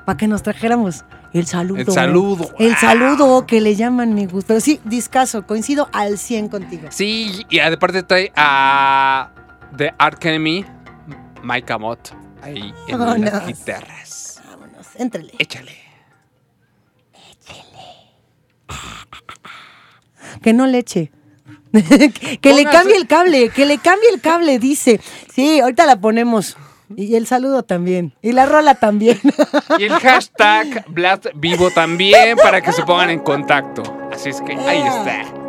para 0.06 0.18
que 0.18 0.28
nos 0.28 0.44
trajéramos 0.44 1.06
el 1.34 1.48
saludo. 1.48 1.80
El 1.80 1.92
saludo. 1.92 2.54
El 2.60 2.70
¡Wow! 2.70 2.78
saludo 2.80 3.46
que 3.48 3.62
le 3.62 3.76
llaman 3.76 4.14
mi 4.14 4.26
gusto. 4.26 4.50
Pero 4.50 4.60
sí, 4.60 4.80
discaso, 4.84 5.46
coincido 5.48 5.90
al 5.92 6.18
100 6.18 6.50
contigo. 6.50 6.90
Sí, 6.92 7.46
y 7.50 7.60
aparte 7.60 8.04
trae 8.04 8.32
a 8.36 9.32
The 9.76 9.94
Art 9.98 10.24
Enemy, 10.26 10.66
Mike 11.44 11.74
Amott, 11.74 12.12
ahí 12.42 12.74
en 12.88 13.00
Vámonos. 13.00 13.34
las 13.34 13.48
guitarras. 13.48 14.42
Vámonos, 14.50 14.88
éntrale. 14.98 15.34
Échale. 15.40 15.84
Que 20.42 20.54
no 20.54 20.68
le 20.68 20.80
eche. 20.80 21.12
que 22.42 22.54
le 22.54 22.66
cambie 22.66 22.96
el 22.96 23.08
cable, 23.08 23.50
que 23.50 23.66
le 23.66 23.80
cambie 23.80 24.10
el 24.14 24.22
cable, 24.22 24.60
dice. 24.60 25.00
Sí, 25.34 25.60
ahorita 25.60 25.86
la 25.86 26.00
ponemos. 26.00 26.58
Y 26.98 27.16
el 27.16 27.28
saludo 27.28 27.64
también. 27.64 28.14
Y 28.22 28.32
la 28.32 28.46
rola 28.46 28.76
también. 28.76 29.20
Y 29.80 29.86
el 29.86 29.94
hashtag 29.94 30.86
Blast 30.90 31.28
Vivo 31.36 31.72
también 31.72 32.38
para 32.38 32.62
que 32.62 32.72
se 32.72 32.84
pongan 32.84 33.10
en 33.10 33.20
contacto. 33.20 33.84
Así 34.12 34.30
es 34.30 34.42
que 34.42 34.54
ahí 34.54 34.82
está. 34.82 35.43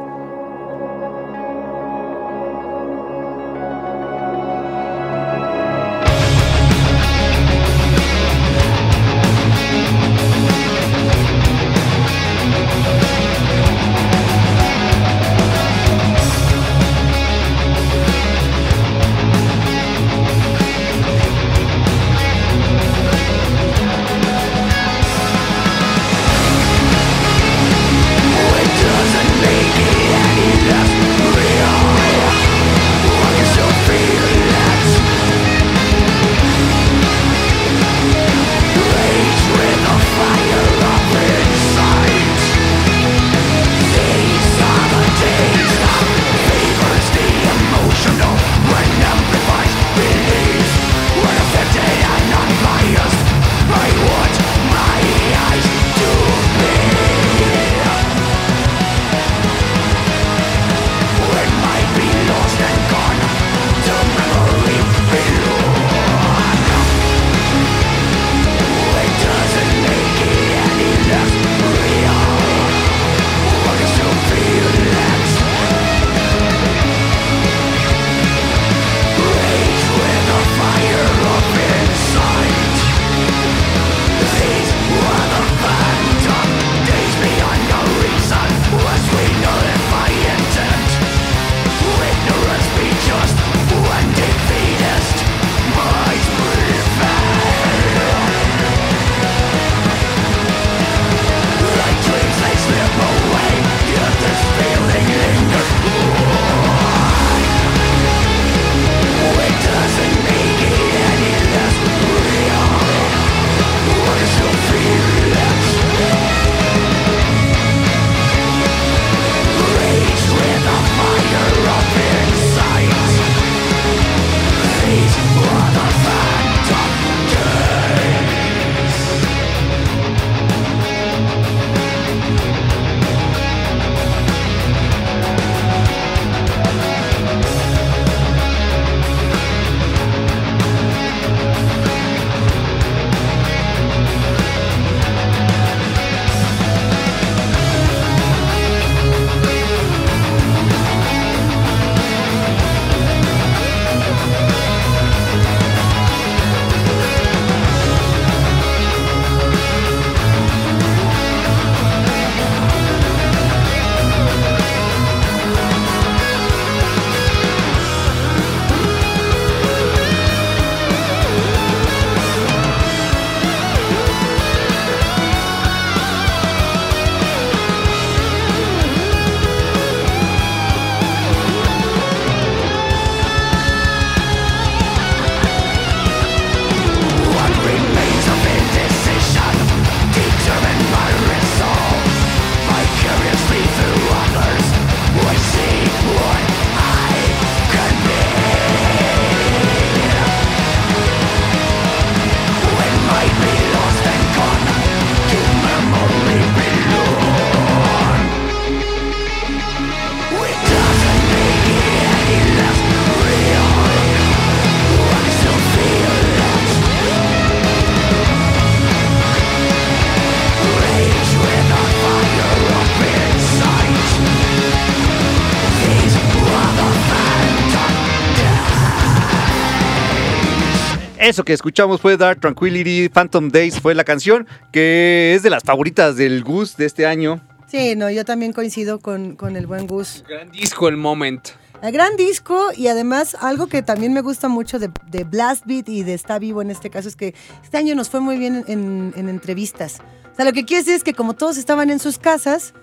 Eso 231.25 231.43
que 231.43 231.55
escuchamos 231.55 232.03
fue 232.03 232.19
Dark 232.19 232.41
Tranquility, 232.41 233.09
Phantom 233.09 233.49
Days 233.49 233.81
fue 233.81 233.95
la 233.95 234.05
canción, 234.05 234.47
que 234.71 235.33
es 235.35 235.43
de 235.43 235.49
las 235.49 235.63
favoritas 235.63 236.17
del 236.17 236.45
Gus 236.45 236.77
de 236.77 236.85
este 236.85 237.07
año. 237.07 237.41
Sí, 237.67 237.95
no, 237.97 238.11
yo 238.11 238.27
también 238.27 238.53
coincido 238.53 238.99
con, 239.01 239.35
con 239.35 239.57
el 239.57 239.67
buen 239.67 239.87
Gus. 239.87 240.23
Gran 240.29 240.51
disco, 240.53 240.87
el 240.87 240.99
moment. 240.99 241.49
El 241.83 241.93
gran 241.93 242.17
disco 242.17 242.69
y 242.77 242.89
además 242.89 243.37
algo 243.41 243.69
que 243.69 243.81
también 243.83 244.13
me 244.13 244.21
gusta 244.21 244.49
mucho 244.49 244.79
de, 244.79 244.91
de 245.11 245.25
Blast 245.25 245.65
Beat 245.65 245.89
y 245.89 246.03
de 246.03 246.13
Está 246.13 246.39
Vivo 246.39 246.61
en 246.61 246.71
este 246.71 246.91
caso 246.91 247.09
es 247.09 247.17
que 247.17 247.35
este 247.63 247.79
año 247.79 247.95
nos 247.95 248.11
fue 248.11 248.21
muy 248.21 248.37
bien 248.37 248.63
en, 248.69 249.15
en 249.17 249.29
entrevistas. 249.31 250.01
O 250.31 250.37
sea, 250.37 250.45
lo 250.45 250.53
que 250.53 250.67
quiere 250.67 250.83
decir 250.83 250.95
es 250.95 251.05
que 251.05 251.15
como 251.15 251.33
todos 251.33 251.57
estaban 251.57 251.89
en 251.89 252.01
sus 252.01 252.19
casas, 252.19 252.75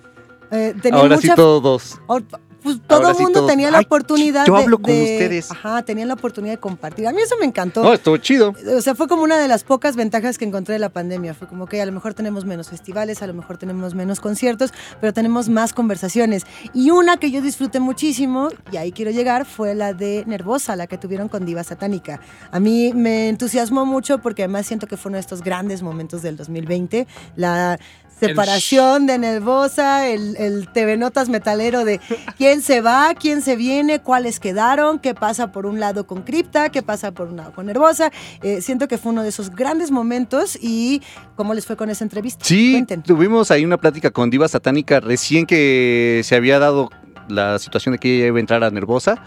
eh, 0.52 0.74
tenían 0.82 1.00
Ahora 1.02 1.18
sí 1.18 1.28
mucha- 1.28 1.36
todos. 1.36 2.00
Pues 2.64 2.78
todo 2.88 3.10
el 3.10 3.16
sí 3.16 3.24
mundo 3.24 3.46
tenía 3.46 3.72
la 3.72 3.80
"Ay, 3.80 3.86
oportunidad 3.86 4.46
yo 4.46 4.56
de- 4.56 4.62
hablo 4.64 4.78
con 4.78 4.94
de- 4.94 5.04
ustedes. 5.04 5.52
Ajá, 5.52 5.82
tenían 5.84 6.08
la 6.08 6.14
oportunidad 6.14 6.54
de 6.54 6.60
compartir. 6.60 7.08
A 7.08 7.12
mí 7.12 7.22
eso 7.22 7.36
me 7.40 7.46
encantó. 7.46 7.84
No, 7.84 7.94
estuvo 7.94 8.18
chido. 8.18 8.54
O 8.78 8.82
sea, 8.82 8.96
fue 8.96 9.08
como 9.08 9.24
una 9.24 9.38
de 9.40 9.48
las 9.48 9.64
pocas 9.64 9.96
ventajas 9.96 10.38
que 10.38 10.46
encontré 10.46 10.74
de 10.74 10.80
la 10.80 10.90
pandemia. 10.90 11.34
Fue 11.34 11.48
como 11.48 11.66
que 11.66 11.82
a 11.82 11.86
lo 11.86 11.92
mejor 11.92 12.14
tenemos 12.14 12.46
menos 12.46 12.70
festivales, 12.70 13.22
a 13.22 13.28
lo 13.28 13.34
mejor 13.34 13.58
tenemos 13.58 13.96
menos 13.96 14.20
conciertos, 14.20 14.72
pero 15.00 15.14
tenemos 15.14 15.50
más 15.50 15.74
conversaciones. 15.74 16.46
Y 16.74 16.92
una 16.92 17.18
que 17.18 17.32
yo 17.32 17.42
disfruté 17.42 17.80
muchísimo, 17.80 18.50
y 18.72 18.78
ahí 18.78 18.92
quiero 18.92 19.12
llegar, 19.12 19.46
fue 19.46 19.74
la 19.76 19.94
de 19.94 20.24
Nervosa, 20.28 20.76
la 20.76 20.88
que 20.88 20.98
tuvieron 20.98 21.30
con 21.30 21.46
Diva 21.46 21.64
Satánica. 21.64 22.20
A 22.52 22.60
mí 22.60 22.94
me 22.94 23.30
entusiasmó 23.30 23.86
mucho 23.86 24.20
porque 24.20 24.44
además 24.44 24.68
siento 24.68 24.88
que 24.88 24.98
fue 24.98 25.10
uno 25.10 25.18
de 25.18 25.22
estos 25.22 25.42
grandes 25.42 25.82
momentos 25.82 26.22
del 26.22 26.38
2020. 26.38 27.08
La 27.36 27.80
separación 28.28 29.08
de 29.08 29.18
Nervosa, 29.18 30.08
el, 30.08 30.36
el 30.38 30.68
TV 30.72 30.98
Notas 30.98 31.30
metalero 31.30 31.86
de 31.86 32.00
quién 32.38 32.62
se 32.62 32.82
va, 32.82 33.14
quién 33.16 33.42
se 33.42 33.56
viene, 33.56 34.02
cuáles 34.02 34.40
quedaron, 34.40 35.00
qué 35.00 35.14
pasa 35.14 35.52
por 35.52 35.66
un 35.66 35.80
lado 35.80 36.06
con 36.08 36.22
Cripta, 36.24 36.70
qué 36.70 36.82
pasa 36.82 37.12
por 37.12 37.28
un 37.28 37.38
lado 37.38 37.52
con 37.54 37.66
Nervosa. 37.66 38.12
Eh, 38.42 38.62
siento 38.62 38.88
que 38.88 38.98
fue 38.98 39.12
uno 39.12 39.24
de 39.24 39.30
esos 39.30 39.50
grandes 39.50 39.92
momentos 39.92 40.58
y 40.62 41.02
cómo 41.36 41.54
les 41.54 41.66
fue 41.66 41.76
con 41.76 41.90
esa 41.90 42.04
entrevista. 42.04 42.46
Sí, 42.46 42.74
Cuenten. 42.74 43.02
tuvimos 43.02 43.52
ahí 43.52 43.66
una 43.66 43.78
plática 43.78 44.12
con 44.12 44.30
Diva 44.30 44.48
Satánica 44.48 45.00
recién 45.00 45.46
que 45.46 46.22
se 46.24 46.36
había 46.36 46.60
dado 46.60 46.90
la 47.28 47.60
situación 47.60 47.94
de 47.94 48.00
que 48.00 48.18
ella 48.18 48.28
iba 48.28 48.38
a 48.38 48.40
entrar 48.40 48.64
a 48.64 48.70
Nervosa. 48.70 49.22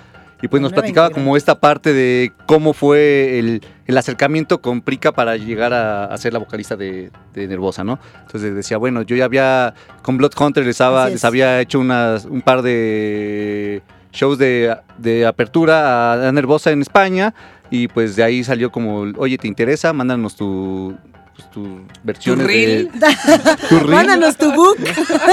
Y 0.45 0.49
pues 0.49 0.61
nos 0.61 0.73
Nueva 0.73 0.83
platicaba 0.83 1.09
como 1.11 1.37
esta 1.39 1.59
parte 1.59 1.95
de 1.95 2.33
cómo 2.45 2.75
fue 2.75 3.39
el, 3.39 3.63
el 3.87 3.97
acercamiento 3.97 4.61
con 4.61 4.83
Prica 4.83 5.11
para 5.13 5.37
llegar 5.39 5.73
a, 5.73 6.05
a 6.05 6.19
ser 6.19 6.35
la 6.35 6.39
vocalista 6.39 6.77
de, 6.77 7.11
de 7.33 7.49
Nervosa, 7.49 7.83
¿no? 7.83 7.99
Entonces 8.27 8.55
decía, 8.55 8.77
bueno, 8.77 9.01
yo 9.01 9.17
ya 9.17 9.25
había, 9.25 9.73
con 10.03 10.19
Blood 10.19 10.33
Hunter 10.39 10.67
les, 10.67 10.83
había- 10.83 11.09
les 11.09 11.25
hecho 11.63 11.81
unas, 11.81 12.27
un 12.27 12.43
par 12.43 12.61
de 12.61 13.83
shows 14.13 14.37
de, 14.37 14.77
de 14.99 15.25
apertura 15.27 16.13
a, 16.13 16.29
a 16.29 16.33
Nervosa 16.33 16.71
en 16.73 16.83
España 16.83 17.33
y 17.71 17.89
pues 17.89 18.15
de 18.15 18.23
ahí 18.25 18.45
salió 18.45 18.71
como, 18.71 19.07
oye, 19.17 19.39
¿te 19.39 19.49
interesa? 19.49 19.95
Mándanos 19.95 20.37
tu, 20.37 20.95
pues, 21.35 21.51
tus 21.51 21.69
versiones 22.03 22.47
reel? 22.47 22.91
de... 22.93 23.01
tu 23.69 23.79
reel. 23.79 23.91
Mándanos 23.91 24.37
tu 24.37 24.53
book. 24.53 24.77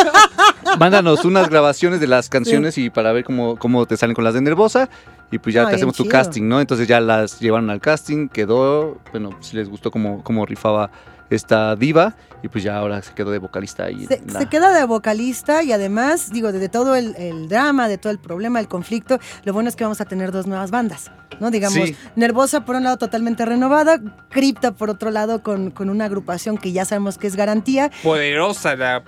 Mándanos 0.80 1.26
unas 1.26 1.50
grabaciones 1.50 2.00
de 2.00 2.08
las 2.08 2.30
canciones 2.30 2.78
y 2.78 2.90
para 2.90 3.12
ver 3.12 3.24
cómo, 3.24 3.58
cómo 3.58 3.86
te 3.86 3.98
salen 3.98 4.16
con 4.16 4.24
las 4.24 4.34
de 4.34 4.42
Nervosa. 4.42 4.90
Y 5.32 5.40
pues 5.40 5.56
ya 5.56 5.68
te 5.70 5.76
hacemos 5.76 5.96
tu 5.96 6.08
casting, 6.08 6.44
¿no? 6.44 6.60
Entonces 6.60 6.88
ya 6.88 7.00
las 7.00 7.40
llevaron 7.40 7.70
al 7.70 7.80
casting, 7.80 8.28
quedó, 8.28 8.98
bueno, 9.12 9.38
si 9.40 9.56
les 9.56 9.70
gustó 9.70 9.90
cómo, 9.90 10.22
cómo 10.24 10.46
rifaba 10.46 10.92
esta 11.32 11.76
diva. 11.76 12.16
Y 12.44 12.48
pues 12.48 12.64
ya 12.64 12.76
ahora 12.78 13.02
se 13.02 13.14
quedó 13.14 13.30
de 13.32 13.38
vocalista 13.38 13.84
ahí. 13.86 14.06
Se, 14.08 14.16
en 14.16 14.34
la- 14.34 14.40
se 14.40 14.46
queda 14.50 14.72
de 14.74 14.84
vocalista 14.86 15.62
y 15.64 15.72
además, 15.72 16.32
digo, 16.32 16.52
de, 16.52 16.58
de 16.60 16.70
todo 16.70 16.96
el, 16.96 17.16
el 17.18 17.48
drama, 17.50 17.88
de 17.88 17.98
todo 18.00 18.12
el 18.12 18.18
problema, 18.20 18.60
el 18.60 18.68
conflicto, 18.68 19.20
lo 19.44 19.54
bueno 19.54 19.70
es 19.70 19.76
que 19.76 19.84
vamos 19.84 20.02
a 20.02 20.06
tener 20.06 20.32
dos 20.32 20.48
nuevas 20.48 20.72
bandas, 20.72 21.12
¿no? 21.40 21.52
Digamos, 21.52 21.72
Sí. 21.90 21.96
Nervosa 22.16 22.66
por 22.66 22.76
un 22.76 22.84
lado 22.84 22.98
totalmente 22.98 23.46
renovada, 23.46 24.00
Cripta 24.30 24.72
por 24.72 24.90
otro 24.90 25.12
lado 25.12 25.44
con, 25.44 25.70
con 25.72 25.90
una 25.90 26.06
agrupación 26.06 26.58
que 26.58 26.72
ya 26.72 26.84
sabemos 26.86 27.18
que 27.20 27.28
es 27.28 27.36
garantía. 27.36 27.92
Poderosa 28.04 28.76
la 28.76 29.04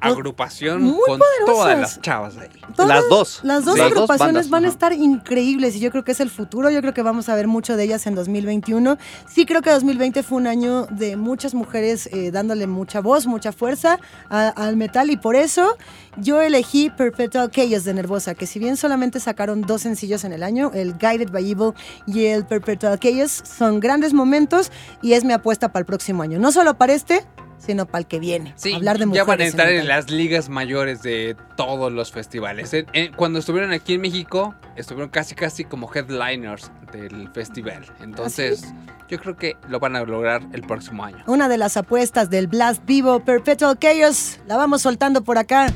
agrupación 0.00 0.82
Muy 0.82 0.94
con 1.06 1.18
poderosas. 1.18 1.46
todas 1.46 1.78
las 1.78 2.00
chavas 2.00 2.36
ahí. 2.36 2.48
Todas- 2.76 2.88
Las 2.88 3.08
dos. 3.08 3.40
Las 3.42 3.64
dos 3.64 3.74
Sí. 3.74 3.80
Las 3.80 3.90
dos 3.90 3.92
agrupaciones 4.06 4.50
van 4.50 4.64
a 4.64 4.68
estar 4.68 4.92
increíbles 4.92 5.76
y 5.76 5.80
yo 5.80 5.90
creo 5.90 6.04
que 6.04 6.12
es 6.12 6.20
el 6.20 6.30
futuro. 6.30 6.70
Yo 6.70 6.80
creo 6.80 6.94
que 6.94 7.02
vamos 7.02 7.28
a 7.28 7.34
ver 7.34 7.46
mucho 7.48 7.76
de 7.76 7.84
ellas 7.84 8.06
en 8.06 8.14
2021. 8.14 8.96
Sí 9.28 9.46
creo 9.46 9.62
que 9.62 9.70
2020 9.70 10.22
fue 10.22 10.38
un 10.38 10.46
año 10.46 10.86
de 10.86 11.16
muchas 11.16 11.54
mujeres 11.54 12.08
eh, 12.12 12.30
dándole 12.30 12.66
mucha 12.66 13.00
voz, 13.00 13.26
mucha 13.26 13.52
fuerza 13.52 13.98
a- 14.30 14.48
al 14.48 14.76
metal 14.76 15.10
y 15.10 15.16
por 15.16 15.36
eso 15.36 15.76
yo 16.16 16.40
elegí 16.40 16.90
Perpetual 16.90 17.50
Chaos 17.50 17.84
de 17.84 17.94
Nervosa, 17.94 18.34
que 18.34 18.46
si 18.46 18.58
bien 18.58 18.76
solamente 18.76 19.20
sacaron 19.20 19.62
dos 19.62 19.82
sencillos 19.82 20.24
en 20.24 20.32
el 20.32 20.42
año, 20.42 20.70
el 20.74 20.94
Guided 20.98 21.30
by 21.30 21.50
Evil 21.50 21.72
y 22.06 22.26
el 22.26 22.46
Perpetual 22.46 22.98
Chaos, 22.98 23.42
son 23.58 23.80
grandes 23.80 24.12
momentos 24.12 24.70
y 25.02 25.12
es 25.14 25.24
mi 25.24 25.32
apuesta 25.32 25.72
para 25.72 25.80
el 25.80 25.86
próximo 25.86 26.22
año. 26.22 26.38
No 26.38 26.52
solo 26.52 26.76
para 26.78 26.92
este, 26.92 27.24
sino 27.58 27.86
para 27.86 28.00
el 28.00 28.06
que 28.06 28.18
viene. 28.18 28.52
Sí, 28.56 28.72
Hablar 28.72 28.96
de 28.98 29.00
ya 29.02 29.06
mujeres. 29.06 29.26
van 29.26 29.40
a 29.40 29.44
estar 29.44 29.68
en 29.70 29.88
las 29.88 30.10
ligas 30.10 30.48
mayores 30.48 31.02
de 31.02 31.36
todos 31.56 31.92
los 31.92 32.10
festivales. 32.12 32.72
En- 32.72 32.86
en- 32.92 33.12
cuando 33.12 33.38
estuvieron 33.40 33.72
aquí 33.72 33.94
en 33.94 34.00
México, 34.00 34.54
estuvieron 34.76 35.10
casi 35.10 35.34
casi 35.34 35.64
como 35.64 35.90
headliners 35.92 36.70
del 36.92 37.28
festival. 37.32 37.84
Entonces, 38.00 38.72
yo 39.08 39.18
creo 39.18 39.36
que 39.36 39.56
lo 39.68 39.80
van 39.80 39.96
a 39.96 40.04
lograr 40.04 40.42
el 40.52 40.62
próximo 40.62 41.04
año. 41.04 41.22
Una 41.26 41.48
de 41.48 41.58
las 41.58 41.76
apuestas 41.76 42.30
del 42.30 42.46
Blast 42.46 42.84
Vivo 42.86 43.20
Perpetual 43.20 43.78
Chaos. 43.78 44.38
La 44.46 44.56
vamos 44.56 44.82
soltando 44.82 45.22
por 45.22 45.38
acá. 45.38 45.72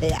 Ea. 0.00 0.20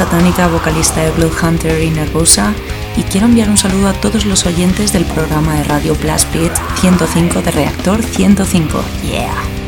Satánica, 0.00 0.48
vocalista 0.48 1.02
de 1.02 1.10
Bloodhunter 1.10 1.82
y 1.82 1.90
Nervosa, 1.90 2.54
y 2.96 3.02
quiero 3.02 3.26
enviar 3.26 3.50
un 3.50 3.58
saludo 3.58 3.88
a 3.88 3.92
todos 3.92 4.24
los 4.24 4.46
oyentes 4.46 4.94
del 4.94 5.04
programa 5.04 5.56
de 5.56 5.64
radio 5.64 5.94
Blast 5.94 6.32
Beat 6.32 6.56
105 6.80 7.42
de 7.42 7.50
Reactor 7.50 8.02
105. 8.02 8.82
Yeah. 9.02 9.59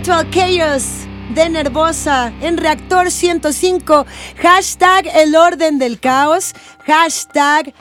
Perpetual 0.00 0.30
Chaos 0.30 0.84
de 1.34 1.50
Nervosa 1.50 2.32
en 2.40 2.56
Reactor 2.56 3.10
105. 3.10 4.06
Hashtag 4.40 5.06
el 5.14 5.36
orden 5.36 5.78
del 5.78 6.00
caos. 6.00 6.54
Hashtag, 6.86 7.74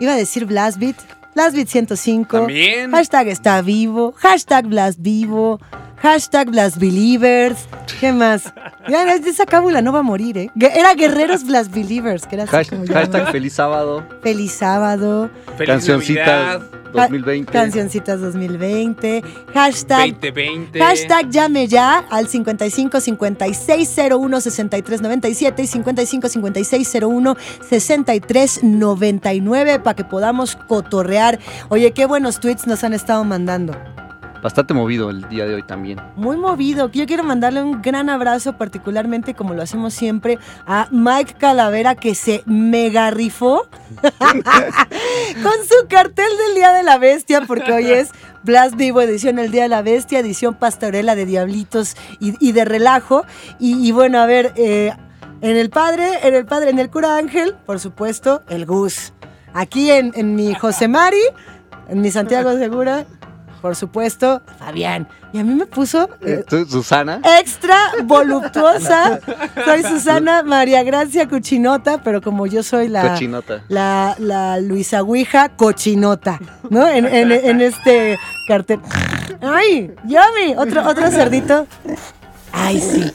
iba 0.00 0.12
a 0.12 0.16
decir 0.16 0.46
Blastbeat. 0.46 0.96
Blastbeat 1.34 1.68
105. 1.68 2.38
También. 2.38 2.90
Hashtag 2.90 3.28
está 3.28 3.60
vivo. 3.60 4.14
Hashtag 4.16 4.66
Blast 4.66 4.98
vivo. 5.02 5.60
Hashtag 6.02 6.50
Blast 6.50 6.78
Believers. 6.78 7.66
¿Qué 8.00 8.12
más? 8.12 8.52
Ya, 8.88 9.12
esa 9.14 9.44
cábula 9.46 9.82
no 9.82 9.92
va 9.92 9.98
a 9.98 10.02
morir, 10.02 10.38
¿eh? 10.38 10.50
Era 10.58 10.94
Guerreros 10.94 11.44
Blast 11.44 11.72
Believers, 11.74 12.26
que 12.26 12.36
era 12.36 12.44
así 12.44 12.54
Hash- 12.56 12.70
como 12.70 12.82
hashtag 12.86 13.06
llamaban. 13.12 13.32
feliz 13.32 13.52
sábado. 13.54 14.06
Feliz 14.22 14.52
sábado. 14.52 15.30
Feliz 15.56 15.66
Cancioncitas 15.68 16.26
Navidad 16.26 16.60
2020. 16.92 17.52
Cancioncitas 17.52 18.20
2020. 18.20 19.22
Hashtag 19.52 20.12
2020. 20.12 20.78
Hashtag 20.80 21.30
llame 21.30 21.66
ya 21.66 21.98
al 22.10 22.28
55 22.28 23.00
56 23.00 23.96
01 24.12 24.40
63 24.40 25.02
97 25.02 25.62
y 25.62 25.66
55 25.66 26.28
56 26.28 26.94
01 27.02 27.36
63 27.68 28.62
99 28.62 29.80
para 29.80 29.96
que 29.96 30.04
podamos 30.04 30.56
cotorrear. 30.56 31.38
Oye, 31.68 31.90
qué 31.92 32.06
buenos 32.06 32.38
tweets 32.40 32.66
nos 32.66 32.84
han 32.84 32.94
estado 32.94 33.24
mandando. 33.24 33.74
Bastante 34.42 34.72
movido 34.72 35.10
el 35.10 35.28
día 35.28 35.46
de 35.46 35.54
hoy 35.54 35.62
también. 35.62 36.00
Muy 36.16 36.36
movido. 36.36 36.90
Yo 36.90 37.06
quiero 37.06 37.24
mandarle 37.24 37.62
un 37.62 37.82
gran 37.82 38.08
abrazo, 38.08 38.56
particularmente 38.56 39.34
como 39.34 39.54
lo 39.54 39.62
hacemos 39.62 39.94
siempre, 39.94 40.38
a 40.66 40.88
Mike 40.90 41.34
Calavera, 41.38 41.96
que 41.96 42.14
se 42.14 42.42
mega 42.46 43.10
rifó 43.10 43.68
con 44.18 44.32
su 44.32 45.88
cartel 45.88 46.30
del 46.46 46.54
Día 46.54 46.72
de 46.72 46.82
la 46.84 46.98
Bestia, 46.98 47.42
porque 47.46 47.72
hoy 47.72 47.90
es 47.90 48.10
Blast 48.44 48.76
Vivo 48.76 49.00
edición 49.00 49.38
El 49.38 49.50
Día 49.50 49.64
de 49.64 49.68
la 49.68 49.82
Bestia, 49.82 50.20
edición 50.20 50.54
pastorela 50.54 51.16
de 51.16 51.26
Diablitos 51.26 51.96
y, 52.20 52.52
de 52.52 52.64
relajo. 52.64 53.24
Y, 53.58 53.86
y 53.86 53.90
bueno, 53.92 54.20
a 54.20 54.26
ver, 54.26 54.52
eh, 54.56 54.92
en 55.40 55.56
el 55.56 55.70
padre, 55.70 56.10
en 56.22 56.34
el 56.34 56.46
padre, 56.46 56.70
en 56.70 56.78
el 56.78 56.90
cura 56.90 57.16
Ángel, 57.16 57.54
por 57.66 57.80
supuesto, 57.80 58.42
el 58.48 58.66
Gus. 58.66 59.12
Aquí 59.52 59.90
en, 59.90 60.12
en 60.14 60.34
mi 60.36 60.54
José 60.54 60.86
Mari, 60.86 61.22
en 61.88 62.00
mi 62.00 62.10
Santiago 62.10 62.52
Segura, 62.56 63.06
por 63.60 63.76
supuesto, 63.76 64.42
Fabián. 64.58 65.08
Y 65.32 65.38
a 65.40 65.44
mí 65.44 65.54
me 65.54 65.66
puso 65.66 66.08
eh, 66.22 66.42
¿Tú, 66.48 66.64
Susana. 66.64 67.20
extra 67.38 67.76
voluptuosa. 68.04 69.20
Soy 69.64 69.82
Susana 69.82 70.42
María 70.42 70.82
Gracia 70.82 71.28
Cuchinota, 71.28 71.98
pero 72.02 72.22
como 72.22 72.46
yo 72.46 72.62
soy 72.62 72.88
la, 72.88 73.02
Cochinota. 73.10 73.62
la, 73.68 74.14
la 74.18 74.58
Luisa 74.60 75.02
Ouija 75.02 75.50
Cochinota, 75.50 76.40
¿no? 76.70 76.86
En, 76.88 77.06
en- 77.06 77.32
en 77.32 77.60
este 77.60 78.18
cartel. 78.46 78.80
¡Ay! 79.42 79.94
¡Yummy! 80.04 80.54
Otro, 80.56 80.86
otro 80.88 81.10
cerdito. 81.10 81.66
¡Ay, 82.52 82.80
sí! 82.80 83.12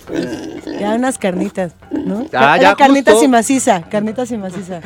Ya 0.80 0.94
unas 0.94 1.18
carnitas, 1.18 1.74
¿no? 1.92 2.20
Ah, 2.34 2.56
Era 2.56 2.58
ya, 2.58 2.76
carnitas 2.76 3.14
justo. 3.16 3.26
y 3.26 3.30
maciza, 3.30 3.82
carnitas 3.90 4.30
y 4.32 4.38
maciza. 4.38 4.80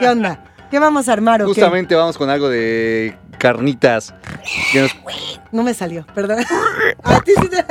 ¿Qué 0.00 0.08
onda? 0.08 0.38
¿Qué 0.70 0.78
vamos 0.78 1.08
a 1.08 1.12
armar 1.12 1.42
o 1.42 1.46
qué? 1.46 1.54
Justamente 1.54 1.94
vamos 1.94 2.18
con 2.18 2.30
algo 2.30 2.48
de 2.48 3.16
carnitas. 3.38 4.14
Que 4.72 4.82
nos- 4.82 4.96
No 5.52 5.62
me 5.62 5.74
salió, 5.74 6.04
perdón. 6.14 6.44
A 7.04 7.20
ti 7.24 7.32
sí 7.40 7.48
te- 7.48 7.64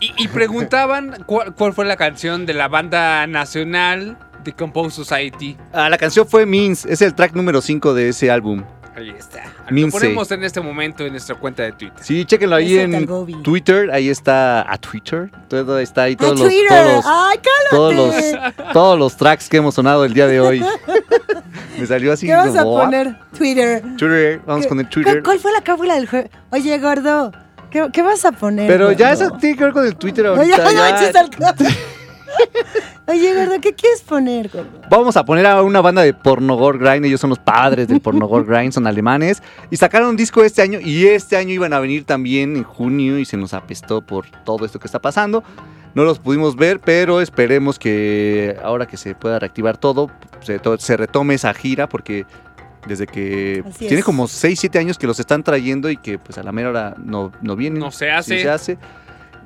Y, 0.00 0.24
y 0.24 0.28
preguntaban 0.28 1.24
cuál, 1.26 1.54
cuál 1.54 1.72
fue 1.74 1.84
la 1.84 1.96
canción 1.96 2.46
de 2.46 2.54
la 2.54 2.68
banda 2.68 3.26
nacional 3.26 4.16
de 4.42 4.52
Compose 4.52 4.96
Society. 4.96 5.56
Ah, 5.72 5.88
la 5.88 5.98
canción 5.98 6.26
fue 6.26 6.46
Means, 6.46 6.84
es 6.86 7.02
el 7.02 7.14
track 7.14 7.34
número 7.34 7.60
5 7.60 7.94
de 7.94 8.10
ese 8.10 8.30
álbum. 8.30 8.62
Ahí 8.96 9.10
está. 9.18 9.42
Lo 9.70 9.88
ponemos 9.90 10.30
en 10.30 10.44
este 10.44 10.60
momento 10.60 11.04
en 11.04 11.10
nuestra 11.12 11.34
cuenta 11.34 11.64
de 11.64 11.72
Twitter. 11.72 11.98
Sí, 12.00 12.24
chéquenlo 12.24 12.54
ahí 12.56 12.76
Ese 12.78 12.96
en. 12.96 13.42
Twitter, 13.42 13.90
ahí 13.90 14.08
está 14.08 14.70
a 14.72 14.78
Twitter, 14.78 15.30
todo 15.48 15.78
está 15.80 16.04
ahí 16.04 16.12
¡A 16.12 16.16
todos 16.16 16.38
los, 16.38 16.48
Twitter! 16.48 16.68
todos 16.68 16.94
los- 16.94 17.04
¡Ay, 17.06 17.38
todos 17.70 17.94
los 17.94 18.72
todos 18.72 18.98
los 18.98 19.16
tracks 19.16 19.48
que 19.48 19.56
hemos 19.56 19.74
sonado 19.74 20.04
el 20.04 20.14
día 20.14 20.26
de 20.28 20.40
hoy. 20.40 20.64
Me 21.78 21.86
salió 21.86 22.12
así. 22.12 22.26
¿Qué 22.26 22.34
vas 22.34 22.54
a 22.56 22.62
como, 22.62 22.78
poner? 22.78 23.16
Twitter. 23.36 23.82
Twitter, 23.96 24.40
vamos 24.46 24.62
¿Qué- 24.64 24.68
con 24.68 24.78
el 24.78 24.84
¿Cuál, 24.86 24.92
Twitter. 25.04 25.22
cuál 25.24 25.38
fue 25.40 25.52
la 25.52 25.60
cábula 25.62 25.94
del 25.96 26.08
juego? 26.08 26.28
Oye, 26.52 26.78
gordo, 26.78 27.32
¿qué, 27.70 27.88
qué 27.92 28.02
vas 28.02 28.24
a 28.24 28.30
poner? 28.32 28.68
Pero 28.68 28.92
ya 28.92 29.10
gordo? 29.14 29.24
eso 29.26 29.36
tiene 29.38 29.56
que 29.56 29.64
ver 29.64 29.72
con 29.72 29.84
el 29.86 29.96
Twitter 29.96 30.26
Oye, 30.28 30.52
ahorita. 30.54 30.64
no 30.64 30.70
ya. 30.72 31.12
gordo. 31.22 31.70
Oye, 33.06 33.34
gordo, 33.34 33.60
¿qué 33.60 33.74
quieres 33.74 34.00
poner, 34.02 34.48
gordo? 34.48 34.80
Vamos 34.88 35.16
a 35.16 35.24
poner 35.24 35.46
a 35.46 35.62
una 35.62 35.80
banda 35.80 36.02
de 36.02 36.14
Pornogore 36.14 36.78
Grind. 36.78 37.04
Ellos 37.04 37.20
son 37.20 37.30
los 37.30 37.38
padres 37.38 37.88
del 37.88 38.00
Pornogore 38.00 38.44
Grind, 38.48 38.72
son 38.72 38.86
alemanes. 38.86 39.42
Y 39.70 39.76
sacaron 39.76 40.08
un 40.10 40.16
disco 40.16 40.42
este 40.42 40.62
año. 40.62 40.78
Y 40.80 41.06
este 41.06 41.36
año 41.36 41.50
iban 41.52 41.72
a 41.72 41.80
venir 41.80 42.04
también 42.04 42.56
en 42.56 42.64
junio. 42.64 43.18
Y 43.18 43.24
se 43.24 43.36
nos 43.36 43.52
apestó 43.54 44.00
por 44.00 44.26
todo 44.44 44.64
esto 44.64 44.78
que 44.78 44.86
está 44.86 45.00
pasando. 45.00 45.44
No 45.94 46.04
los 46.04 46.18
pudimos 46.18 46.56
ver, 46.56 46.80
pero 46.80 47.20
esperemos 47.20 47.78
que 47.78 48.56
ahora 48.62 48.86
que 48.86 48.96
se 48.96 49.14
pueda 49.14 49.38
reactivar 49.38 49.76
todo, 49.76 50.10
se, 50.40 50.58
to- 50.58 50.78
se 50.78 50.96
retome 50.96 51.34
esa 51.34 51.52
gira. 51.54 51.88
Porque 51.88 52.24
desde 52.86 53.06
que 53.06 53.62
Así 53.66 53.80
tiene 53.86 53.98
es. 54.00 54.04
como 54.04 54.26
6, 54.28 54.58
7 54.58 54.78
años 54.78 54.98
que 54.98 55.06
los 55.06 55.20
están 55.20 55.42
trayendo 55.42 55.90
y 55.90 55.96
que 55.98 56.18
pues 56.18 56.38
a 56.38 56.42
la 56.42 56.52
mera 56.52 56.70
hora 56.70 56.94
no, 56.98 57.32
no 57.42 57.54
vienen. 57.54 57.80
No 57.80 57.90
se 57.90 58.10
hace. 58.10 58.36
Sí 58.38 58.42
se 58.42 58.50
hace. 58.50 58.78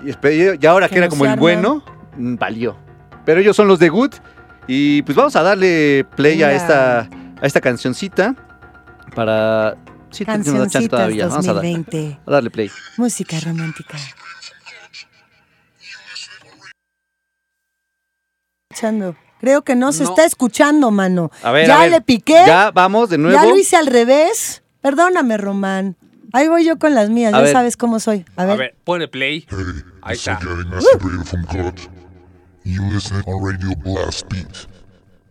Y, 0.04 0.66
ahora 0.66 0.86
Que 0.88 0.92
que 0.94 0.98
era 0.98 1.06
no 1.08 1.10
como 1.10 1.24
el 1.26 1.36
bueno, 1.36 1.82
valió. 2.18 2.76
Pero 3.24 3.40
ellos 3.40 3.56
son 3.56 3.68
los 3.68 3.78
de 3.78 3.88
Good. 3.88 4.14
Y 4.66 5.02
pues 5.02 5.16
vamos 5.16 5.34
a 5.36 5.42
darle 5.42 6.04
play 6.16 6.42
a 6.42 6.48
Venga. 6.48 6.56
esta, 6.60 6.98
a 7.00 7.46
esta 7.46 7.60
cancioncita. 7.60 8.34
Para. 9.14 9.76
Sí, 10.10 10.24
da 10.24 10.32
chance 10.34 10.50
Cancioncitas 10.52 10.88
todavía. 10.88 11.26
Vamos 11.28 11.46
a, 11.48 11.52
dar- 11.54 11.62
2020. 11.64 12.20
a 12.26 12.30
darle 12.30 12.50
play. 12.50 12.70
Música 12.96 13.38
romántica. 13.40 13.96
Escuchando. 18.70 19.16
Creo 19.40 19.62
que 19.62 19.74
no 19.76 19.92
se 19.92 20.02
No. 20.04 20.10
está 20.10 20.24
escuchando, 20.24 20.90
mano. 20.90 21.30
A 21.42 21.52
ver, 21.52 21.66
ya 21.68 21.78
a 21.78 21.82
ver. 21.82 21.90
le 21.92 22.00
piqué. 22.00 22.42
Ya 22.46 22.70
vamos 22.72 23.08
de 23.08 23.18
nuevo. 23.18 23.36
Ya 23.40 23.44
lo 23.48 23.56
hice 23.56 23.76
al 23.76 23.86
revés. 23.86 24.62
Perdóname, 24.80 25.36
Román. 25.36 25.96
Ahí 26.32 26.48
voy 26.48 26.64
yo 26.64 26.78
con 26.78 26.94
las 26.94 27.08
mías. 27.08 27.32
A 27.32 27.38
ya 27.38 27.42
ver. 27.44 27.52
sabes 27.52 27.76
cómo 27.76 28.00
soy. 28.00 28.24
A 28.36 28.42
A 28.42 28.46
ver. 28.46 28.58
ver, 28.58 28.76
pone 28.84 29.08
play. 29.08 29.46
Ahí 30.02 30.16
This 30.16 30.26
is 30.26 30.28
está. 30.28 30.40
You 32.68 32.82
listen 32.90 33.22
on 33.26 33.42
Radio 33.42 33.74
Blast 33.76 34.28
Beat. 34.28 34.66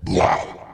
Blah. 0.02 0.67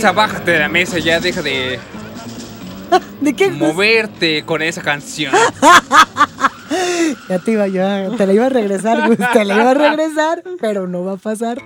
Bájate 0.00 0.52
de 0.52 0.58
la 0.58 0.68
mesa, 0.68 0.98
ya 0.98 1.20
deja 1.20 1.42
de 1.42 1.78
¿De 3.20 3.34
qué? 3.34 3.50
moverte 3.50 4.44
con 4.44 4.62
esa 4.62 4.82
canción. 4.82 5.32
Ya 7.28 7.38
te 7.40 7.52
iba 7.52 7.66
yo, 7.66 8.16
te 8.16 8.26
la 8.26 8.32
iba 8.32 8.46
a 8.46 8.48
regresar, 8.48 9.08
Gus, 9.08 9.16
te 9.32 9.44
la 9.44 9.54
iba 9.54 9.70
a 9.70 9.74
regresar, 9.74 10.42
pero 10.60 10.86
no 10.86 11.04
va 11.04 11.12
a 11.12 11.16
pasar. 11.16 11.60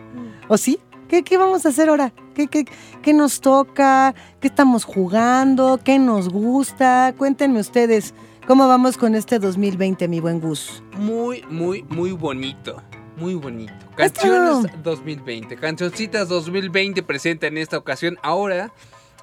¿O 0.49 0.57
sí? 0.57 0.79
¿Qué, 1.09 1.23
qué 1.23 1.37
vamos 1.37 1.65
a 1.67 1.69
hacer 1.71 1.89
ahora? 1.91 2.13
¿Qué, 2.35 2.49
qué, 2.49 2.65
qué 3.03 3.13
nos 3.13 3.41
toca? 3.41 4.15
¿Qué 4.41 4.49
estamos 4.49 4.85
jugando? 4.85 5.79
¿Qué 5.83 5.99
nos 5.99 6.31
gusta? 6.31 7.15
Cuéntenme 7.17 7.61
ustedes, 7.61 8.15
¿cómo 8.47 8.67
vamos 8.69 8.97
con 8.97 9.15
este 9.15 9.39
2020, 9.39 10.09
mi 10.09 10.21
buen 10.21 10.41
Gus? 10.41 10.83
Muy, 10.97 11.43
muy, 11.51 11.83
muy 11.89 12.13
bonito. 12.13 12.83
Muy 13.17 13.35
bonito. 13.35 13.73
Canciones 13.97 14.71
2020. 14.83 15.57
Cancioncitas 15.57 16.29
2020 16.29 17.03
presenta 17.03 17.47
en 17.47 17.59
esta 17.59 17.79
ocasión 17.79 18.19
ahora 18.23 18.73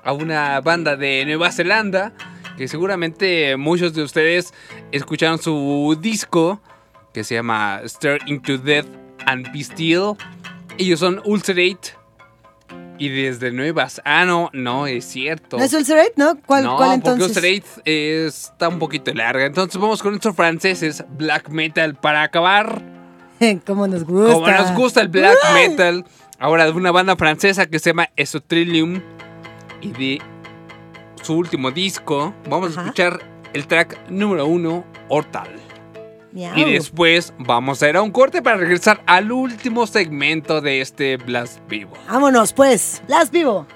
a 0.03 0.13
una 0.13 0.59
banda 0.61 0.95
de 0.95 1.26
Nueva 1.26 1.51
Zelanda 1.51 2.13
que 2.57 2.68
seguramente 2.68 3.57
muchos 3.57 3.93
de 3.93 4.03
ustedes 4.03 4.53
escucharon 4.91 5.39
su 5.39 5.97
disco 5.99 6.61
que 7.13 7.23
se 7.23 7.35
llama 7.35 7.81
Stare 7.85 8.19
into 8.26 8.57
Death 8.57 8.88
and 9.26 9.51
Be 9.51 9.63
Still. 9.63 10.13
Ellos 10.77 10.99
son 10.99 11.22
Ulcerate 11.26 12.01
y 12.97 13.09
desde 13.09 13.51
Nuevas. 13.51 14.01
Ah, 14.05 14.26
no, 14.26 14.49
no 14.53 14.88
es 14.88 15.05
cierto. 15.05 15.57
¿No 15.57 15.63
es 15.63 15.73
Ulcerate, 15.73 16.13
no? 16.15 16.39
¿Cuál, 16.45 16.63
no, 16.63 16.77
cuál 16.77 17.01
porque 17.01 17.23
entonces? 17.23 17.38
Ulcerate 17.38 18.26
está 18.27 18.69
un 18.69 18.80
poquito 18.80 19.13
larga. 19.13 19.45
Entonces 19.45 19.80
vamos 19.81 20.01
con 20.01 20.11
nuestros 20.11 20.35
franceses 20.35 21.03
Black 21.18 21.49
Metal 21.49 21.95
para 21.95 22.23
acabar. 22.23 22.90
¿Cómo 23.65 23.88
nos 23.88 24.03
gusta? 24.03 24.34
Como 24.34 24.47
nos 24.47 24.76
gusta 24.76 25.01
el 25.01 25.07
black 25.07 25.38
metal. 25.53 26.05
Ahora 26.39 26.65
de 26.65 26.72
una 26.72 26.91
banda 26.91 27.15
francesa 27.15 27.68
que 27.68 27.80
se 27.80 27.91
llama 27.91 28.09
Esotrillium. 28.15 29.01
Y 29.81 29.91
de 29.91 30.22
su 31.22 31.34
último 31.34 31.72
disco, 31.72 32.34
vamos 32.49 32.77
a 32.77 32.81
escuchar 32.81 33.19
el 33.53 33.68
track 33.68 34.09
número 34.09 34.45
uno, 34.45 34.85
Hortal. 35.07 35.49
Miau. 36.31 36.57
Y 36.57 36.72
después 36.73 37.34
vamos 37.38 37.84
a 37.84 37.89
ir 37.89 37.97
a 37.97 38.01
un 38.01 38.11
corte 38.11 38.41
para 38.41 38.57
regresar 38.57 39.01
al 39.05 39.31
último 39.31 39.85
segmento 39.85 40.61
de 40.61 40.81
este 40.81 41.18
Blast 41.18 41.59
Vivo. 41.68 41.93
Vámonos, 42.07 42.53
pues. 42.53 43.01
Las 43.07 43.31
vivo. 43.31 43.68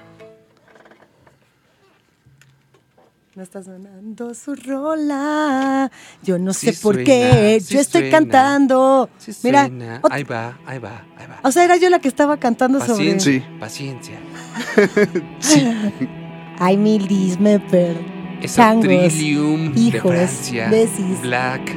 No 3.36 3.42
está 3.42 3.62
sonando 3.62 4.32
su 4.34 4.54
rola. 4.54 5.90
Yo 6.22 6.38
no 6.38 6.54
Sí 6.54 6.72
sé 6.72 6.82
por 6.82 6.94
suena, 6.94 7.04
qué. 7.04 7.58
sí 7.62 7.74
Yo 7.74 7.80
estoy 7.80 8.00
suena. 8.10 8.18
cantando. 8.18 9.10
Mira, 9.44 9.66
Suena, 9.66 10.00
ahí 10.10 10.24
va, 10.24 10.58
ahí 10.64 10.78
va, 10.78 11.04
ahí 11.18 11.26
va. 11.26 11.40
o 11.42 11.52
sea, 11.52 11.64
era 11.64 11.76
yo 11.76 11.90
la 11.90 11.98
que 11.98 12.08
estaba 12.08 12.38
cantando 12.38 12.78
sobre. 12.80 12.92
Paciencia, 12.94 13.58
paciencia. 13.60 14.18
Ay, 16.58 16.78
mi 16.78 16.98
Liz, 16.98 17.38
me 17.38 17.60
per. 17.60 17.96
Changos, 18.46 18.86
Esotrillium 18.86 19.74
de 19.74 19.80
hijos, 19.80 20.00
Francia. 20.12 20.68
besis. 20.70 21.20
Black. 21.20 21.76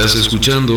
Estás 0.00 0.14
escuchando 0.14 0.74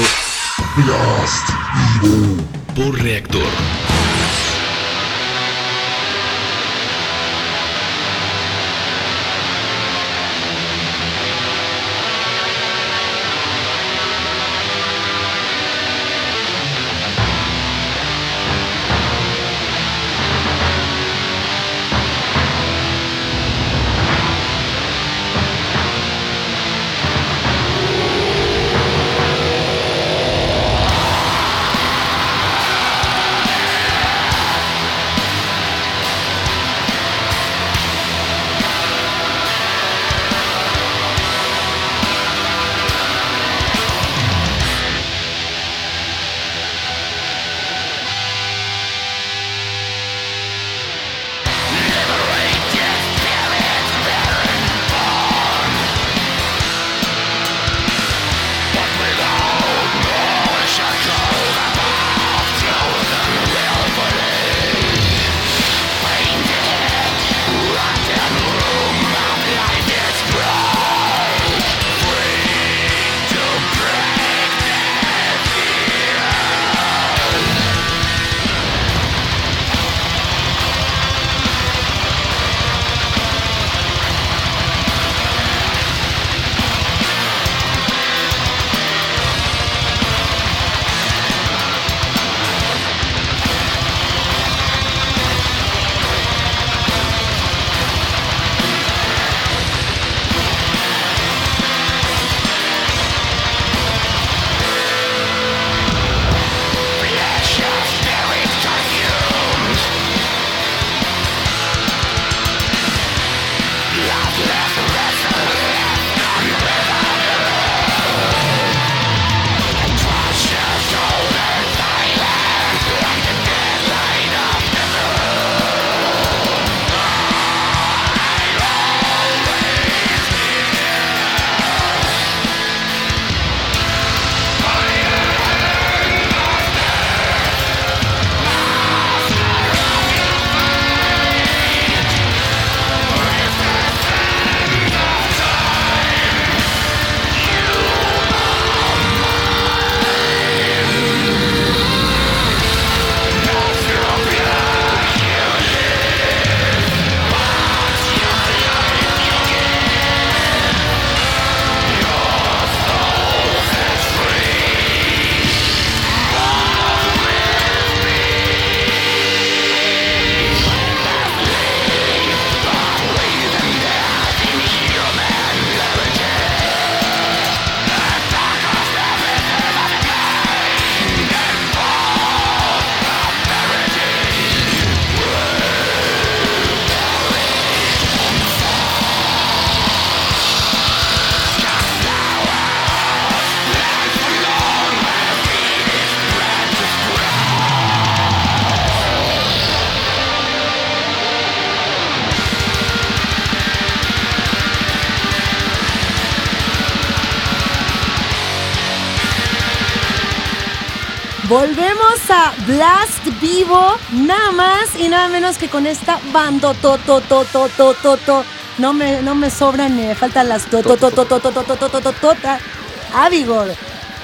Blast 212.84 213.26
Vivo, 213.40 213.96
nada 214.12 214.52
más 214.52 215.00
y 215.00 215.08
nada 215.08 215.30
menos 215.30 215.58
que 215.58 215.70
con 215.70 215.88
esta 215.88 216.20
bando 216.34 216.74
to 216.74 216.98
to 216.98 217.22
to 217.22 217.46
to 217.72 218.18
to. 218.18 218.44
No 218.78 218.92
me 218.92 219.22
no 219.22 219.36
me 219.36 219.50
sobran 219.50 219.96
ni 219.96 220.02
me 220.08 220.16
faltan 220.16 220.50
las 220.50 220.66
to 220.66 220.84
to 220.84 220.98
to 220.98 221.10
to 221.12 221.26
to 221.26 221.40
to 221.40 221.54
to 221.64 222.12
to. 222.12 222.40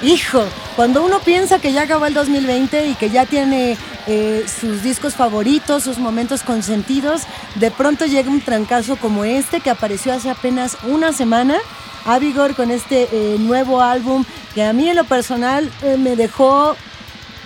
Hijo, 0.02 0.44
cuando 0.76 1.02
uno 1.02 1.20
piensa 1.20 1.58
que 1.58 1.72
ya 1.72 1.84
acabó 1.84 2.04
el 2.04 2.12
2020 2.12 2.88
y 2.88 2.94
que 2.96 3.08
ya 3.08 3.24
tiene 3.24 3.78
eh, 4.06 4.44
sus 4.60 4.82
discos 4.82 5.14
favoritos, 5.14 5.84
sus 5.84 5.96
momentos 5.96 6.42
consentidos, 6.42 7.22
de 7.54 7.70
pronto 7.70 8.04
llega 8.04 8.28
un 8.28 8.42
trancazo 8.42 8.96
como 8.96 9.24
este 9.24 9.60
que 9.60 9.70
apareció 9.70 10.12
hace 10.12 10.28
apenas 10.28 10.76
una 10.82 11.14
semana. 11.14 11.56
Avigor 12.04 12.54
con 12.54 12.70
este 12.70 13.08
eh, 13.10 13.36
nuevo 13.38 13.80
álbum 13.80 14.26
que 14.54 14.64
a 14.64 14.74
mí 14.74 14.90
en 14.90 14.96
lo 14.96 15.04
personal 15.04 15.70
eh, 15.82 15.96
me 15.96 16.14
dejó 16.14 16.76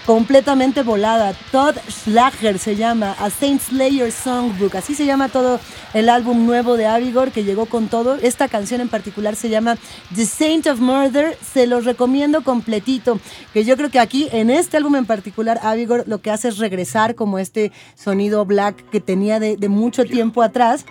completamente 0.07 0.83
volada. 0.83 1.35
Todd 1.51 1.77
Schlager 1.89 2.59
se 2.59 2.77
llama, 2.77 3.15
A 3.19 3.31
Saint 3.31 3.61
Slayer 3.61 4.13
Songbook. 4.13 4.75
Así 4.77 4.95
se 4.95 5.07
llama 5.07 5.29
todo 5.29 5.61
el 5.95 6.09
álbum 6.09 6.47
nuevo 6.47 6.77
de 6.77 6.87
Avigor 6.87 7.31
que 7.31 7.45
llegó 7.45 7.67
con 7.67 7.89
todo. 7.89 8.17
Esta 8.17 8.49
canción 8.49 8.81
en 8.81 8.89
particular 8.89 9.37
se 9.37 9.49
llama 9.49 9.77
The 10.15 10.27
Saint 10.27 10.67
of 10.67 10.81
Murder. 10.81 11.37
Se 11.41 11.67
los 11.67 11.85
recomiendo 11.85 12.43
completito. 12.43 13.19
Que 13.53 13.65
yo 13.65 13.77
creo 13.77 13.91
que 13.91 13.99
aquí, 13.99 14.29
en 14.33 14.51
este 14.51 14.77
álbum 14.77 14.97
en 14.97 15.07
particular, 15.07 15.59
Avigor 15.63 16.05
lo 16.07 16.21
que 16.21 16.31
hace 16.31 16.49
es 16.49 16.59
regresar 16.59 17.15
como 17.15 17.39
este 17.39 17.73
sonido 17.95 18.45
black 18.45 18.89
que 18.91 19.01
tenía 19.01 19.41
de, 19.41 19.57
de 19.57 19.69
mucho 19.69 20.05
tiempo 20.05 20.43
atrás. 20.43 20.85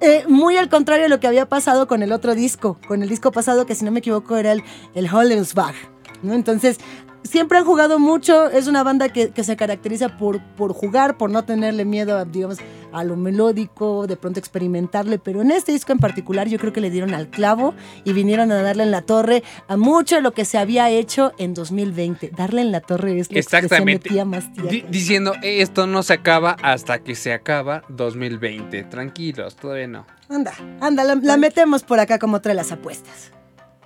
Eh, 0.00 0.24
muy 0.26 0.56
al 0.56 0.70
contrario 0.70 1.04
de 1.04 1.08
lo 1.10 1.20
que 1.20 1.26
había 1.26 1.46
pasado 1.46 1.86
con 1.86 2.02
el 2.02 2.12
otro 2.12 2.34
disco, 2.34 2.78
con 2.88 3.02
el 3.02 3.08
disco 3.10 3.32
pasado 3.32 3.66
que 3.66 3.74
si 3.74 3.84
no 3.84 3.90
me 3.90 3.98
equivoco 3.98 4.36
era 4.36 4.52
el, 4.52 4.64
el 4.94 5.12
Hollensbach. 5.12 5.74
¿no? 6.22 6.32
Entonces, 6.32 6.78
siempre 7.22 7.58
han 7.58 7.64
jugado 7.64 7.98
mucho, 7.98 8.50
es 8.50 8.66
una 8.66 8.82
banda 8.82 9.08
que, 9.08 9.30
que 9.30 9.44
se 9.44 9.56
caracteriza 9.56 10.16
por, 10.18 10.40
por 10.56 10.72
jugar, 10.72 11.16
por 11.16 11.30
no 11.30 11.44
tenerle 11.44 11.84
miedo, 11.84 12.16
a, 12.18 12.24
digamos, 12.24 12.58
a 12.92 13.04
lo 13.04 13.16
melódico, 13.16 14.06
de 14.08 14.16
pronto 14.16 14.40
experimentarle, 14.40 15.18
pero 15.18 15.42
en 15.42 15.52
este 15.52 15.70
disco 15.72 15.92
en 15.92 15.98
particular 15.98 16.48
yo 16.48 16.58
creo 16.58 16.72
que 16.72 16.80
le 16.80 16.90
dieron 16.90 17.14
al 17.14 17.28
clavo 17.28 17.72
y 18.04 18.12
vinieron 18.12 18.50
a 18.50 18.62
darle 18.62 18.82
en 18.82 18.90
la 18.90 19.02
torre 19.02 19.44
a 19.68 19.76
mucho 19.76 20.16
de 20.16 20.22
lo 20.22 20.32
que 20.32 20.44
se 20.44 20.58
había 20.58 20.90
hecho 20.90 21.32
en 21.38 21.54
2020. 21.54 22.30
Darle 22.36 22.62
en 22.62 22.72
la 22.72 22.80
torre 22.80 23.18
es 23.20 23.30
la 23.30 23.38
expresión 23.38 23.60
de 23.60 23.66
Exactamente. 23.66 24.08
tía 24.08 24.24
más 24.24 24.52
tía. 24.52 24.64
Di- 24.64 24.84
diciendo, 24.88 25.34
esto 25.42 25.86
no 25.86 26.02
se 26.02 26.14
acaba 26.14 26.56
hasta 26.62 26.98
que 26.98 27.14
se 27.14 27.32
acaba 27.32 27.82
2020. 27.90 28.82
Tranquilos, 28.84 29.54
todavía 29.54 29.86
no. 29.86 30.06
Anda, 30.28 30.52
anda, 30.80 31.04
la, 31.04 31.14
la 31.14 31.36
metemos 31.36 31.82
por 31.84 32.00
acá 32.00 32.18
como 32.18 32.40
trae 32.40 32.54
las 32.56 32.72
apuestas. 32.72 33.30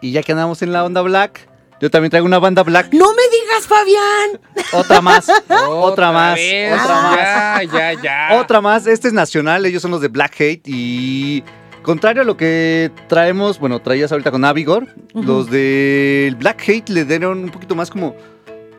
Y 0.01 0.12
ya 0.12 0.23
que 0.23 0.32
andamos 0.32 0.62
en 0.62 0.73
la 0.73 0.82
onda 0.85 1.02
black, 1.02 1.47
yo 1.80 1.90
también 1.90 2.10
traigo 2.10 2.26
una 2.26 2.38
banda 2.38 2.62
black. 2.62 2.92
¡No 2.92 3.12
me 3.14 3.22
digas, 3.22 3.66
Fabián! 3.66 4.40
Otra 4.72 5.01
más, 5.01 5.28
otra 5.68 6.12
más, 6.12 6.34
vez, 6.36 6.72
otra 6.80 7.02
más. 7.02 7.16
Ya, 7.16 7.62
ya, 7.64 8.02
ya. 8.02 8.28
Otra 8.40 8.60
más, 8.60 8.86
este 8.86 9.09
es 9.09 9.14
nacional, 9.14 9.66
ellos 9.66 9.82
son 9.82 9.90
los 9.90 10.01
de 10.01 10.09
Black 10.09 10.34
Hate 10.40 10.62
y 10.66 11.42
contrario 11.82 12.22
a 12.22 12.24
lo 12.24 12.36
que 12.36 12.90
traemos, 13.09 13.59
bueno, 13.59 13.80
traías 13.80 14.10
ahorita 14.10 14.30
con 14.30 14.44
Avigor, 14.44 14.88
los 15.12 15.51
de 15.51 16.34
Black 16.38 16.62
Hate 16.66 16.88
le 16.88 17.05
dieron 17.05 17.44
un 17.44 17.51
poquito 17.51 17.74
más 17.74 17.90
como 17.90 18.16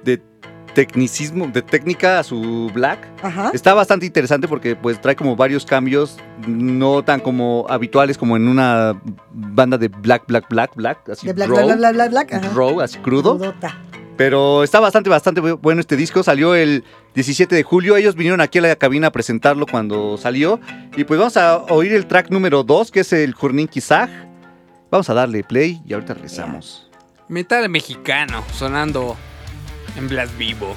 de 0.03 0.21
tecnicismo, 0.75 1.47
de 1.47 1.63
técnica 1.63 2.19
a 2.19 2.23
su 2.23 2.69
Black. 2.73 3.07
Ajá. 3.23 3.49
Está 3.53 3.73
bastante 3.73 4.05
interesante 4.05 4.47
porque 4.47 4.75
pues 4.75 5.01
trae 5.01 5.15
como 5.15 5.35
varios 5.35 5.65
cambios, 5.65 6.17
no 6.47 7.03
tan 7.03 7.19
como 7.21 7.65
habituales 7.69 8.17
como 8.17 8.35
en 8.37 8.47
una 8.47 9.01
banda 9.31 9.77
de 9.79 9.87
Black, 9.87 10.25
Black, 10.27 10.45
Black, 10.49 10.75
Black, 10.75 11.09
así 11.09 11.25
De 11.25 11.33
Black, 11.33 11.49
raw, 11.49 11.65
Black, 11.65 11.77
Black, 11.77 11.93
Black, 11.93 12.09
Black, 12.11 12.33
ajá. 12.33 12.49
raw, 12.53 12.79
así 12.81 12.99
crudo. 12.99 13.37
Crudota. 13.37 13.75
Pero 14.17 14.63
está 14.63 14.79
bastante, 14.79 15.09
bastante 15.09 15.41
bu- 15.41 15.59
bueno 15.61 15.81
este 15.81 15.97
disco. 15.97 16.23
Salió 16.23 16.55
el 16.55 16.85
17 17.15 17.53
de 17.53 17.63
julio. 17.63 17.97
Ellos 17.97 18.15
vinieron 18.15 18.39
aquí 18.39 18.59
a 18.59 18.61
la 18.61 18.75
cabina 18.77 19.07
a 19.07 19.11
presentarlo 19.11 19.65
cuando 19.65 20.17
salió. 20.17 20.59
Y 20.95 21.03
pues 21.03 21.19
vamos 21.19 21.35
a 21.35 21.57
oír 21.57 21.91
el 21.93 22.05
track 22.05 22.29
número 22.29 22.63
2, 22.63 22.91
que 22.91 23.01
es 23.01 23.11
el 23.11 23.33
Jurnin 23.33 23.67
Kizag. 23.67 24.09
Vamos 24.89 25.09
a 25.09 25.13
darle 25.15 25.43
play 25.43 25.81
y 25.85 25.93
ahorita 25.93 26.13
regresamos. 26.13 26.89
Metal 27.27 27.67
mexicano 27.67 28.41
sonando 28.53 29.17
en 29.95 30.07
Blast 30.07 30.37
Vivo. 30.37 30.75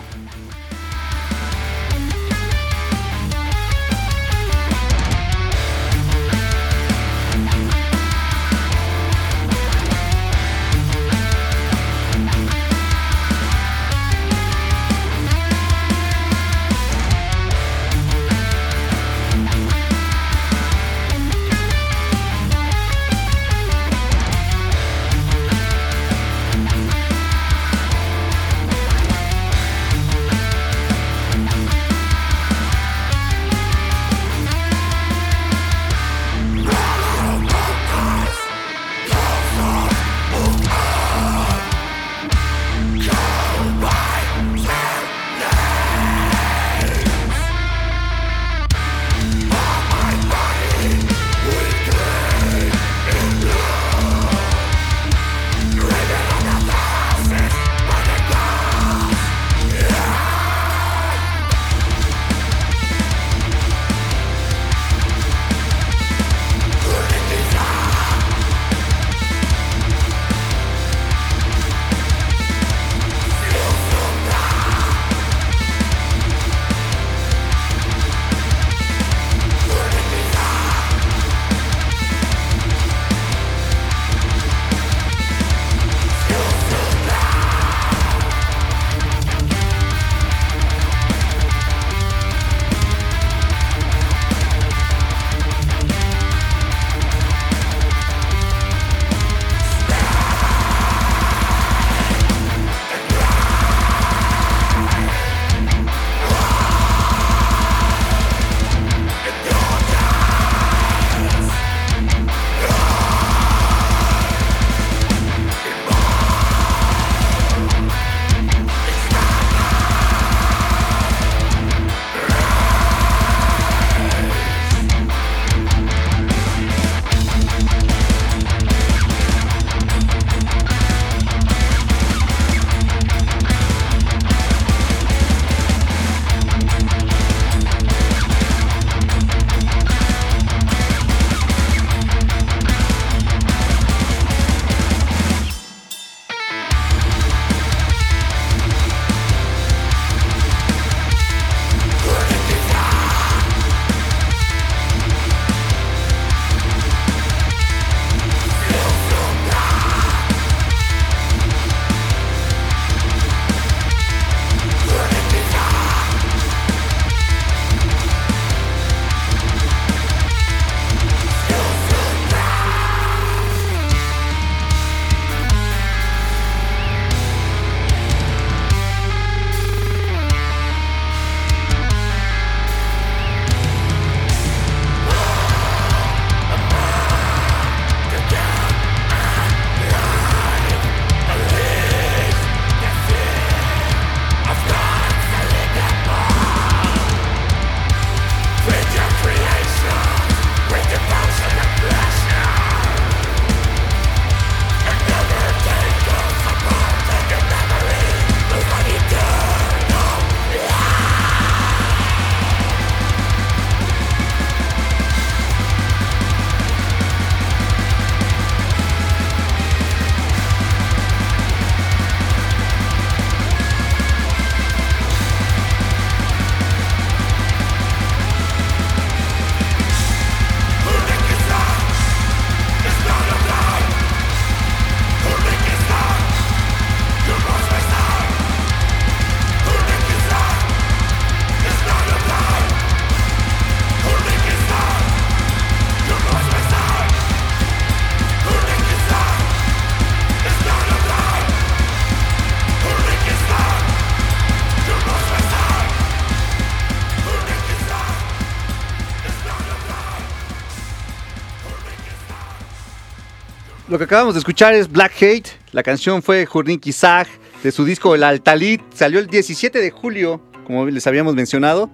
Lo 263.99 264.07
que 264.07 264.15
acabamos 264.15 264.35
de 264.35 264.39
escuchar 264.39 264.75
es 264.75 264.89
Black 264.89 265.21
Hate. 265.21 265.49
La 265.73 265.83
canción 265.83 266.23
fue 266.23 266.47
Jurniki 266.47 266.93
Zag 266.93 267.27
de 267.65 267.73
su 267.73 267.85
disco 267.85 268.15
El 268.15 268.23
Altalit. 268.23 268.81
Salió 268.95 269.19
el 269.19 269.27
17 269.27 269.81
de 269.81 269.91
julio, 269.91 270.41
como 270.69 270.87
les 270.87 271.05
habíamos 271.09 271.35
mencionado. 271.35 271.91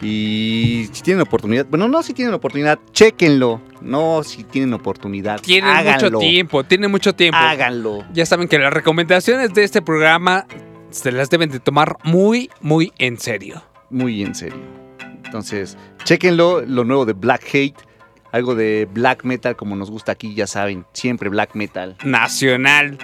Y 0.00 0.88
si 0.90 1.02
tienen 1.02 1.20
oportunidad, 1.20 1.66
bueno, 1.68 1.86
no 1.86 2.02
si 2.02 2.14
tienen 2.14 2.32
oportunidad, 2.32 2.78
chequenlo. 2.92 3.60
No 3.82 4.22
si 4.22 4.42
tienen 4.44 4.72
oportunidad, 4.72 5.38
Tienen 5.42 5.68
háganlo. 5.68 6.12
mucho 6.12 6.18
tiempo, 6.18 6.64
tienen 6.64 6.90
mucho 6.90 7.14
tiempo. 7.14 7.36
Háganlo. 7.38 8.06
Ya 8.14 8.24
saben 8.24 8.48
que 8.48 8.58
las 8.58 8.72
recomendaciones 8.72 9.52
de 9.52 9.64
este 9.64 9.82
programa 9.82 10.46
se 10.88 11.12
las 11.12 11.28
deben 11.28 11.50
de 11.50 11.60
tomar 11.60 11.98
muy, 12.04 12.48
muy 12.62 12.90
en 12.96 13.20
serio. 13.20 13.62
Muy 13.90 14.22
en 14.22 14.34
serio. 14.34 14.62
Entonces, 15.26 15.76
chequenlo, 16.04 16.62
lo 16.62 16.84
nuevo 16.84 17.04
de 17.04 17.12
Black 17.12 17.42
Hate. 17.52 17.76
Algo 18.34 18.56
de 18.56 18.88
black 18.92 19.22
metal 19.22 19.54
como 19.54 19.76
nos 19.76 19.92
gusta 19.92 20.10
aquí, 20.10 20.34
ya 20.34 20.48
saben, 20.48 20.84
siempre 20.92 21.28
black 21.28 21.54
metal. 21.54 21.96
Nacional 22.04 22.98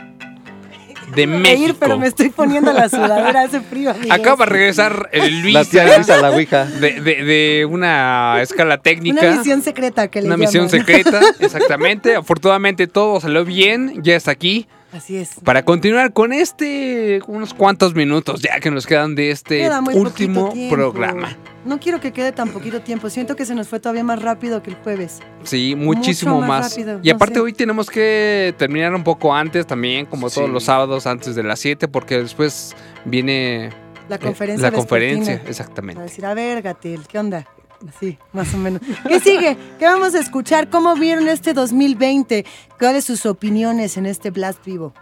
de 1.14 1.26
México. 1.28 1.68
ir, 1.68 1.74
pero 1.78 1.98
me 1.98 2.08
estoy 2.08 2.30
poniendo 2.30 2.72
la 2.72 2.88
sudadera, 2.88 3.42
hace 3.42 3.60
frío. 3.60 3.90
amigos. 3.90 4.10
Acaba 4.18 4.44
de 4.44 4.50
regresar 4.50 5.08
el 5.12 5.42
Luis 5.42 5.54
La 5.54 5.64
tía 5.64 5.96
Luisa, 5.96 6.20
la 6.20 6.30
ouija. 6.32 6.64
de, 6.64 7.00
de- 7.00 7.24
de 7.24 7.64
una 7.70 8.42
escala 8.42 8.78
técnica. 8.78 9.20
Una 9.20 9.36
misión 9.36 9.62
secreta 9.62 10.08
que 10.08 10.20
le 10.20 10.26
Una 10.26 10.36
misión 10.36 10.68
secreta, 10.68 11.20
exactamente. 11.38 12.16
Afortunadamente 12.16 12.86
todo 12.88 13.20
salió 13.20 13.44
bien, 13.44 14.02
ya 14.02 14.16
está 14.16 14.32
aquí. 14.32 14.66
Así 14.92 15.16
es. 15.16 15.30
Para 15.44 15.64
continuar 15.64 16.12
con 16.12 16.32
este, 16.32 17.20
unos 17.28 17.54
cuantos 17.54 17.94
minutos 17.94 18.42
ya 18.42 18.58
que 18.58 18.70
nos 18.72 18.86
quedan 18.86 19.14
de 19.14 19.30
este 19.30 19.68
último 19.94 20.52
programa. 20.68 21.36
No 21.64 21.78
quiero 21.78 22.00
que 22.00 22.12
quede 22.12 22.32
tan 22.32 22.48
poquito 22.48 22.80
tiempo. 22.80 23.08
Siento 23.10 23.36
que 23.36 23.44
se 23.44 23.54
nos 23.54 23.68
fue 23.68 23.78
todavía 23.78 24.02
más 24.02 24.20
rápido 24.20 24.62
que 24.62 24.70
el 24.70 24.76
jueves. 24.76 25.20
Sí, 25.44 25.74
muchísimo 25.76 26.36
Mucho 26.36 26.46
más 26.48 26.60
más. 26.62 26.70
rápido, 26.72 27.00
y 27.02 27.08
no 27.10 27.14
aparte 27.14 27.34
sé. 27.36 27.40
hoy 27.40 27.52
tenemos 27.52 27.88
que 27.90 28.54
terminar 28.58 28.94
un 28.94 29.04
poco 29.04 29.32
antes 29.34 29.66
también, 29.66 30.06
como 30.06 30.28
todos 30.30 30.50
los 30.50 30.64
sábados 30.64 31.06
antes 31.06 31.34
de 31.36 31.42
las 31.44 31.60
7, 31.60 31.86
porque 31.86 32.18
después 32.18 32.74
viene 33.04 33.70
La 34.08 34.16
eh, 34.16 34.18
conferencia. 34.18 34.62
la 34.62 34.70
vespertina. 34.70 34.76
conferencia, 34.78 35.38
Para 35.38 35.50
exactamente. 35.50 36.02
decir, 36.02 36.26
a 36.26 36.34
ver, 36.34 36.62
Gatil, 36.62 37.02
¿qué 37.06 37.18
onda? 37.18 37.46
Así, 37.88 38.18
más 38.32 38.52
o 38.54 38.58
menos. 38.58 38.82
¿Qué 39.08 39.20
sigue? 39.20 39.56
¿Qué 39.78 39.86
vamos 39.86 40.14
a 40.14 40.18
escuchar? 40.20 40.68
¿Cómo 40.68 40.94
vieron 40.96 41.28
este 41.28 41.54
2020? 41.54 42.44
¿Cuáles 42.78 43.04
sus 43.04 43.24
opiniones 43.26 43.96
en 43.96 44.06
este 44.06 44.30
Blast 44.30 44.62
Vivo? 44.64 44.92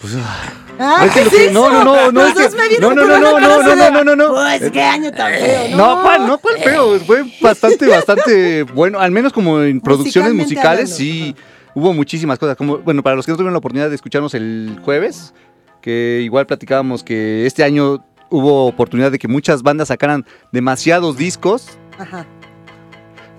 Pues, 0.00 0.14
ah, 0.16 0.42
Ah, 0.78 1.04
es 1.06 1.12
que 1.12 1.18
¿qué 1.20 1.24
lo 1.24 1.30
que- 1.30 1.50
no, 1.52 1.70
no, 1.70 1.84
no, 1.84 2.12
no, 2.12 2.26
es 2.26 2.34
que- 2.34 2.80
no, 2.80 2.92
no, 2.94 3.04
no, 3.06 3.18
no, 3.18 3.38
no, 3.40 3.62
no, 3.76 3.90
no, 3.90 4.04
no, 4.04 4.16
no. 4.16 4.28
Pues 4.34 4.70
qué 4.72 4.82
año 4.82 5.12
tan 5.12 5.32
feo, 5.32 5.68
¿no? 5.70 5.76
No, 5.96 6.02
¿cuál? 6.02 6.26
No, 6.26 6.38
¿cuál 6.38 6.58
feo? 6.58 6.98
Fue 7.00 7.24
bastante, 7.40 7.86
bastante 7.86 8.62
bueno. 8.64 8.98
Al 8.98 9.10
menos 9.12 9.32
como 9.32 9.60
en 9.62 9.80
producciones 9.80 10.34
musicales, 10.34 10.94
sí 10.94 11.36
hubo 11.74 11.92
muchísimas 11.92 12.38
cosas. 12.38 12.56
Como, 12.56 12.78
bueno, 12.78 13.02
para 13.02 13.14
los 13.16 13.26
que 13.26 13.32
no 13.32 13.36
tuvieron 13.36 13.52
la 13.52 13.58
oportunidad 13.58 13.88
de 13.90 13.94
escucharnos 13.94 14.34
el 14.34 14.78
jueves, 14.84 15.34
que 15.80 16.20
igual 16.24 16.46
platicábamos 16.46 17.04
que 17.04 17.46
este 17.46 17.62
año 17.62 18.04
hubo 18.32 18.66
oportunidad 18.66 19.12
de 19.12 19.18
que 19.18 19.28
muchas 19.28 19.62
bandas 19.62 19.88
sacaran 19.88 20.24
demasiados 20.50 21.16
discos 21.16 21.78
Ajá. 21.98 22.26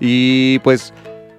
y 0.00 0.60
pues 0.60 0.94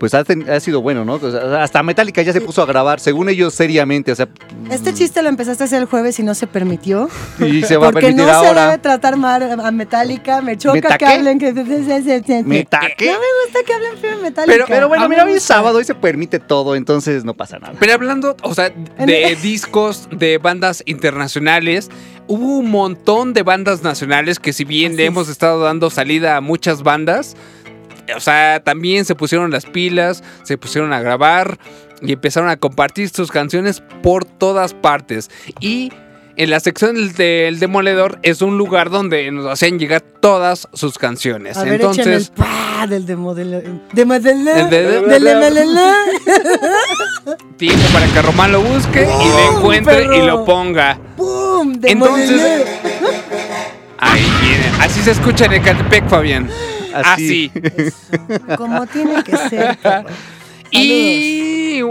pues 0.06 0.14
ha, 0.14 0.24
ten- 0.24 0.48
ha 0.48 0.60
sido 0.60 0.82
bueno, 0.84 1.04
¿no? 1.04 1.16
O 1.16 1.32
sea, 1.32 1.64
hasta 1.64 1.82
Metallica 1.82 2.22
ya 2.22 2.32
se 2.32 2.40
puso 2.42 2.62
a 2.62 2.68
grabar, 2.68 3.00
según 3.00 3.28
ellos, 3.28 3.56
seriamente, 3.56 4.12
o 4.12 4.16
sea, 4.16 4.28
Este 4.70 4.94
chiste 4.94 5.24
lo 5.24 5.30
empezaste 5.30 5.64
a 5.64 5.66
hacer 5.66 5.82
el 5.82 5.88
jueves 5.88 6.20
y 6.20 6.24
no 6.24 6.36
se 6.36 6.46
permitió. 6.46 7.10
y 7.40 7.64
se 7.64 7.76
va 7.78 7.88
a 7.88 7.92
Porque 7.92 8.08
permitir 8.08 8.28
no 8.32 8.40
se 8.40 8.48
ahora. 8.48 8.66
debe 8.68 8.78
tratar 8.78 9.18
mal 9.18 9.60
a 9.60 9.72
Metallica. 9.72 10.42
Me 10.44 10.58
choca 10.58 10.76
¿Meta 10.76 10.98
que 11.00 11.06
hablen 11.08 11.40
que... 11.40 11.52
¿Meta 11.54 12.82
qué? 12.98 13.06
No 13.08 13.14
me 13.14 13.26
gusta 13.46 13.60
que 13.66 13.74
hablen 13.74 13.98
feo 13.98 14.18
de 14.18 14.24
Metallica. 14.24 14.54
Pero, 14.54 14.66
pero 14.68 14.88
bueno, 14.88 15.04
No 15.04 15.10
me 15.10 15.16
mira, 15.16 15.26
hoy 15.26 15.34
es 15.34 15.44
sábado, 15.44 15.80
hoy 15.80 15.86
se 15.86 15.96
permite 15.96 16.40
todo, 16.40 16.76
entonces 16.76 17.24
no 17.26 17.34
pasa 17.34 17.58
nada. 17.58 17.74
Pero 17.80 17.94
hablando, 17.94 18.36
o 18.44 18.54
sea, 18.54 18.70
de 18.70 19.36
discos 19.42 20.08
de 20.12 20.38
bandas 20.38 20.84
internacionales, 20.86 21.90
hubo 22.28 22.58
un 22.60 22.70
montón 22.70 23.34
de 23.34 23.44
bandas 23.44 23.82
nacionales 23.84 24.40
que 24.40 24.54
si 24.54 24.66
bien 24.66 24.96
le 24.98 25.06
hemos 25.06 25.30
estado 25.30 25.62
dando 25.62 25.90
salida 25.90 26.38
a 26.38 26.42
muchas 26.42 26.84
bandas, 26.84 27.36
o 28.16 28.20
sea, 28.20 28.60
también 28.64 29.06
se 29.06 29.16
pusieron 29.16 29.52
las 29.52 29.66
pilas, 29.66 30.24
se 30.44 30.58
pusieron 30.58 30.94
a 30.94 31.02
grabar 31.02 31.58
y 32.02 32.14
empezaron 32.14 32.50
a 32.50 32.58
compartir 32.58 33.10
sus 33.10 33.32
canciones 33.32 33.82
por 34.04 34.26
todas 34.26 34.74
partes. 34.74 35.30
Y 35.60 35.92
en 36.38 36.50
la 36.50 36.60
sección 36.60 36.96
del, 36.96 37.14
del 37.14 37.60
Demoledor 37.60 38.20
es 38.22 38.42
un 38.42 38.58
lugar 38.58 38.90
donde 38.90 39.32
nos 39.32 39.46
hacían 39.50 39.80
llegar 39.80 40.02
todas 40.02 40.68
sus 40.74 40.98
canciones. 40.98 41.56
A 41.58 41.64
ver, 41.64 41.76
échame 41.82 41.94
el 41.94 42.00
Entonces, 42.00 42.32
pa 42.36 42.88
del. 42.88 43.08
El 44.60 44.70
de- 44.70 45.02
De 45.02 45.20
lemelele. 45.22 45.82
tiempo 47.58 47.84
para 47.94 48.06
que 48.08 48.22
Román 48.22 48.52
lo 48.52 48.62
busque 48.62 49.02
y 49.02 49.06
lo 49.30 49.52
¡Bum, 49.52 49.58
encuentre 49.58 50.04
y 50.18 50.22
lo 50.22 50.46
ponga. 50.46 51.00
De 51.78 51.92
Entonces-. 51.92 52.66
Ahí 53.98 54.26
viene. 54.42 54.66
Así 54.82 55.02
se 55.02 55.12
escucha 55.12 55.46
en 55.46 55.54
Ecatepec, 55.54 56.08
Fabián. 56.10 56.50
Así. 57.04 57.52
Como 58.58 58.86
tiene 58.88 59.24
que 59.24 59.38
ser. 59.38 59.78
Y 60.72 61.82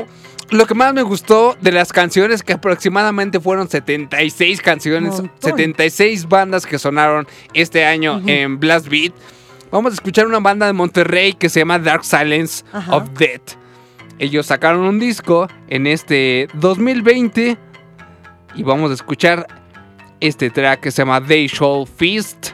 lo 0.51 0.67
que 0.67 0.75
más 0.75 0.93
me 0.93 1.03
gustó 1.03 1.57
de 1.61 1.73
las 1.73 1.93
canciones, 1.93 2.43
que 2.43 2.53
aproximadamente 2.53 3.41
fueron 3.41 3.69
76 3.69 4.61
canciones, 4.61 5.13
Montón. 5.13 5.31
76 5.41 6.29
bandas 6.29 6.67
que 6.67 6.79
sonaron 6.79 7.27
este 7.55 7.85
año 7.87 8.21
en 8.27 8.61
Blast 8.61 8.89
Beat. 8.89 9.15
Vamos 9.71 9.93
a 9.93 9.95
escuchar 9.95 10.27
una 10.27 10.41
banda 10.41 10.67
de 10.67 10.73
Monterrey 10.73 11.33
que 11.33 11.49
se 11.49 11.61
llama 11.61 11.79
Dark 11.79 12.05
Silence 12.05 12.65
of 12.91 13.09
Death. 13.19 13.57
Ellos 14.19 14.47
sacaron 14.47 14.83
un 14.83 15.01
disco 15.01 15.49
en 15.69 15.87
este 15.87 16.49
2020 16.55 17.57
y 18.55 18.63
vamos 18.63 18.91
a 18.93 18.95
escuchar 18.95 19.47
este 20.21 20.51
track 20.51 20.81
que 20.81 20.91
se 20.93 21.03
llama 21.03 21.25
They 21.25 21.49
Shall 21.49 21.87
Feast 21.87 22.51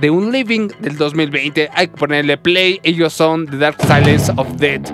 de 0.00 0.10
un 0.10 0.32
Living 0.32 0.68
del 0.80 0.96
2020. 0.96 1.70
Hay 1.74 1.88
que 1.88 1.96
ponerle 1.96 2.36
play. 2.36 2.80
Ellos 2.82 3.12
son 3.12 3.46
The 3.46 3.56
Dark 3.58 3.76
Silence 3.86 4.32
of 4.36 4.48
Death. 4.56 4.90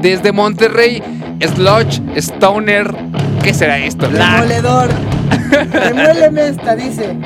Desde 0.00 0.32
Monterrey, 0.32 1.02
Sludge, 1.54 2.00
Stoner. 2.16 2.94
¿Qué 3.42 3.52
será 3.54 3.78
esto? 3.78 4.10
La- 4.10 4.42
Demoledor. 4.42 4.88
Demuéleme 5.72 6.48
esta, 6.48 6.74
dice. 6.76 7.16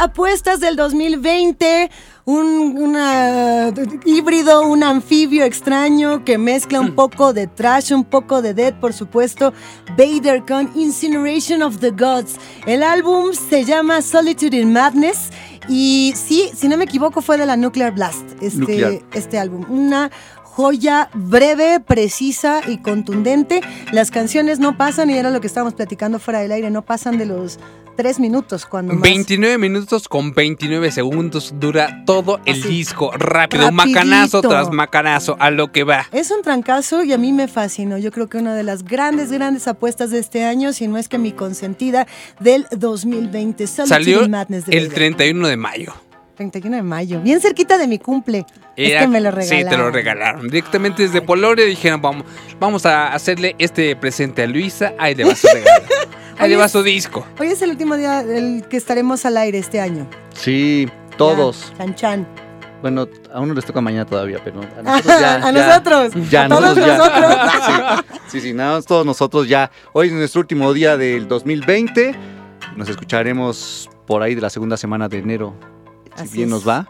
Apuestas 0.00 0.60
del 0.60 0.76
2020, 0.76 1.90
un 2.24 2.76
una, 2.78 3.72
híbrido, 4.04 4.66
un 4.66 4.82
anfibio 4.82 5.44
extraño 5.44 6.24
que 6.24 6.38
mezcla 6.38 6.80
un 6.80 6.94
poco 6.94 7.32
de 7.32 7.46
trash, 7.46 7.92
un 7.92 8.04
poco 8.04 8.40
de 8.40 8.54
dead, 8.54 8.80
por 8.80 8.92
supuesto, 8.94 9.52
Vader 9.98 10.44
con 10.46 10.70
Incineration 10.74 11.62
of 11.62 11.78
the 11.80 11.90
Gods. 11.90 12.36
El 12.66 12.82
álbum 12.82 13.32
se 13.32 13.64
llama 13.64 14.00
Solitude 14.00 14.56
in 14.56 14.72
Madness 14.72 15.30
y 15.68 16.14
sí, 16.16 16.50
si 16.54 16.68
no 16.68 16.76
me 16.78 16.84
equivoco, 16.84 17.20
fue 17.20 17.36
de 17.36 17.44
la 17.44 17.56
Nuclear 17.56 17.92
Blast, 17.92 18.24
este, 18.40 18.58
Nuclear. 18.58 19.00
este 19.12 19.38
álbum. 19.38 19.66
Una 19.68 20.10
joya 20.42 21.10
breve, 21.14 21.80
precisa 21.80 22.60
y 22.66 22.78
contundente. 22.78 23.60
Las 23.92 24.10
canciones 24.10 24.58
no 24.58 24.76
pasan, 24.76 25.10
y 25.10 25.14
era 25.14 25.30
lo 25.30 25.40
que 25.40 25.46
estábamos 25.46 25.74
platicando 25.74 26.18
fuera 26.18 26.40
del 26.40 26.52
aire, 26.52 26.70
no 26.70 26.82
pasan 26.82 27.18
de 27.18 27.26
los 27.26 27.58
minutos 28.18 28.66
cuando 28.66 28.94
más. 28.94 29.02
29 29.02 29.58
minutos 29.58 30.08
con 30.08 30.32
29 30.32 30.90
segundos 30.90 31.54
dura 31.58 32.02
todo 32.06 32.40
el 32.46 32.60
Así. 32.60 32.68
disco. 32.68 33.10
Rápido, 33.12 33.64
Rapidito. 33.64 33.72
macanazo 33.72 34.40
tras 34.42 34.70
macanazo, 34.70 35.36
a 35.38 35.50
lo 35.50 35.70
que 35.70 35.84
va. 35.84 36.06
Es 36.12 36.30
un 36.30 36.42
trancazo 36.42 37.04
y 37.04 37.12
a 37.12 37.18
mí 37.18 37.32
me 37.32 37.46
fascinó. 37.48 37.98
Yo 37.98 38.10
creo 38.10 38.28
que 38.28 38.38
una 38.38 38.54
de 38.54 38.62
las 38.62 38.84
grandes, 38.84 39.30
grandes 39.30 39.68
apuestas 39.68 40.10
de 40.10 40.18
este 40.18 40.44
año, 40.44 40.72
si 40.72 40.88
no 40.88 40.96
es 40.98 41.08
que 41.08 41.18
mi 41.18 41.32
consentida 41.32 42.06
del 42.40 42.66
2020. 42.70 43.66
Solitude 43.66 43.88
Salió 43.88 44.24
in 44.24 44.30
Madness 44.30 44.66
de 44.66 44.76
el 44.76 44.84
Vader. 44.84 44.94
31 44.94 45.48
de 45.48 45.56
mayo. 45.56 45.94
31 46.36 46.76
de 46.76 46.82
mayo. 46.82 47.20
Bien 47.20 47.38
cerquita 47.40 47.76
de 47.76 47.86
mi 47.86 47.98
cumple. 47.98 48.46
es 48.74 48.98
que 48.98 49.06
me 49.06 49.20
lo 49.20 49.30
regalaron. 49.30 49.64
Sí, 49.64 49.70
te 49.70 49.76
lo 49.76 49.90
regalaron. 49.90 50.48
Directamente 50.48 51.02
desde 51.02 51.20
Polonia 51.20 51.66
dijeron, 51.66 52.00
vamos, 52.00 52.24
vamos 52.58 52.86
a 52.86 53.12
hacerle 53.12 53.54
este 53.58 53.94
presente 53.94 54.42
a 54.42 54.46
Luisa. 54.46 54.94
Ahí 54.98 55.14
le 55.14 55.24
va 55.24 55.34
su 55.34 55.46
regalo. 55.52 55.84
Ahí 56.40 56.54
va 56.54 56.68
su 56.68 56.82
disco. 56.82 57.26
Hoy 57.38 57.48
es 57.48 57.60
el 57.62 57.70
último 57.70 57.96
día 57.96 58.20
el 58.20 58.64
que 58.68 58.76
estaremos 58.76 59.24
al 59.26 59.36
aire 59.36 59.58
este 59.58 59.80
año. 59.80 60.08
Sí, 60.34 60.88
todos. 61.16 61.72
Chan 61.78 61.94
chan. 61.94 62.28
Bueno, 62.80 63.06
a 63.32 63.40
uno 63.40 63.52
les 63.52 63.64
toca 63.66 63.80
mañana 63.82 64.06
todavía, 64.06 64.38
pero 64.42 64.60
a 64.62 64.82
nosotros 64.82 65.20
ya. 65.20 65.34
A 65.34 65.40
ya- 65.40 65.52
nosotros, 65.52 66.30
Ya, 66.30 66.44
a 66.44 66.48
todos 66.48 66.60
nosotros 66.62 66.86
ya. 66.86 66.96
nosotros. 66.96 68.04
Sí, 68.30 68.40
sí, 68.40 68.48
sí, 68.48 68.54
nada 68.54 68.76
más 68.76 68.86
todos 68.86 69.04
nosotros 69.04 69.48
ya. 69.48 69.70
Hoy 69.92 70.06
es 70.06 70.12
nuestro 70.12 70.40
último 70.40 70.72
día 70.72 70.96
del 70.96 71.26
2020. 71.28 72.14
Nos 72.76 72.88
escucharemos 72.88 73.90
por 74.06 74.22
ahí 74.22 74.34
de 74.36 74.40
la 74.40 74.48
segunda 74.50 74.76
semana 74.76 75.08
de 75.08 75.18
enero. 75.18 75.52
Si 76.16 76.22
Así 76.22 76.36
bien 76.36 76.48
es. 76.48 76.52
nos 76.54 76.68
va. 76.68 76.88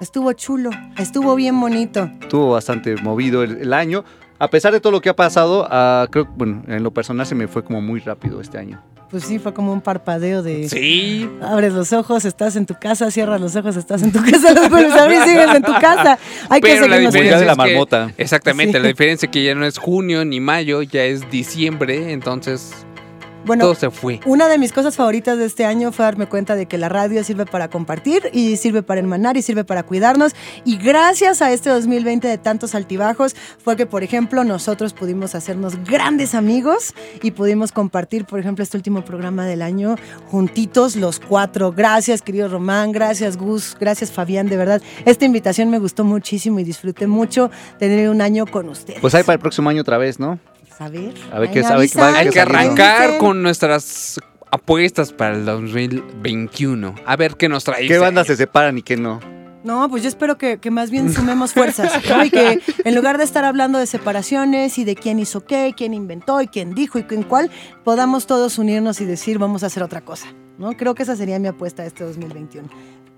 Estuvo 0.00 0.32
chulo, 0.32 0.70
estuvo 0.96 1.34
bien 1.34 1.60
bonito. 1.60 2.08
Estuvo 2.22 2.52
bastante 2.52 2.96
movido 2.96 3.42
el, 3.42 3.58
el 3.58 3.72
año. 3.74 4.02
A 4.40 4.48
pesar 4.48 4.72
de 4.72 4.80
todo 4.80 4.90
lo 4.90 5.00
que 5.02 5.10
ha 5.10 5.14
pasado, 5.16 5.68
ah, 5.70 6.06
creo 6.10 6.24
que, 6.24 6.30
bueno, 6.34 6.62
en 6.66 6.82
lo 6.82 6.90
personal 6.92 7.26
se 7.26 7.34
me 7.34 7.46
fue 7.46 7.62
como 7.62 7.80
muy 7.82 8.00
rápido 8.00 8.40
este 8.40 8.56
año. 8.58 8.82
Pues 9.10 9.24
sí, 9.24 9.38
fue 9.38 9.52
como 9.52 9.72
un 9.72 9.80
parpadeo 9.80 10.42
de... 10.42 10.68
Sí. 10.68 11.28
Abres 11.42 11.72
los 11.74 11.92
ojos, 11.92 12.24
estás 12.24 12.56
en 12.56 12.64
tu 12.64 12.74
casa, 12.74 13.10
cierras 13.10 13.40
los 13.40 13.54
ojos, 13.56 13.76
estás 13.76 14.02
en 14.02 14.12
tu 14.12 14.20
casa, 14.24 14.52
los 14.54 14.70
vuelves 14.70 14.92
a 14.94 15.02
abrir 15.04 15.20
sigues 15.24 15.54
en 15.54 15.62
tu 15.62 15.72
casa. 15.74 16.18
Hay 16.48 16.60
que 16.60 16.68
Pero 16.74 16.86
la 16.86 16.96
seguirnos 16.96 17.12
diferencia 17.14 17.38
de 17.40 17.44
la 17.46 17.52
es 17.52 17.58
que- 17.58 17.64
marmota. 17.72 18.12
exactamente, 18.16 18.78
Sí. 18.78 18.82
la 18.82 18.88
diferencia 18.88 19.26
es 19.26 19.32
que 19.32 19.42
ya 19.44 19.54
no 19.54 19.66
es 19.66 19.76
junio 19.78 20.24
ni 20.24 20.40
mayo, 20.40 20.80
ya 20.82 21.02
es 21.04 21.28
diciembre, 21.30 22.12
entonces 22.12 22.72
Bueno, 23.44 23.64
todo 23.64 23.74
se 23.74 23.90
fue. 23.90 24.20
Una 24.26 24.48
de 24.48 24.58
mis 24.58 24.72
cosas 24.72 24.96
favoritas 24.96 25.38
de 25.38 25.46
este 25.46 25.64
año 25.64 25.92
fue 25.92 26.04
darme 26.04 26.26
cuenta 26.26 26.54
de 26.54 26.66
que 26.66 26.78
la 26.78 26.88
radio 26.88 27.24
sirve 27.24 27.46
para 27.46 27.68
compartir 27.68 28.30
y 28.32 28.56
sirve 28.56 28.82
para 28.82 29.00
hermanar 29.00 29.36
y 29.36 29.42
sirve 29.42 29.64
para 29.64 29.82
cuidarnos. 29.82 30.34
Y 30.64 30.76
gracias 30.76 31.42
a 31.42 31.52
este 31.52 31.70
2020 31.70 32.28
de 32.28 32.38
tantos 32.38 32.74
altibajos 32.74 33.34
fue 33.62 33.76
que, 33.76 33.86
por 33.86 34.02
ejemplo, 34.02 34.44
nosotros 34.44 34.92
pudimos 34.92 35.34
hacernos 35.34 35.82
grandes 35.84 36.34
amigos 36.34 36.94
y 37.22 37.30
pudimos 37.32 37.72
compartir, 37.72 38.24
por 38.24 38.40
ejemplo, 38.40 38.62
este 38.62 38.76
último 38.76 39.04
programa 39.04 39.46
del 39.46 39.62
año 39.62 39.96
juntitos 40.30 40.96
los 40.96 41.20
cuatro. 41.20 41.72
Gracias, 41.72 42.22
querido 42.22 42.48
Román, 42.48 42.92
gracias, 42.92 43.36
Gus, 43.36 43.76
gracias, 43.78 44.10
Fabián, 44.10 44.48
de 44.48 44.56
verdad. 44.56 44.82
Esta 45.04 45.24
invitación 45.24 45.70
me 45.70 45.78
gustó 45.78 46.04
muchísimo 46.04 46.60
y 46.60 46.64
disfruté 46.64 47.06
mucho 47.06 47.50
tener 47.78 48.08
un 48.10 48.20
año 48.20 48.46
con 48.46 48.68
ustedes. 48.68 49.00
Pues 49.00 49.14
ahí 49.14 49.22
para 49.22 49.34
el 49.34 49.40
próximo 49.40 49.70
año 49.70 49.82
otra 49.82 49.98
vez, 49.98 50.18
¿no? 50.18 50.38
A 50.80 50.88
ver, 50.88 51.14
a 51.32 51.38
ver 51.38 51.48
ahí 51.48 51.54
qué 51.54 51.60
me 51.60 51.66
sabe- 51.68 51.78
avisan. 51.78 52.14
Hay 52.16 52.28
que 52.30 52.40
arrancar 52.40 53.06
Dicen. 53.06 53.18
con 53.20 53.42
nuestras 53.42 54.18
apuestas 54.50 55.12
para 55.12 55.36
el 55.36 55.44
2021. 55.44 56.94
A 57.06 57.16
ver 57.16 57.36
qué 57.36 57.48
nos 57.48 57.64
trae. 57.64 57.86
¿Qué 57.86 57.98
bandas 57.98 58.26
se 58.26 58.36
separan 58.36 58.78
y 58.78 58.82
qué 58.82 58.96
no? 58.96 59.20
No, 59.62 59.90
pues 59.90 60.02
yo 60.02 60.08
espero 60.08 60.38
que, 60.38 60.56
que 60.56 60.70
más 60.70 60.90
bien 60.90 61.12
sumemos 61.12 61.52
fuerzas, 61.52 61.92
¿no? 62.08 62.24
Y 62.24 62.30
que 62.30 62.60
en 62.82 62.94
lugar 62.94 63.18
de 63.18 63.24
estar 63.24 63.44
hablando 63.44 63.78
de 63.78 63.86
separaciones 63.86 64.78
y 64.78 64.84
de 64.84 64.96
quién 64.96 65.18
hizo 65.18 65.44
qué, 65.44 65.74
quién 65.76 65.92
inventó 65.92 66.40
y 66.40 66.48
quién 66.48 66.74
dijo 66.74 66.98
y 66.98 67.02
quién 67.02 67.22
cuál, 67.24 67.50
podamos 67.84 68.26
todos 68.26 68.56
unirnos 68.58 69.02
y 69.02 69.04
decir 69.04 69.38
vamos 69.38 69.62
a 69.62 69.66
hacer 69.66 69.82
otra 69.82 70.00
cosa, 70.00 70.28
¿no? 70.56 70.72
Creo 70.78 70.94
que 70.94 71.02
esa 71.02 71.14
sería 71.14 71.38
mi 71.38 71.48
apuesta 71.48 71.82
de 71.82 71.88
este 71.88 72.04
2021. 72.04 72.70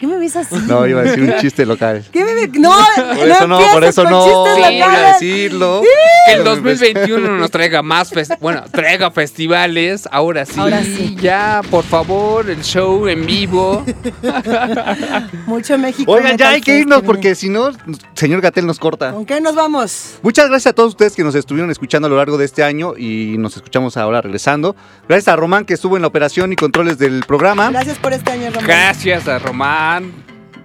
¿Qué 0.03 0.09
me 0.09 0.19
ves 0.19 0.35
así? 0.35 0.57
No, 0.67 0.85
iba 0.85 1.03
a 1.03 1.05
decir 1.05 1.23
un 1.23 1.37
chiste 1.39 1.65
local. 1.65 2.05
¿Qué 2.11 2.25
me 2.25 2.35
ves? 2.35 2.51
No, 2.55 2.73
Por 3.15 3.29
eso 3.29 3.47
no, 3.47 3.61
por 3.73 3.85
eso 3.85 4.03
no. 4.03 4.69
iba 4.69 4.93
a 4.93 5.13
decirlo. 5.13 5.81
Que 6.27 6.33
el 6.33 6.43
2021 6.43 7.37
nos 7.37 7.53
traiga 7.53 7.83
más, 7.83 8.11
bueno, 8.41 8.65
traiga 8.73 9.13
festivales. 9.13 10.09
Ahora 10.11 10.45
sí, 10.45 10.59
Ahora 10.59 10.83
sí. 10.83 11.17
ya, 11.21 11.61
por 11.71 11.85
favor, 11.85 12.51
el 12.51 12.63
show 12.63 13.07
en 13.07 13.25
vivo. 13.25 13.85
Mucho 15.47 15.79
México. 15.79 16.11
Oigan, 16.11 16.37
ya 16.37 16.49
hay 16.49 16.61
que 16.63 16.79
irnos 16.81 17.03
porque 17.03 17.37
si 17.37 17.49
no, 17.49 17.71
señor 18.15 18.41
Gatel 18.41 18.67
nos 18.67 18.81
corta. 18.81 19.13
¿Con 19.13 19.25
qué 19.25 19.41
nos 19.41 19.55
vamos? 19.55 20.15
Muchas 20.23 20.49
gracias 20.49 20.73
a 20.73 20.75
todos 20.75 20.89
ustedes 20.89 21.15
que 21.15 21.23
nos 21.23 21.37
estuvieron 21.37 21.71
escuchando 21.71 22.07
a 22.07 22.11
lo 22.11 22.17
largo 22.17 22.39
de 22.39 22.45
este 22.45 22.65
año 22.65 22.95
y 22.99 23.37
nos 23.39 23.55
escuchamos 23.55 23.97
ahora 23.97 24.21
regresando. 24.21 24.75
Gracias 25.09 25.29
a 25.29 25.37
Román 25.37 25.65
que 25.65 25.75
estuvo 25.75 25.95
en 25.95 26.03
la 26.03 26.09
operación 26.09 26.53
y 26.53 26.57
controles 26.57 26.99
del 26.99 27.23
programa. 27.25 27.71
Gracias 27.71 27.99
por 27.99 28.13
este 28.13 28.33
año, 28.33 28.47
Ramón. 28.51 28.65
Gracias 28.67 29.29
a 29.29 29.39
Román. 29.39 29.92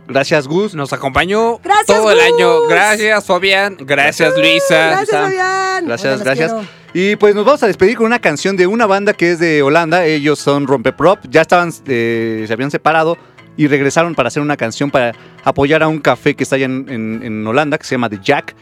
Gracias 0.07 0.47
Gus. 0.47 0.73
Nos 0.73 0.93
acompañó 0.93 1.57
Gracias, 1.59 1.85
todo 1.87 2.11
el 2.11 2.19
año. 2.19 2.61
Gracias, 2.69 3.25
Fabián. 3.25 3.75
Gracias, 3.79 4.37
Luisa. 4.37 4.87
Gracias. 4.91 5.21
Fabián. 5.21 5.85
Gracias, 5.85 6.23
gracias. 6.23 6.51
quiero. 6.53 6.67
Y 6.93 7.15
pues 7.17 7.35
nos 7.35 7.45
vamos 7.45 7.61
a 7.63 7.67
despedir 7.67 7.97
con 7.97 8.05
una 8.05 8.19
canción 8.19 8.55
de 8.55 8.65
una 8.67 8.85
banda 8.85 9.13
que 9.13 9.31
es 9.33 9.39
de 9.39 9.61
Holanda. 9.61 10.05
Ellos 10.05 10.39
son 10.39 10.65
Rompeprop. 10.65 11.19
Ya 11.29 11.41
estaban, 11.41 11.71
eh, 11.87 12.45
se 12.47 12.53
habían 12.53 12.71
separado 12.71 13.17
y 13.57 13.67
regresaron 13.67 14.15
para 14.15 14.27
hacer 14.27 14.41
una 14.41 14.55
canción 14.55 14.89
para 14.91 15.13
apoyar 15.43 15.83
a 15.83 15.87
un 15.89 15.99
café 15.99 16.35
que 16.35 16.43
está 16.43 16.55
allá 16.55 16.65
en, 16.65 16.85
en- 16.89 17.21
en 17.23 17.45
Holanda 17.45 17.77
que 17.77 17.83
se 17.85 17.95
llama 17.95 18.09
The 18.09 18.19
Jack. 18.21 18.55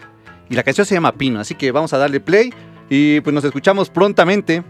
Y 0.50 0.56
la 0.56 0.64
canción 0.64 0.86
se 0.88 0.96
llama 0.96 1.12
Pino. 1.14 1.40
Así 1.40 1.54
que 1.56 1.72
vamos 1.72 1.94
a 1.94 1.98
darle 1.98 2.20
play 2.20 2.52
y 2.90 3.20
pues 3.22 3.34
nos 3.34 3.44
escuchamos 3.44 3.90
prontamente. 3.90 4.64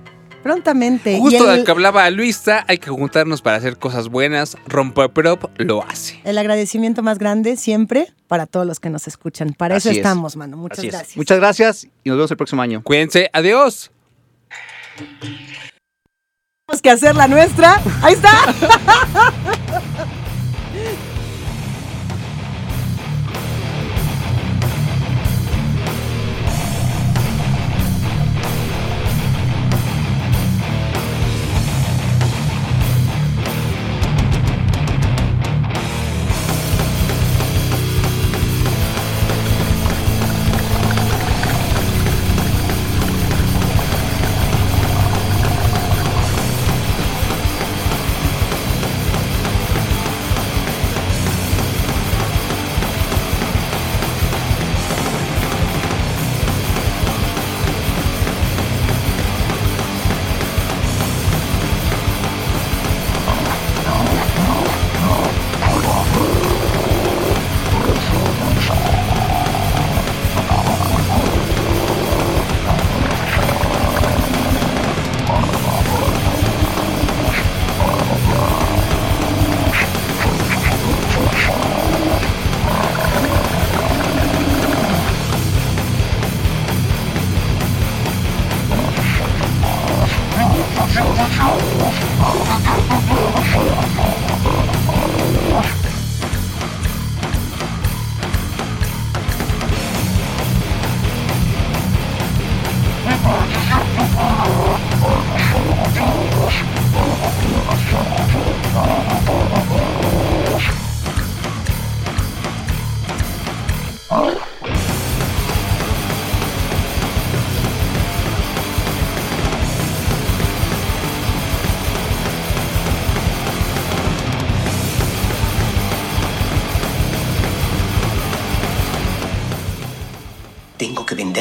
Prontamente. 0.45 1.17
Justo 1.17 1.49
el- 1.49 1.55
del 1.55 1.65
que 1.65 1.71
hablaba 1.71 2.07
Luisa, 2.11 2.63
hay 2.67 2.77
que 2.77 2.91
juntarnos 2.91 3.41
para 3.41 3.57
hacer 3.57 3.77
cosas 3.77 4.09
buenas. 4.09 4.55
Rompeprop 4.67 5.45
lo 5.57 5.83
hace. 5.83 6.21
El 6.23 6.37
agradecimiento 6.37 7.01
más 7.01 7.17
grande 7.17 7.57
siempre 7.57 8.13
para 8.27 8.45
todos 8.45 8.67
los 8.67 8.79
que 8.79 8.91
nos 8.91 9.07
escuchan. 9.07 9.55
Para 9.57 9.77
eso 9.77 9.89
es. 9.89 9.97
estamos, 9.97 10.35
mano. 10.35 10.55
Muchas 10.55 10.77
Así 10.77 10.87
es. 10.89 10.93
gracias. 10.93 11.17
Muchas 11.17 11.39
gracias 11.39 11.83
y 12.03 12.09
nos 12.09 12.17
vemos 12.19 12.29
el 12.29 12.37
próximo 12.37 12.61
año. 12.61 12.83
Cuídense. 12.83 13.27
Adiós. 13.33 13.89
Tenemos 14.99 16.81
que 16.83 16.91
hacer 16.91 17.15
la 17.15 17.27
nuestra. 17.27 17.81
Ahí 18.03 18.13
está. 18.13 18.29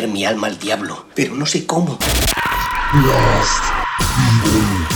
mi 0.06 0.24
alma 0.24 0.47
al 0.48 0.59
diablo, 0.59 1.06
pero 1.14 1.35
no 1.35 1.47
sé 1.47 1.66
cómo. 1.66 1.98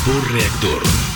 Por 0.04 0.32
reactor. 0.32 1.07